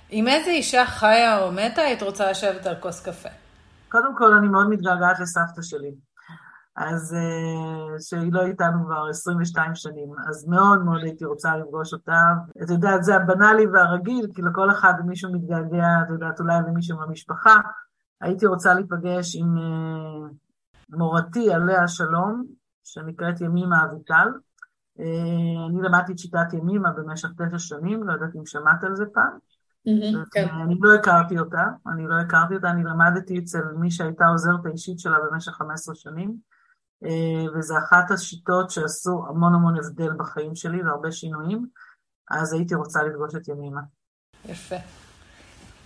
עם 0.09 0.27
איזה 0.27 0.49
אישה 0.49 0.85
חיה 0.85 1.39
או 1.39 1.51
מתה 1.51 1.81
היית 1.81 2.03
רוצה 2.03 2.31
לשבת 2.31 2.65
על 2.65 2.75
כוס 2.79 3.05
קפה? 3.05 3.29
קודם 3.89 4.17
כל, 4.17 4.33
אני 4.33 4.47
מאוד 4.47 4.69
מתגעגעת 4.69 5.19
לסבתא 5.19 5.61
שלי. 5.61 5.91
אז 6.75 7.13
אה, 7.13 7.99
שהיא 7.99 8.33
לא 8.33 8.41
איתנו 8.41 8.85
כבר 8.85 9.09
22 9.09 9.75
שנים, 9.75 10.09
אז 10.29 10.47
מאוד 10.47 10.83
מאוד 10.85 11.03
הייתי 11.03 11.25
רוצה 11.25 11.57
לפגוש 11.57 11.93
אותה. 11.93 12.21
את 12.63 12.69
יודעת, 12.69 13.03
זה 13.03 13.15
הבנאלי 13.15 13.67
והרגיל, 13.67 14.27
כי 14.35 14.41
לכל 14.41 14.71
אחד 14.71 14.93
מישהו 15.05 15.33
מתגעגע, 15.33 15.87
את 16.03 16.09
יודעת, 16.09 16.39
אולי 16.39 16.59
למישהו 16.67 16.97
מהמשפחה. 16.97 17.55
הייתי 18.21 18.45
רוצה 18.45 18.73
להיפגש 18.73 19.35
עם 19.35 19.57
אה, 19.57 20.27
מורתי 20.89 21.53
עליה 21.53 21.83
השלום, 21.83 22.45
שנקראת 22.83 23.41
ימימה 23.41 23.83
אביטל. 23.83 24.27
אה, 24.99 25.67
אני 25.69 25.81
למדתי 25.81 26.11
את 26.11 26.19
שיטת 26.19 26.53
ימימה 26.53 26.91
במשך 26.91 27.29
תשע 27.37 27.59
שנים, 27.59 28.03
לא 28.03 28.13
יודעת 28.13 28.35
אם 28.35 28.45
שמעת 28.45 28.83
על 28.83 28.95
זה 28.95 29.05
פעם. 29.13 29.37
כן. 30.31 30.47
אני 30.63 30.75
לא 30.79 30.93
הכרתי 30.93 31.39
אותה, 31.39 31.63
אני 31.93 32.07
לא 32.07 32.15
הכרתי 32.19 32.55
אותה, 32.55 32.69
אני 32.69 32.83
למדתי 32.83 33.39
אצל 33.39 33.63
מי 33.75 33.91
שהייתה 33.91 34.27
עוזרת 34.27 34.65
האישית 34.65 34.99
שלה 34.99 35.17
במשך 35.31 35.51
15 35.51 35.95
שנים, 35.95 36.37
וזו 37.55 37.77
אחת 37.77 38.11
השיטות 38.11 38.71
שעשו 38.71 39.25
המון 39.29 39.53
המון 39.53 39.77
הבדל 39.77 40.13
בחיים 40.17 40.55
שלי 40.55 40.83
והרבה 40.83 41.11
שינויים, 41.11 41.65
אז 42.31 42.53
הייתי 42.53 42.75
רוצה 42.75 43.03
לפגוש 43.03 43.35
את 43.35 43.47
ימימה. 43.47 43.81
יפה. 44.45 44.75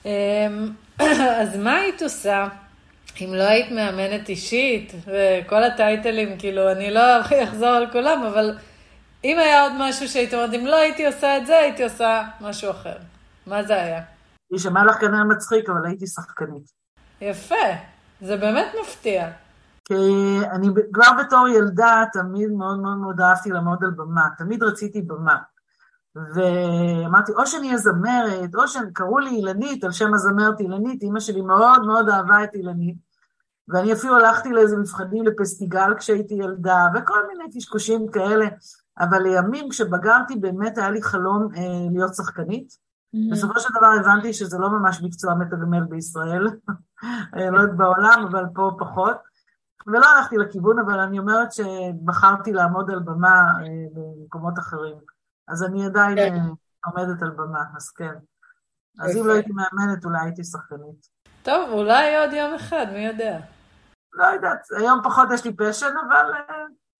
אמ, 0.05 0.70
אז 1.41 1.57
מה 1.57 1.76
היית 1.76 2.01
עושה 2.01 2.47
אם 3.22 3.34
לא 3.34 3.43
היית 3.43 3.72
מאמנת 3.72 4.30
אישית, 4.30 4.93
וכל 5.07 5.63
הטייטלים, 5.63 6.39
כאילו, 6.39 6.72
אני 6.72 6.91
לא 6.91 7.22
אחזור 7.22 7.68
על 7.68 7.91
כולם, 7.91 8.24
אבל 8.24 8.57
אם 9.24 9.39
היה 9.39 9.63
עוד 9.63 9.72
משהו 9.80 10.07
שהיית 10.07 10.34
אומרת, 10.34 10.53
אם 10.53 10.66
לא 10.66 10.76
הייתי 10.76 11.05
עושה 11.05 11.38
את 11.38 11.45
זה, 11.45 11.57
הייתי 11.57 11.84
עושה 11.84 12.24
משהו 12.41 12.72
אחר. 12.72 12.97
מה 13.47 13.63
זה 13.63 13.76
היה? 13.76 14.01
יישמע 14.51 14.86
לך 14.86 14.95
כנראה 14.95 15.24
מצחיק, 15.24 15.70
אבל 15.70 15.86
הייתי 15.86 16.07
שחקנית. 16.07 16.72
יפה, 17.22 17.55
זה 18.22 18.38
באמת 18.38 18.68
מפתיע. 18.82 19.32
כי 19.86 19.94
אני 20.52 20.68
כבר 20.94 21.06
בתור 21.20 21.48
ילדה 21.48 22.04
תמיד 22.14 22.52
מאוד 22.52 22.80
מאוד 22.80 22.98
מאוד 22.98 23.22
אהבתי 23.22 23.50
לעמוד 23.50 23.84
על 23.84 23.92
במה, 23.92 24.28
תמיד 24.38 24.64
רציתי 24.64 25.02
במה. 25.02 25.38
ואמרתי, 26.16 27.32
או 27.32 27.48
שאני 27.48 27.68
אהיה 27.68 27.78
זמרת, 27.78 28.56
או 28.56 28.68
שקראו 28.68 29.20
לי 29.20 29.30
אילנית, 29.30 29.84
על 29.84 29.92
שם 29.92 30.14
הזמרת 30.14 30.60
אילנית, 30.60 31.02
אימא 31.02 31.20
שלי 31.20 31.42
מאוד 31.42 31.86
מאוד 31.86 32.10
אהבה 32.10 32.44
את 32.44 32.54
אילנית. 32.54 32.98
ואני 33.68 33.94
אפילו 33.94 34.16
הלכתי 34.16 34.50
לאיזה 34.50 34.78
מבחנים 34.78 35.24
לפסטיגל 35.24 35.94
כשהייתי 35.98 36.34
ילדה, 36.34 36.88
וכל 36.96 37.28
מיני 37.28 37.44
קשקושים 37.56 38.08
כאלה. 38.08 38.46
אבל 39.00 39.22
לימים, 39.24 39.70
כשבגרתי, 39.70 40.36
באמת 40.36 40.78
היה 40.78 40.90
לי 40.90 41.02
חלום 41.02 41.48
אה, 41.56 41.62
להיות 41.92 42.16
שחקנית. 42.16 42.68
Mm-hmm. 42.68 43.32
בסופו 43.32 43.60
של 43.60 43.70
דבר 43.78 43.88
הבנתי 44.00 44.34
שזה 44.34 44.58
לא 44.58 44.70
ממש 44.70 45.02
מקצוע 45.04 45.34
מתגמל 45.36 45.84
בישראל, 45.84 46.48
אה, 47.38 47.50
לא 47.50 47.60
יודעת 47.60 47.78
בעולם, 47.78 48.26
אבל 48.30 48.44
פה 48.54 48.72
פחות. 48.80 49.35
ולא 49.88 50.06
הלכתי 50.06 50.38
לכיוון, 50.38 50.80
אבל 50.80 51.00
אני 51.00 51.20
אומרת 51.20 51.52
שבחרתי 51.52 52.54
לעמוד 52.54 52.92
על 52.92 53.00
במה 53.00 53.42
אה, 53.62 53.68
במקומות 53.94 54.60
אחרים. 54.60 54.96
אז 55.48 55.64
אני 55.64 55.86
עדיין 55.86 56.16
כן. 56.16 56.36
אה, 56.36 56.42
עומדת 56.86 57.22
על 57.22 57.30
במה, 57.30 57.64
אז 57.78 57.90
כן. 57.90 58.14
אז 59.00 59.18
אם 59.18 59.28
לא 59.28 59.34
הייתי 59.34 59.52
מאמנת, 59.52 60.06
אולי 60.06 60.20
הייתי 60.22 60.44
שחקנית. 60.44 61.08
טוב, 61.44 61.70
אולי 61.72 62.18
עוד 62.18 62.34
יום 62.34 62.54
אחד, 62.54 62.86
מי 62.94 63.06
יודע. 63.08 63.40
לא 64.14 64.26
יודעת, 64.26 64.68
היום 64.78 65.00
פחות 65.04 65.28
יש 65.34 65.46
לי 65.46 65.56
פשן, 65.56 65.94
אבל 66.08 66.32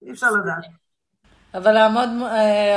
אי 0.02 0.12
אפשר 0.12 0.32
לדעת. 0.32 0.66
אבל 1.54 1.72
לעמוד 1.72 2.10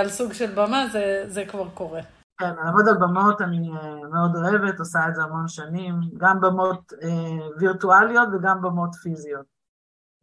על 0.01 0.09
סוג 0.09 0.33
של 0.33 0.55
במה 0.55 0.87
זה, 0.93 1.25
זה 1.27 1.45
כבר 1.49 1.69
קורה. 1.71 2.01
כן, 2.39 2.55
לעמוד 2.65 2.89
על 2.89 2.97
במות 2.97 3.41
אני 3.41 3.69
אה, 3.69 4.09
מאוד 4.13 4.37
אוהבת, 4.37 4.79
עושה 4.79 4.99
את 5.09 5.15
זה 5.15 5.23
המון 5.23 5.49
שנים, 5.49 5.95
גם 6.17 6.41
במות 6.41 6.93
אה, 7.03 7.49
וירטואליות 7.59 8.29
וגם 8.33 8.63
במות 8.63 8.95
פיזיות. 8.95 9.58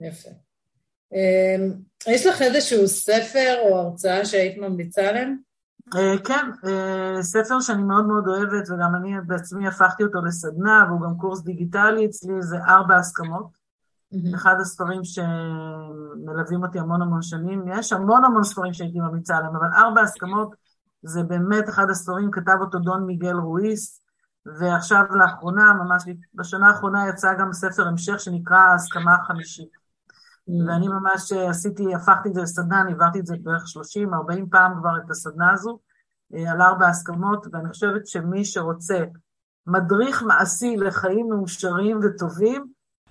יפה. 0.01 0.29
אמ, 1.13 1.71
יש 2.07 2.25
לך 2.25 2.41
איזשהו 2.41 2.87
ספר 2.87 3.55
או 3.61 3.77
הרצאה 3.77 4.25
שהיית 4.25 4.57
ממליצה 4.57 5.09
עליהם? 5.09 5.37
אה, 5.95 6.15
כן, 6.23 6.49
אה, 6.67 7.23
ספר 7.23 7.59
שאני 7.59 7.83
מאוד 7.83 8.05
מאוד 8.05 8.27
אוהבת, 8.27 8.69
וגם 8.69 8.95
אני 8.95 9.13
בעצמי 9.27 9.67
הפכתי 9.67 10.03
אותו 10.03 10.21
לסדנה, 10.21 10.85
והוא 10.87 11.01
גם 11.01 11.17
קורס 11.17 11.41
דיגיטלי 11.41 12.05
אצלי, 12.05 12.33
זה 12.41 12.57
ארבע 12.67 12.95
הסכמות. 12.95 13.65
Mm-hmm. 14.13 14.35
אחד 14.35 14.55
הספרים 14.61 15.01
שמלווים 15.03 16.63
אותי 16.63 16.79
המון 16.79 17.01
המון 17.01 17.21
שנים. 17.21 17.65
יש 17.67 17.93
המון 17.93 18.25
המון 18.25 18.43
ספרים 18.43 18.73
שהייתי 18.73 18.99
ממליצה 18.99 19.37
עליהם, 19.37 19.55
אבל 19.55 19.67
ארבע 19.73 20.01
הסכמות 20.01 20.55
זה 21.03 21.23
באמת 21.23 21.69
אחד 21.69 21.89
הספרים, 21.89 22.31
כתב 22.31 22.57
אותו 22.61 22.79
דון 22.79 23.05
מיגל 23.05 23.35
רואיס, 23.35 24.01
ועכשיו 24.59 25.03
לאחרונה, 25.15 25.73
ממש 25.73 26.03
בשנה 26.33 26.67
האחרונה 26.67 27.09
יצא 27.09 27.33
גם 27.39 27.53
ספר 27.53 27.87
המשך 27.87 28.19
שנקרא 28.19 28.57
ההסכמה 28.57 29.15
החמישית. 29.15 29.84
ואני 30.47 30.87
ממש 30.87 31.31
עשיתי, 31.31 31.95
הפכתי 31.95 32.29
את 32.29 32.33
זה 32.33 32.41
לסדנה, 32.41 32.81
אני 32.81 32.91
העברתי 32.91 33.19
את 33.19 33.25
זה 33.25 33.35
בערך 33.41 33.63
30-40 33.63 34.49
פעם 34.51 34.73
כבר 34.79 34.97
את 35.05 35.09
הסדנה 35.09 35.53
הזו, 35.53 35.79
אה, 36.35 36.51
על 36.51 36.61
ארבע 36.61 36.87
הסכמות, 36.87 37.47
ואני 37.51 37.69
חושבת 37.69 38.07
שמי 38.07 38.45
שרוצה 38.45 38.99
מדריך 39.67 40.23
מעשי 40.23 40.77
לחיים 40.77 41.29
מאושרים 41.29 41.99
וטובים, 42.03 42.65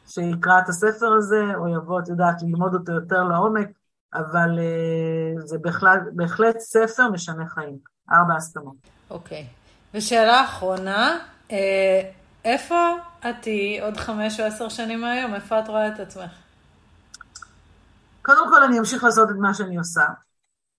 שיקרא 0.07 0.59
את 0.59 0.69
הספר 0.69 1.13
הזה, 1.19 1.43
או 1.57 1.69
יבוא, 1.69 2.01
את 2.01 2.09
יודעת, 2.09 2.43
ללמוד 2.43 2.75
אותו 2.75 2.93
יותר 2.93 3.23
לעומק, 3.23 3.69
אבל 4.15 4.59
uh, 4.59 5.47
זה 5.47 5.59
בהחלט, 5.59 6.01
בהחלט 6.13 6.59
ספר 6.59 7.11
משנה 7.11 7.49
חיים. 7.49 7.79
ארבע 8.13 8.35
הסכמות. 8.37 8.75
אוקיי. 9.11 9.43
Okay. 9.43 9.65
ושאלה 9.95 10.45
אחרונה, 10.45 11.19
אה, 11.51 12.11
איפה 12.45 12.97
את 13.21 13.35
תהיי 13.41 13.81
עוד 13.81 13.97
חמש 13.97 14.41
או 14.41 14.45
עשר 14.45 14.69
שנים 14.69 15.01
מהיום? 15.01 15.35
איפה 15.35 15.61
את 15.61 15.69
רואה 15.69 15.89
את 15.89 16.01
עצמך? 16.01 16.44
קודם 18.25 18.49
כל 18.49 18.63
אני 18.63 18.79
אמשיך 18.79 19.05
לעשות 19.05 19.31
את 19.31 19.37
מה 19.37 19.55
שאני 19.55 19.77
עושה. 19.77 20.07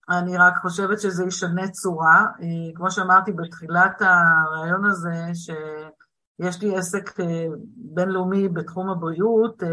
אני 0.10 0.38
רק 0.38 0.58
חושבת 0.58 1.00
שזה 1.00 1.26
ישנה 1.26 1.68
צורה. 1.70 2.26
אה, 2.41 2.76
כמו 2.76 2.91
שאמרתי 2.91 3.32
בתחילת 3.32 4.02
הרעיון 4.02 4.86
הזה, 4.86 5.32
שיש 5.34 6.62
לי 6.62 6.78
עסק 6.78 7.20
אה, 7.20 7.46
בינלאומי 7.76 8.50
בתחום 8.50 8.89
הבריאות, 8.89 9.64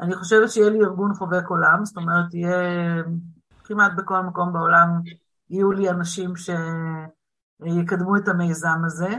אני 0.00 0.14
חושבת 0.14 0.50
שיהיה 0.50 0.70
לי 0.70 0.80
ארגון 0.80 1.14
חובק 1.14 1.46
עולם, 1.46 1.84
זאת 1.84 1.96
אומרת, 1.96 2.34
יהיה 2.34 3.02
כמעט 3.64 3.92
בכל 3.96 4.20
מקום 4.20 4.52
בעולם 4.52 4.88
יהיו 5.50 5.72
לי 5.72 5.90
אנשים 5.90 6.32
שיקדמו 6.36 8.16
את 8.16 8.28
המיזם 8.28 8.84
הזה. 8.86 9.18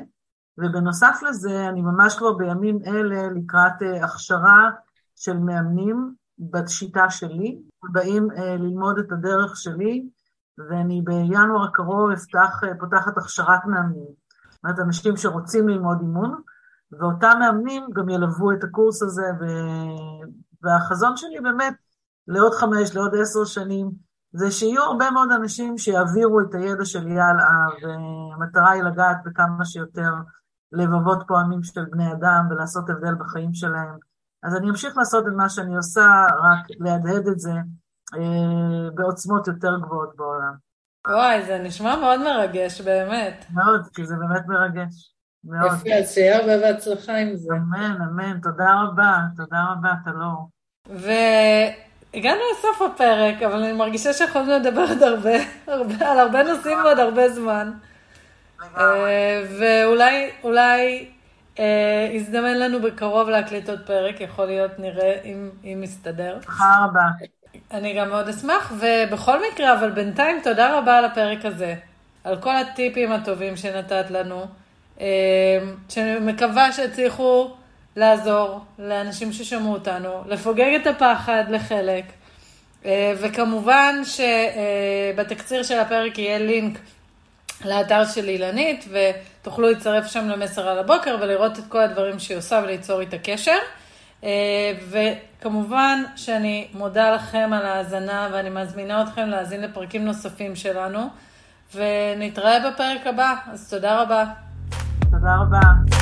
ובנוסף 0.57 1.19
לזה, 1.29 1.69
אני 1.69 1.81
ממש 1.81 2.15
כבר 2.15 2.33
בימים 2.33 2.79
אלה 2.85 3.29
לקראת 3.29 3.81
אה, 3.81 4.05
הכשרה 4.05 4.69
של 5.15 5.37
מאמנים 5.37 6.13
בשיטה 6.41 7.09
שלי, 7.09 7.61
באים 7.91 8.31
אה, 8.31 8.55
ללמוד 8.55 8.99
את 8.99 9.11
הדרך 9.11 9.55
שלי, 9.55 10.09
ואני 10.57 11.01
בינואר 11.01 11.63
הקרוב 11.63 12.11
אפתח, 12.11 12.61
אה, 12.63 12.69
פותחת 12.79 13.17
הכשרת 13.17 13.65
מאמנים. 13.65 14.13
זאת 14.49 14.63
אומרת, 14.63 14.79
אנשים 14.79 15.17
שרוצים 15.17 15.69
ללמוד 15.69 15.97
אימון, 16.01 16.41
ואותם 16.99 17.37
מאמנים 17.39 17.83
גם 17.93 18.09
ילוו 18.09 18.51
את 18.51 18.63
הקורס 18.63 19.03
הזה, 19.03 19.25
ו... 19.39 19.45
והחזון 20.63 21.17
שלי 21.17 21.39
באמת 21.39 21.73
לעוד 22.27 22.53
חמש, 22.53 22.95
לעוד 22.95 23.15
עשר 23.21 23.45
שנים, 23.45 23.91
זה 24.33 24.51
שיהיו 24.51 24.83
הרבה 24.83 25.11
מאוד 25.11 25.31
אנשים 25.31 25.77
שיעבירו 25.77 26.39
את 26.39 26.53
הידע 26.55 26.85
שלי 26.85 27.19
הלאה, 27.19 27.65
והמטרה 27.81 28.71
היא 28.71 28.83
לגעת 28.83 29.17
בכמה 29.25 29.65
שיותר 29.65 30.11
לבבות 30.71 31.23
פועמים 31.27 31.63
של 31.63 31.85
בני 31.91 32.11
אדם 32.11 32.47
ולעשות 32.49 32.89
הבדל 32.89 33.15
בחיים 33.15 33.53
שלהם. 33.53 34.10
אז 34.43 34.55
אני 34.55 34.69
אמשיך 34.69 34.97
לעשות 34.97 35.27
את 35.27 35.33
מה 35.37 35.49
שאני 35.49 35.75
עושה, 35.75 36.25
רק 36.43 36.65
להדהד 36.79 37.27
את 37.27 37.39
זה 37.39 37.51
אה, 38.15 38.89
בעוצמות 38.93 39.47
יותר 39.47 39.77
גבוהות 39.81 40.15
בעולם. 40.15 40.53
וואי, 41.07 41.45
זה 41.45 41.57
נשמע 41.57 41.95
מאוד 41.95 42.19
מרגש, 42.23 42.81
באמת. 42.81 43.45
מאוד, 43.53 43.87
כי 43.93 44.05
זה 44.05 44.15
באמת 44.15 44.47
מרגש. 44.47 45.13
מאוד. 45.43 45.71
יפה, 45.71 45.95
אז 45.99 46.13
שיהיה 46.13 46.37
הרבה 46.37 46.57
בהצלחה 46.57 47.17
עם 47.17 47.35
זה. 47.35 47.53
אמן, 47.53 47.97
אמן, 48.01 48.39
תודה 48.39 48.81
רבה, 48.81 49.17
תודה 49.37 49.57
רבה, 49.71 49.93
טלור. 50.05 50.49
והגענו 50.87 52.41
לסוף 52.53 52.81
הפרק, 52.81 53.41
אבל 53.41 53.63
אני 53.63 53.73
מרגישה 53.73 54.13
שיכולנו 54.13 54.51
לדבר 54.51 54.81
עוד 54.89 55.03
הרבה, 55.03 55.35
הרבה, 55.67 56.11
על 56.11 56.19
הרבה 56.19 56.43
נושאים 56.43 56.77
ועוד 56.77 56.99
הרבה 56.99 57.29
זמן. 57.29 57.71
אה, 58.77 59.43
ואולי, 59.59 60.31
אולי 60.43 61.09
אה, 61.61 62.09
יזדמן 62.11 62.57
לנו 62.57 62.81
בקרוב 62.81 63.29
להקליט 63.29 63.69
עוד 63.69 63.79
פרק, 63.85 64.21
יכול 64.21 64.45
להיות, 64.45 64.79
נראה 64.79 65.17
אם, 65.25 65.49
אם 65.63 65.81
מסתדר. 65.81 66.37
תודה 66.41 66.85
רבה. 66.85 67.05
אני 67.71 67.93
גם 67.93 68.09
מאוד 68.09 68.27
אשמח, 68.27 68.73
ובכל 68.79 69.39
מקרה, 69.51 69.73
אבל 69.79 69.91
בינתיים 69.91 70.39
תודה 70.43 70.77
רבה 70.77 70.97
על 70.97 71.05
הפרק 71.05 71.45
הזה, 71.45 71.75
על 72.23 72.41
כל 72.41 72.55
הטיפים 72.55 73.11
הטובים 73.11 73.57
שנתת 73.57 74.05
לנו, 74.09 74.45
אה, 75.01 75.07
שאני 75.89 76.19
מקווה 76.19 76.71
שהצליחו 76.71 77.51
לעזור 77.95 78.59
לאנשים 78.79 79.33
ששמעו 79.33 79.73
אותנו, 79.73 80.23
לפוגג 80.25 80.73
את 80.81 80.87
הפחד 80.87 81.43
לחלק, 81.49 82.05
וכמובן 83.17 83.95
שבתקציר 84.03 85.63
של 85.63 85.79
הפרק 85.79 86.17
יהיה 86.17 86.39
לינק 86.39 86.79
לאתר 87.65 88.05
של 88.05 88.29
אילנית, 88.29 88.85
ותוכלו 89.41 89.69
להצטרף 89.69 90.07
שם 90.07 90.29
למסר 90.29 90.67
על 90.67 90.79
הבוקר 90.79 91.17
ולראות 91.21 91.59
את 91.59 91.63
כל 91.69 91.81
הדברים 91.81 92.19
שהיא 92.19 92.37
עושה 92.37 92.61
וליצור 92.63 93.01
איתה 93.01 93.17
קשר. 93.17 93.57
אה, 94.23 94.73
וכמובן 94.89 96.03
שאני 96.15 96.67
מודה 96.73 97.11
לכם 97.11 97.49
על 97.53 97.65
ההאזנה 97.65 98.29
ואני 98.33 98.49
מזמינה 98.49 99.03
אתכם 99.03 99.27
להאזין 99.27 99.61
לפרקים 99.61 100.05
נוספים 100.05 100.55
שלנו, 100.55 100.99
ונתראה 101.75 102.71
בפרק 102.71 103.07
הבא, 103.07 103.35
אז 103.51 103.69
תודה 103.69 104.01
רבה. 104.01 104.25
תודה 105.11 105.35
רבה. 105.35 106.00